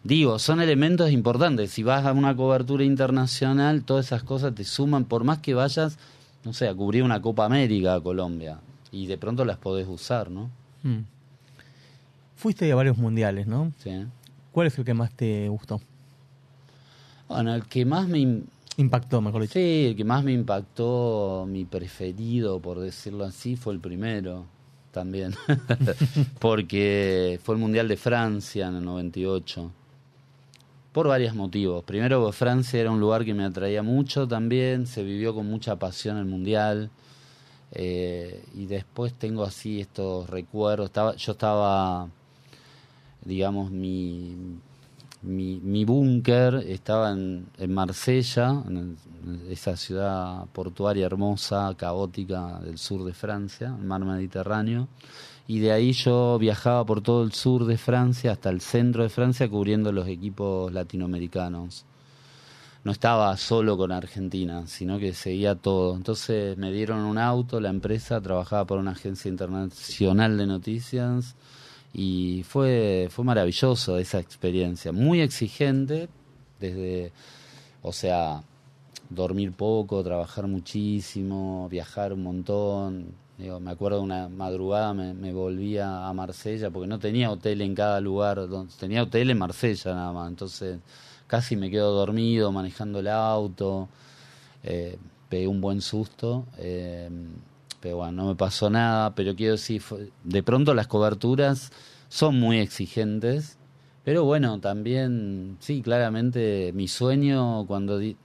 digo, 0.03 0.39
son 0.39 0.61
elementos 0.61 1.11
importantes. 1.11 1.71
Si 1.71 1.83
vas 1.83 2.07
a 2.07 2.13
una 2.13 2.35
cobertura 2.35 2.85
internacional, 2.85 3.85
todas 3.85 4.07
esas 4.07 4.23
cosas 4.23 4.55
te 4.55 4.65
suman, 4.65 5.05
por 5.05 5.25
más 5.25 5.39
que 5.39 5.55
vayas, 5.55 5.99
no 6.45 6.53
sé, 6.53 6.69
a 6.69 6.75
cubrir 6.75 7.03
una 7.03 7.21
Copa 7.21 7.45
América 7.45 7.95
a 7.95 8.01
Colombia. 8.01 8.59
Y 8.91 9.07
de 9.07 9.19
pronto 9.19 9.45
las 9.45 9.59
podés 9.59 9.87
usar, 9.87 10.31
¿no? 10.31 10.51
Mm. 10.83 11.01
Fuiste 12.37 12.71
a 12.73 12.75
varios 12.75 12.97
mundiales, 12.97 13.47
¿no? 13.47 13.73
Sí. 13.79 14.07
¿Cuál 14.51 14.67
es 14.67 14.79
el 14.79 14.85
que 14.85 14.95
más 14.95 15.13
te 15.13 15.49
gustó? 15.49 15.81
Bueno, 17.29 17.55
el 17.55 17.65
que 17.65 17.85
más 17.85 18.09
me... 18.09 18.43
im- 18.77 18.85
Impactó, 18.85 19.21
mejor 19.21 19.43
dicho. 19.43 19.55
Sí, 19.55 19.87
el 19.89 19.97
que 19.97 20.05
más 20.05 20.25
me 20.25 20.33
impactó, 20.33 21.47
mi 21.49 21.65
preferido, 21.65 22.61
por 22.61 22.79
decirlo 22.81 23.25
así, 23.25 23.57
fue 23.57 23.75
el 23.75 23.81
primero 23.81 24.47
también. 24.93 25.35
Porque 26.41 27.39
fue 27.43 27.55
el 27.55 27.61
Mundial 27.61 27.89
de 27.89 27.97
Francia 27.97 28.69
en 28.69 28.77
el 28.77 28.85
98. 28.85 29.71
Por 30.93 31.09
varios 31.09 31.35
motivos. 31.35 31.83
Primero, 31.85 32.21
porque 32.21 32.37
Francia 32.37 32.79
era 32.79 32.91
un 32.91 33.01
lugar 33.01 33.25
que 33.25 33.33
me 33.33 33.45
atraía 33.45 33.83
mucho 33.83 34.29
también, 34.29 34.87
se 34.87 35.03
vivió 35.03 35.35
con 35.35 35.47
mucha 35.47 35.77
pasión 35.77 36.19
el 36.19 36.27
Mundial. 36.27 36.91
Eh, 37.73 38.45
y 38.55 38.67
después 38.67 39.15
tengo 39.15 39.43
así 39.45 39.81
estos 39.81 40.29
recuerdos. 40.29 40.87
Estaba, 40.87 41.17
yo 41.17 41.33
estaba, 41.33 42.09
digamos, 43.25 43.71
mi, 43.71 44.37
mi, 45.23 45.85
búnker 45.85 46.55
estaba 46.67 47.13
en, 47.13 47.47
en 47.59 47.73
Marsella, 47.75 48.63
en, 48.69 48.77
el- 48.77 48.97
en 49.25 49.53
esa 49.53 49.77
ciudad 49.77 50.47
portuaria 50.53 51.07
hermosa, 51.07 51.73
caótica 51.77 52.59
del 52.61 52.79
sur 52.79 53.05
de 53.05 53.13
Francia, 53.15 53.75
el 53.79 53.87
mar 53.87 54.05
Mediterráneo. 54.05 54.89
Y 55.47 55.61
de 55.61 55.73
ahí 55.73 55.93
yo 55.93 56.39
viajaba 56.39 56.85
por 56.85 57.03
todo 57.03 57.23
el 57.25 57.33
sur 57.33 57.67
de 57.67 57.77
Francia 57.79 58.33
hasta 58.33 58.51
el 58.51 58.61
centro 58.61 59.03
de 59.03 59.09
Francia 59.09 59.49
cubriendo 59.49 59.93
los 59.93 60.09
equipos 60.09 60.73
latinoamericanos 60.73 61.85
no 62.85 62.91
estaba 62.91 63.37
solo 63.37 63.77
con 63.77 63.93
Argentina, 63.93 64.67
sino 64.67 64.99
que 64.99 65.15
seguía 65.15 65.55
todo. 65.55 65.95
Entonces 65.95 66.57
me 66.59 66.73
dieron 66.73 67.01
un 67.01 67.17
auto, 67.17 67.61
la 67.61 67.71
empresa 67.71 68.21
trabajaba 68.21 68.65
por 68.65 68.79
una 68.79 68.91
agencia 68.93 69.29
internacional 69.29 70.37
de 70.37 70.47
noticias 70.47 71.37
y 71.93 72.43
fue, 72.45 73.09
fue 73.11 73.25
maravilloso 73.25 73.99
esa 73.99 74.19
experiencia, 74.19 74.93
muy 74.93 75.21
exigente, 75.21 76.09
desde, 76.59 77.13
o 77.83 77.93
sea, 77.93 78.43
dormir 79.11 79.53
poco, 79.53 80.03
trabajar 80.03 80.47
muchísimo, 80.47 81.69
viajar 81.69 82.13
un 82.13 82.23
montón. 82.23 83.23
Digo, 83.39 83.61
me 83.61 83.71
acuerdo 83.73 84.03
una 84.03 84.29
madrugada 84.29 84.95
me, 84.95 85.15
me 85.15 85.33
volvía 85.33 86.07
a 86.07 86.13
Marsella 86.13 86.71
porque 86.71 86.87
no 86.87 86.99
tenía 86.99 87.31
hotel 87.31 87.61
en 87.63 87.75
cada 87.75 88.01
lugar, 88.01 88.47
tenía 88.79 89.03
hotel 89.03 89.31
en 89.31 89.39
Marsella 89.39 89.95
nada 89.95 90.13
más, 90.13 90.29
entonces 90.29 90.79
casi 91.27 91.57
me 91.57 91.71
quedo 91.71 91.93
dormido 91.93 92.53
manejando 92.53 93.01
el 93.01 93.09
auto, 93.09 93.89
eh, 94.63 94.99
pegué 95.29 95.49
un 95.49 95.61
buen 95.61 95.81
susto, 95.81 96.45
eh, 96.59 97.09
pero 97.83 97.97
bueno, 97.99 98.13
no 98.23 98.29
me 98.29 98.35
pasó 98.37 98.71
nada, 98.71 99.15
pero 99.15 99.35
quiero 99.35 99.53
decir, 99.53 99.83
de 100.25 100.43
pronto 100.45 100.73
las 100.73 100.87
coberturas 100.87 101.73
son 102.09 102.39
muy 102.39 102.59
exigentes, 102.61 103.59
pero 104.05 104.25
bueno, 104.25 104.61
también, 104.61 105.57
sí, 105.61 105.83
claramente 105.83 106.73
mi 106.75 106.87
sueño 106.89 107.67
cuando 107.67 107.99
di- 107.99 108.17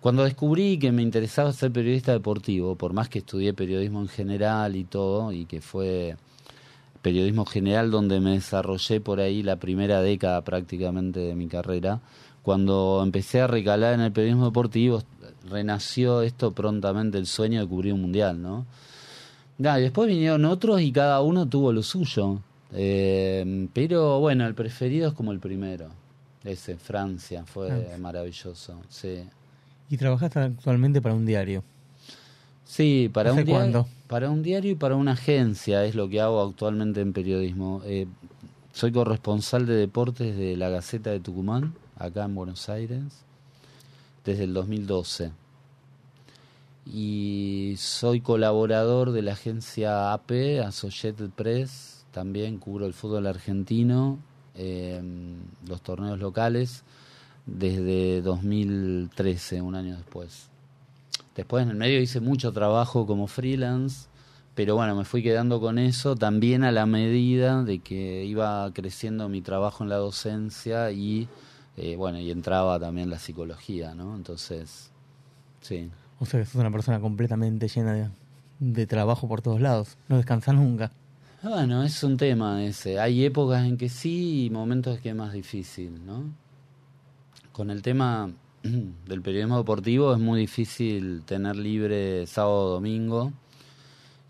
cuando 0.00 0.24
descubrí 0.24 0.78
que 0.78 0.90
me 0.90 1.02
interesaba 1.02 1.52
ser 1.52 1.70
periodista 1.70 2.12
deportivo, 2.12 2.74
por 2.74 2.92
más 2.92 3.08
que 3.08 3.20
estudié 3.20 3.52
periodismo 3.54 4.00
en 4.00 4.08
general 4.08 4.74
y 4.74 4.84
todo, 4.84 5.32
y 5.32 5.44
que 5.44 5.60
fue 5.60 6.16
periodismo 7.02 7.44
general 7.46 7.90
donde 7.90 8.20
me 8.20 8.32
desarrollé 8.32 9.00
por 9.00 9.20
ahí 9.20 9.42
la 9.42 9.56
primera 9.56 10.00
década 10.00 10.42
prácticamente 10.42 11.20
de 11.20 11.34
mi 11.34 11.46
carrera, 11.46 12.00
cuando 12.42 13.00
empecé 13.04 13.40
a 13.40 13.46
recalar 13.46 13.94
en 13.94 14.00
el 14.00 14.12
periodismo 14.12 14.46
deportivo, 14.46 15.02
renació 15.48 16.22
esto 16.22 16.52
prontamente 16.52 17.18
el 17.18 17.26
sueño 17.26 17.60
de 17.60 17.68
cubrir 17.68 17.92
un 17.92 18.02
mundial, 18.02 18.40
¿no? 18.40 18.66
Nada, 19.58 19.78
y 19.78 19.82
después 19.82 20.08
vinieron 20.08 20.44
otros 20.44 20.80
y 20.80 20.92
cada 20.92 21.20
uno 21.20 21.46
tuvo 21.46 21.72
lo 21.72 21.82
suyo. 21.82 22.40
Eh, 22.72 23.68
pero 23.72 24.18
bueno, 24.18 24.46
el 24.46 24.54
preferido 24.54 25.08
es 25.08 25.14
como 25.14 25.32
el 25.32 25.38
primero. 25.38 25.88
Ese, 26.44 26.76
Francia, 26.76 27.44
fue 27.44 27.68
Francia. 27.68 27.98
maravilloso, 27.98 28.80
sí. 28.88 29.22
Y 29.90 29.96
trabajaste 29.96 30.40
actualmente 30.40 31.00
para 31.00 31.14
un 31.14 31.26
diario. 31.26 31.62
Sí, 32.64 33.10
para 33.12 33.32
¿Hace 33.32 33.40
un 33.40 33.46
diario, 33.46 33.86
para 34.06 34.30
un 34.30 34.42
diario 34.42 34.72
y 34.72 34.74
para 34.74 34.96
una 34.96 35.12
agencia 35.12 35.84
es 35.84 35.94
lo 35.94 36.08
que 36.08 36.20
hago 36.20 36.40
actualmente 36.40 37.02
en 37.02 37.12
periodismo. 37.12 37.82
Eh, 37.84 38.06
soy 38.72 38.90
corresponsal 38.90 39.66
de 39.66 39.74
deportes 39.74 40.36
de 40.36 40.56
la 40.56 40.70
Gaceta 40.70 41.10
de 41.10 41.20
Tucumán, 41.20 41.74
acá 41.96 42.24
en 42.24 42.34
Buenos 42.34 42.70
Aires, 42.70 43.02
desde 44.24 44.44
el 44.44 44.54
2012. 44.54 45.32
Y 46.84 47.74
soy 47.78 48.20
colaborador 48.20 49.12
de 49.12 49.22
la 49.22 49.32
agencia 49.32 50.12
AP, 50.12 50.60
Associated 50.64 51.30
Press, 51.30 52.04
también 52.10 52.58
cubro 52.58 52.86
el 52.86 52.92
fútbol 52.92 53.26
argentino, 53.26 54.18
eh, 54.54 55.00
los 55.66 55.80
torneos 55.82 56.18
locales, 56.18 56.82
desde 57.46 58.20
2013, 58.22 59.62
un 59.62 59.74
año 59.74 59.96
después. 59.96 60.48
Después 61.34 61.62
en 61.62 61.70
el 61.70 61.76
medio 61.76 62.00
hice 62.00 62.20
mucho 62.20 62.52
trabajo 62.52 63.06
como 63.06 63.26
freelance, 63.26 64.08
pero 64.54 64.74
bueno, 64.74 64.94
me 64.94 65.04
fui 65.04 65.22
quedando 65.22 65.60
con 65.60 65.78
eso 65.78 66.14
también 66.14 66.62
a 66.62 66.72
la 66.72 66.84
medida 66.84 67.62
de 67.62 67.78
que 67.78 68.24
iba 68.24 68.70
creciendo 68.74 69.28
mi 69.28 69.40
trabajo 69.40 69.82
en 69.82 69.88
la 69.88 69.96
docencia 69.96 70.90
y 70.92 71.28
eh, 71.76 71.96
bueno, 71.96 72.18
y 72.18 72.30
entraba 72.30 72.78
también 72.78 73.10
la 73.10 73.18
psicología, 73.18 73.94
¿no? 73.94 74.14
Entonces, 74.14 74.90
sí. 75.60 75.90
O 76.18 76.26
sea 76.26 76.40
que 76.40 76.46
sos 76.46 76.56
una 76.56 76.70
persona 76.70 77.00
completamente 77.00 77.68
llena 77.68 77.94
de, 77.94 78.08
de 78.60 78.86
trabajo 78.86 79.28
por 79.28 79.42
todos 79.42 79.60
lados. 79.60 79.96
No 80.08 80.16
descansas 80.16 80.54
nunca. 80.54 80.92
Bueno, 81.42 81.82
es 81.82 82.02
un 82.04 82.16
tema 82.16 82.62
ese. 82.64 83.00
Hay 83.00 83.24
épocas 83.24 83.64
en 83.64 83.76
que 83.76 83.88
sí 83.88 84.44
y 84.46 84.50
momentos 84.50 85.00
que 85.00 85.08
es 85.08 85.14
más 85.14 85.32
difícil, 85.32 86.06
¿no? 86.06 86.32
Con 87.50 87.70
el 87.70 87.82
tema 87.82 88.30
del 88.62 89.22
periodismo 89.22 89.58
deportivo 89.58 90.12
es 90.12 90.20
muy 90.20 90.38
difícil 90.38 91.22
tener 91.24 91.56
libre 91.56 92.26
sábado 92.26 92.66
o 92.66 92.70
domingo. 92.74 93.32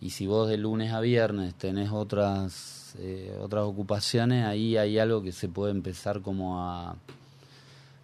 Y 0.01 0.11
si 0.11 0.27
vos 0.27 0.49
de 0.49 0.57
lunes 0.57 0.93
a 0.93 1.01
viernes 1.01 1.55
tenés 1.55 1.91
otras, 1.91 2.97
eh, 2.99 3.37
otras 3.41 3.65
ocupaciones, 3.65 4.47
ahí 4.47 4.77
hay 4.77 4.99
algo 4.99 5.23
que 5.23 5.33
se 5.33 5.49
puede 5.49 5.73
empezar 5.73 6.23
como 6.23 6.61
a, 6.61 6.97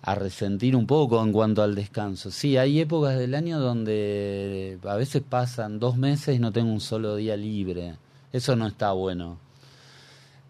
a 0.08 0.14
resentir 0.14 0.74
un 0.74 0.86
poco 0.86 1.22
en 1.22 1.32
cuanto 1.32 1.62
al 1.62 1.74
descanso. 1.74 2.30
Sí, 2.30 2.56
hay 2.56 2.80
épocas 2.80 3.18
del 3.18 3.34
año 3.34 3.58
donde 3.58 4.78
a 4.84 4.96
veces 4.96 5.22
pasan 5.22 5.78
dos 5.78 5.98
meses 5.98 6.34
y 6.34 6.38
no 6.38 6.50
tengo 6.50 6.72
un 6.72 6.80
solo 6.80 7.16
día 7.16 7.36
libre. 7.36 7.94
Eso 8.32 8.56
no 8.56 8.66
está 8.66 8.92
bueno. 8.92 9.36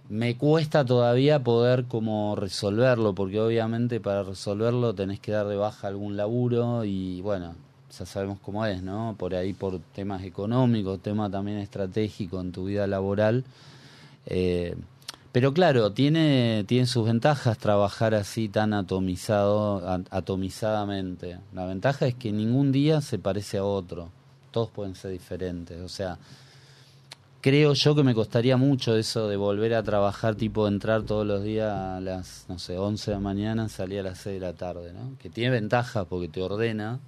Me 0.09 0.37
cuesta 0.37 0.85
todavía 0.85 1.43
poder 1.43 1.87
como 1.87 2.37
resolverlo, 2.37 3.17
porque 3.17 3.41
obviamente 3.41 3.99
para 3.99 4.23
resolverlo 4.23 4.95
tenés 4.95 5.19
que 5.19 5.33
dar 5.33 5.49
de 5.49 5.57
baja 5.57 5.89
algún 5.89 6.17
laburo 6.17 6.85
y 6.85 7.21
bueno, 7.23 7.57
ya 7.99 8.07
sabemos 8.07 8.39
cómo 8.41 8.65
es, 8.65 8.81
¿no? 8.81 9.17
Por 9.19 9.35
ahí 9.35 9.55
por 9.55 9.81
temas 9.93 10.23
económicos, 10.23 11.01
tema 11.01 11.29
también 11.29 11.59
estratégico 11.59 12.41
en 12.41 12.53
tu 12.53 12.67
vida 12.67 12.87
laboral. 12.87 13.43
Eh, 14.25 14.77
pero 15.33 15.53
claro, 15.53 15.93
tiene, 15.93 16.65
tiene 16.67 16.87
sus 16.87 17.07
ventajas 17.07 17.59
trabajar 17.59 18.15
así 18.15 18.49
tan 18.49 18.73
atomizado, 18.73 19.83
atomizadamente. 20.11 21.39
La 21.53 21.67
ventaja 21.67 22.07
es 22.07 22.15
que 22.15 22.33
ningún 22.33 22.73
día 22.73 23.01
se 23.03 23.19
parece 23.19 23.59
a 23.59 23.65
otro. 23.65 24.11
Todos 24.51 24.71
pueden 24.71 24.95
ser 24.95 25.11
diferentes. 25.11 25.79
O 25.81 25.89
sea, 25.89 26.19
creo 27.43 27.75
yo 27.75 27.95
que 27.95 28.03
me 28.03 28.15
costaría 28.15 28.57
mucho 28.57 28.97
eso 28.97 29.29
de 29.29 29.37
volver 29.37 29.75
a 29.75 29.83
trabajar, 29.83 30.35
tipo 30.35 30.67
entrar 30.67 31.03
todos 31.03 31.27
los 31.27 31.45
días 31.45 31.73
a 31.73 32.01
las, 32.01 32.47
no 32.49 32.59
sé, 32.59 32.79
11 32.79 33.11
de 33.11 33.17
la 33.17 33.21
mañana, 33.21 33.69
salir 33.69 34.01
a 34.01 34.05
las 34.05 34.19
6 34.21 34.41
de 34.41 34.47
la 34.47 34.55
tarde, 34.55 34.95
¿no? 34.95 35.19
Que 35.19 35.29
tiene 35.29 35.51
ventajas 35.51 36.07
porque 36.09 36.29
te 36.29 36.43
ordena, 36.43 37.01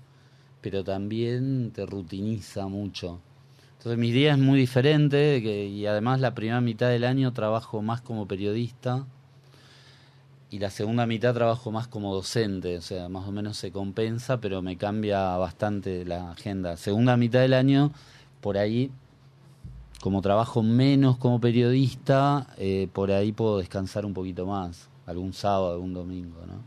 pero 0.60 0.84
también 0.84 1.70
te 1.72 1.86
rutiniza 1.86 2.66
mucho. 2.66 3.20
Entonces 3.80 3.98
mis 3.98 4.12
días 4.12 4.36
es 4.38 4.44
muy 4.44 4.60
diferente 4.60 5.40
que, 5.42 5.64
y 5.64 5.86
además 5.86 6.20
la 6.20 6.34
primera 6.34 6.60
mitad 6.60 6.90
del 6.90 7.02
año 7.02 7.32
trabajo 7.32 7.80
más 7.80 8.02
como 8.02 8.28
periodista 8.28 9.06
y 10.50 10.58
la 10.58 10.68
segunda 10.68 11.06
mitad 11.06 11.32
trabajo 11.32 11.70
más 11.72 11.88
como 11.88 12.12
docente, 12.14 12.76
o 12.76 12.82
sea, 12.82 13.08
más 13.08 13.26
o 13.26 13.32
menos 13.32 13.56
se 13.56 13.72
compensa, 13.72 14.38
pero 14.38 14.60
me 14.60 14.76
cambia 14.76 15.34
bastante 15.38 16.04
la 16.04 16.32
agenda. 16.32 16.76
Segunda 16.76 17.16
mitad 17.16 17.40
del 17.40 17.54
año, 17.54 17.90
por 18.42 18.58
ahí, 18.58 18.90
como 20.02 20.20
trabajo 20.20 20.62
menos 20.62 21.16
como 21.16 21.40
periodista, 21.40 22.48
eh, 22.58 22.86
por 22.92 23.10
ahí 23.10 23.32
puedo 23.32 23.60
descansar 23.60 24.04
un 24.04 24.12
poquito 24.12 24.44
más, 24.44 24.90
algún 25.06 25.32
sábado, 25.32 25.72
algún 25.72 25.94
domingo, 25.94 26.36
¿no? 26.46 26.62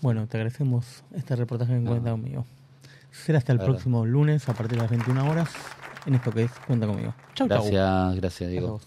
Bueno, 0.00 0.28
te 0.28 0.36
agradecemos 0.36 1.02
este 1.12 1.34
reportaje 1.34 1.74
en 1.74 1.86
cuenta 1.86 2.12
conmigo. 2.12 2.46
Será 3.10 3.38
hasta 3.38 3.52
el 3.52 3.58
próximo 3.58 4.06
lunes 4.06 4.48
a 4.48 4.54
partir 4.54 4.76
de 4.76 4.82
las 4.82 4.90
21 4.90 5.28
horas 5.28 5.50
en 6.06 6.14
esto 6.14 6.32
que 6.32 6.44
es 6.44 6.52
Cuenta 6.66 6.86
conmigo. 6.86 7.14
Chau, 7.34 7.48
chau. 7.48 7.58
Gracias, 7.58 8.16
gracias, 8.16 8.50
Diego. 8.50 8.80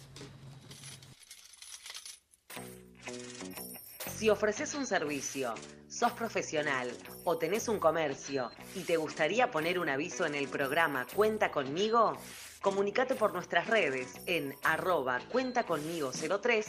Si 4.16 4.30
ofreces 4.30 4.76
un 4.76 4.86
servicio, 4.86 5.54
sos 5.88 6.12
profesional 6.12 6.90
o 7.24 7.38
tenés 7.38 7.70
un 7.70 7.80
comercio 7.80 8.52
y 8.76 8.82
te 8.82 8.98
gustaría 8.98 9.50
poner 9.50 9.80
un 9.80 9.88
aviso 9.88 10.26
en 10.26 10.36
el 10.36 10.50
programa 10.50 11.08
Cuenta 11.16 11.52
conmigo, 11.52 12.18
comunicate 12.62 13.16
por 13.16 13.34
nuestras 13.34 13.68
redes 13.68 14.20
en 14.26 14.54
arroba 14.64 15.20
cuenta 15.32 15.64
conmigo 15.64 16.12
03 16.12 16.68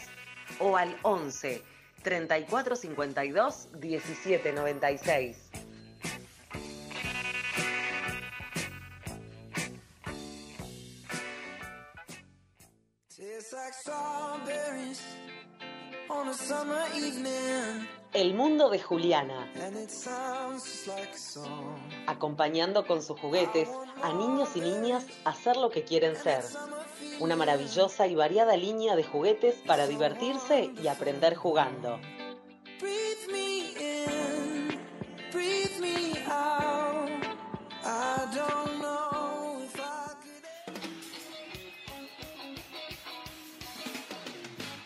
o 0.61 0.77
al 0.77 0.97
11 1.03 1.63
34 2.03 2.77
52 2.77 3.69
El 18.13 18.35
mundo 18.35 18.69
de 18.69 18.81
Juliana, 18.81 19.49
acompañando 22.07 22.85
con 22.87 23.01
sus 23.01 23.21
juguetes 23.21 23.69
a 24.03 24.13
niños 24.13 24.57
y 24.57 24.61
niñas 24.61 25.07
a 25.25 25.35
ser 25.35 25.57
lo 25.57 25.71
que 25.71 25.85
quieren 25.85 26.17
ser. 26.17 26.43
Una 27.21 27.37
maravillosa 27.37 28.09
y 28.09 28.17
variada 28.17 28.57
línea 28.57 28.97
de 28.97 29.05
juguetes 29.05 29.55
para 29.67 29.87
divertirse 29.87 30.73
y 30.83 30.89
aprender 30.89 31.37
jugando. 31.37 32.01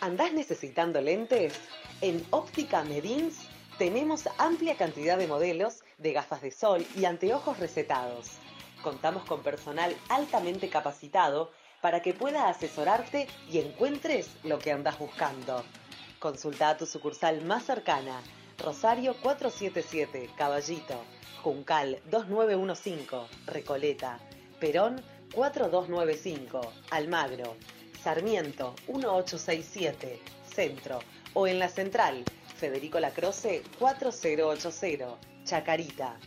¿Andás 0.05 0.35
necesitando 0.35 1.01
lentes? 1.01 1.55
En 2.03 2.23
Óptica 2.29 2.85
Medins 2.85 3.39
tenemos 3.79 4.29
amplia 4.37 4.77
cantidad 4.77 5.17
de 5.17 5.27
modelos 5.27 5.83
de 5.97 6.13
gafas 6.13 6.43
de 6.43 6.51
sol 6.51 6.85
y 6.95 7.07
anteojos 7.07 7.59
recetados. 7.59 8.33
Contamos 8.83 9.25
con 9.25 9.43
personal 9.43 9.97
altamente 10.11 10.69
capacitado 10.69 11.53
para 11.81 12.03
que 12.03 12.13
pueda 12.13 12.51
asesorarte 12.51 13.29
y 13.51 13.61
encuentres 13.61 14.29
lo 14.43 14.59
que 14.59 14.73
andás 14.73 14.99
buscando. 14.99 15.65
Consulta 16.19 16.69
a 16.69 16.77
tu 16.77 16.85
sucursal 16.85 17.43
más 17.43 17.65
cercana, 17.65 18.21
Rosario 18.59 19.15
477, 19.23 20.29
Caballito, 20.37 21.03
Juncal 21.43 22.03
2915, 22.11 23.07
Recoleta, 23.47 24.19
Perón 24.61 25.01
4295, 25.33 26.61
Almagro, 26.91 27.57
Sarmiento 28.05 28.75
1867, 28.87 30.21
Centro, 30.55 30.99
o 31.33 31.47
en 31.47 31.59
la 31.59 31.71
central, 31.71 32.23
Federico 32.55 33.01
Lacroce 33.01 33.63
4080, 33.79 35.17
Chacarita. 35.45 36.19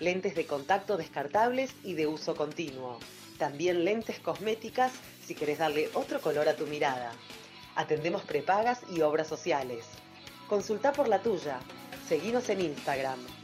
Lentes 0.00 0.34
de 0.34 0.46
contacto 0.46 0.96
descartables 0.96 1.74
y 1.84 1.92
de 1.92 2.06
uso 2.06 2.34
continuo. 2.34 2.98
También 3.38 3.84
lentes 3.84 4.18
cosméticas 4.18 4.92
si 5.22 5.34
querés 5.34 5.58
darle 5.58 5.90
otro 5.92 6.22
color 6.22 6.48
a 6.48 6.56
tu 6.56 6.66
mirada. 6.66 7.12
Atendemos 7.74 8.22
prepagas 8.22 8.80
y 8.90 9.02
obras 9.02 9.28
sociales. 9.28 9.84
Consulta 10.48 10.92
por 10.92 11.06
la 11.06 11.20
tuya. 11.20 11.60
Seguinos 12.08 12.48
en 12.48 12.62
Instagram. 12.62 13.39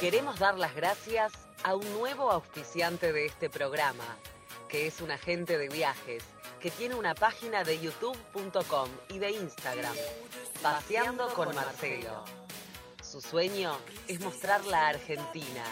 Queremos 0.00 0.38
dar 0.38 0.56
las 0.56 0.76
gracias 0.76 1.32
a 1.64 1.74
un 1.74 1.92
nuevo 1.94 2.30
auspiciante 2.30 3.12
de 3.12 3.26
este 3.26 3.50
programa, 3.50 4.04
que 4.68 4.86
es 4.86 5.00
un 5.00 5.10
agente 5.10 5.58
de 5.58 5.68
viajes, 5.68 6.22
que 6.60 6.70
tiene 6.70 6.94
una 6.94 7.16
página 7.16 7.64
de 7.64 7.80
youtube.com 7.80 8.88
y 9.08 9.18
de 9.18 9.32
Instagram, 9.32 9.96
Paseando 10.62 11.26
con 11.34 11.52
Marcelo. 11.52 12.24
Su 13.02 13.20
sueño 13.20 13.76
es 14.06 14.20
mostrar 14.20 14.64
la 14.66 14.86
Argentina. 14.86 15.64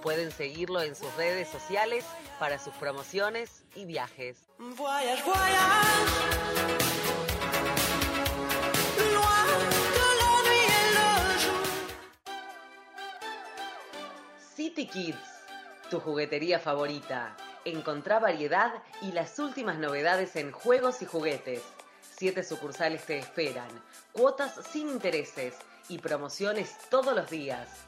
Pueden 0.00 0.30
seguirlo 0.30 0.80
en 0.82 0.94
sus 0.94 1.12
redes 1.16 1.48
sociales 1.48 2.04
para 2.38 2.60
sus 2.60 2.72
promociones 2.74 3.64
y 3.74 3.84
viajes. 3.84 4.38
Voyage, 4.58 5.24
voyage. 5.24 7.25
City 14.76 14.88
Kids, 14.88 15.18
tu 15.88 16.00
juguetería 16.00 16.58
favorita. 16.58 17.34
Encontrá 17.64 18.18
variedad 18.18 18.74
y 19.00 19.12
las 19.12 19.38
últimas 19.38 19.78
novedades 19.78 20.36
en 20.36 20.52
juegos 20.52 21.00
y 21.00 21.06
juguetes. 21.06 21.62
Siete 22.02 22.44
sucursales 22.44 23.06
te 23.06 23.16
esperan, 23.16 23.70
cuotas 24.12 24.60
sin 24.70 24.90
intereses 24.90 25.54
y 25.88 25.96
promociones 25.96 26.76
todos 26.90 27.16
los 27.16 27.30
días. 27.30 27.86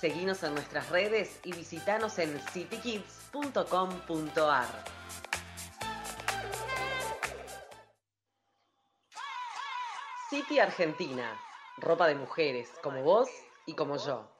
Seguinos 0.00 0.42
en 0.42 0.54
nuestras 0.54 0.88
redes 0.88 1.40
y 1.44 1.52
visitanos 1.52 2.18
en 2.18 2.40
citykids.com.ar. 2.40 4.84
City 10.30 10.58
Argentina, 10.58 11.38
ropa 11.76 12.06
de 12.06 12.14
mujeres 12.14 12.70
como 12.82 13.02
vos 13.02 13.28
y 13.66 13.74
como 13.74 13.98
yo. 13.98 14.39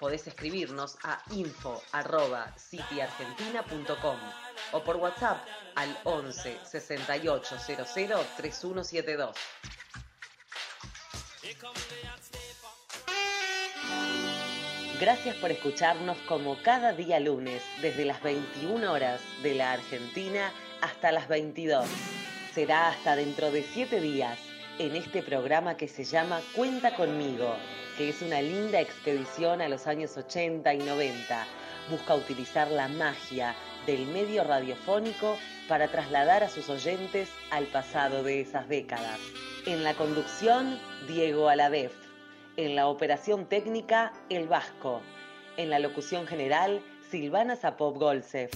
Podés 0.00 0.26
escribirnos 0.26 0.96
a 1.04 1.22
info.cityargentina.com 1.30 4.16
o 4.72 4.82
por 4.82 4.96
WhatsApp 4.96 5.46
al 5.74 5.94
11 6.04 6.56
68 6.64 7.56
00 7.58 7.84
3172. 8.38 9.36
Gracias 14.98 15.36
por 15.36 15.50
escucharnos 15.50 16.16
como 16.28 16.62
cada 16.62 16.94
día 16.94 17.20
lunes, 17.20 17.62
desde 17.82 18.06
las 18.06 18.22
21 18.22 18.90
horas 18.90 19.20
de 19.42 19.54
la 19.54 19.72
Argentina 19.72 20.50
hasta 20.80 21.12
las 21.12 21.28
22. 21.28 21.86
Será 22.54 22.88
hasta 22.88 23.16
dentro 23.16 23.50
de 23.50 23.62
7 23.62 24.00
días 24.00 24.38
en 24.80 24.96
este 24.96 25.22
programa 25.22 25.76
que 25.76 25.88
se 25.88 26.04
llama 26.04 26.40
Cuenta 26.56 26.94
conmigo, 26.94 27.54
que 27.98 28.08
es 28.08 28.22
una 28.22 28.40
linda 28.40 28.80
expedición 28.80 29.60
a 29.60 29.68
los 29.68 29.86
años 29.86 30.16
80 30.16 30.72
y 30.72 30.78
90. 30.78 31.46
Busca 31.90 32.14
utilizar 32.14 32.70
la 32.70 32.88
magia 32.88 33.54
del 33.86 34.06
medio 34.06 34.42
radiofónico 34.42 35.36
para 35.68 35.88
trasladar 35.88 36.42
a 36.42 36.48
sus 36.48 36.70
oyentes 36.70 37.28
al 37.50 37.66
pasado 37.66 38.22
de 38.22 38.40
esas 38.40 38.70
décadas. 38.70 39.20
En 39.66 39.84
la 39.84 39.92
conducción, 39.92 40.78
Diego 41.06 41.50
Aladef. 41.50 41.92
En 42.56 42.74
la 42.74 42.86
operación 42.86 43.44
técnica, 43.44 44.14
El 44.30 44.48
Vasco. 44.48 45.02
En 45.58 45.68
la 45.68 45.78
locución 45.78 46.26
general, 46.26 46.80
Silvana 47.10 47.54
Zapop 47.54 47.98
Golsef. 47.98 48.50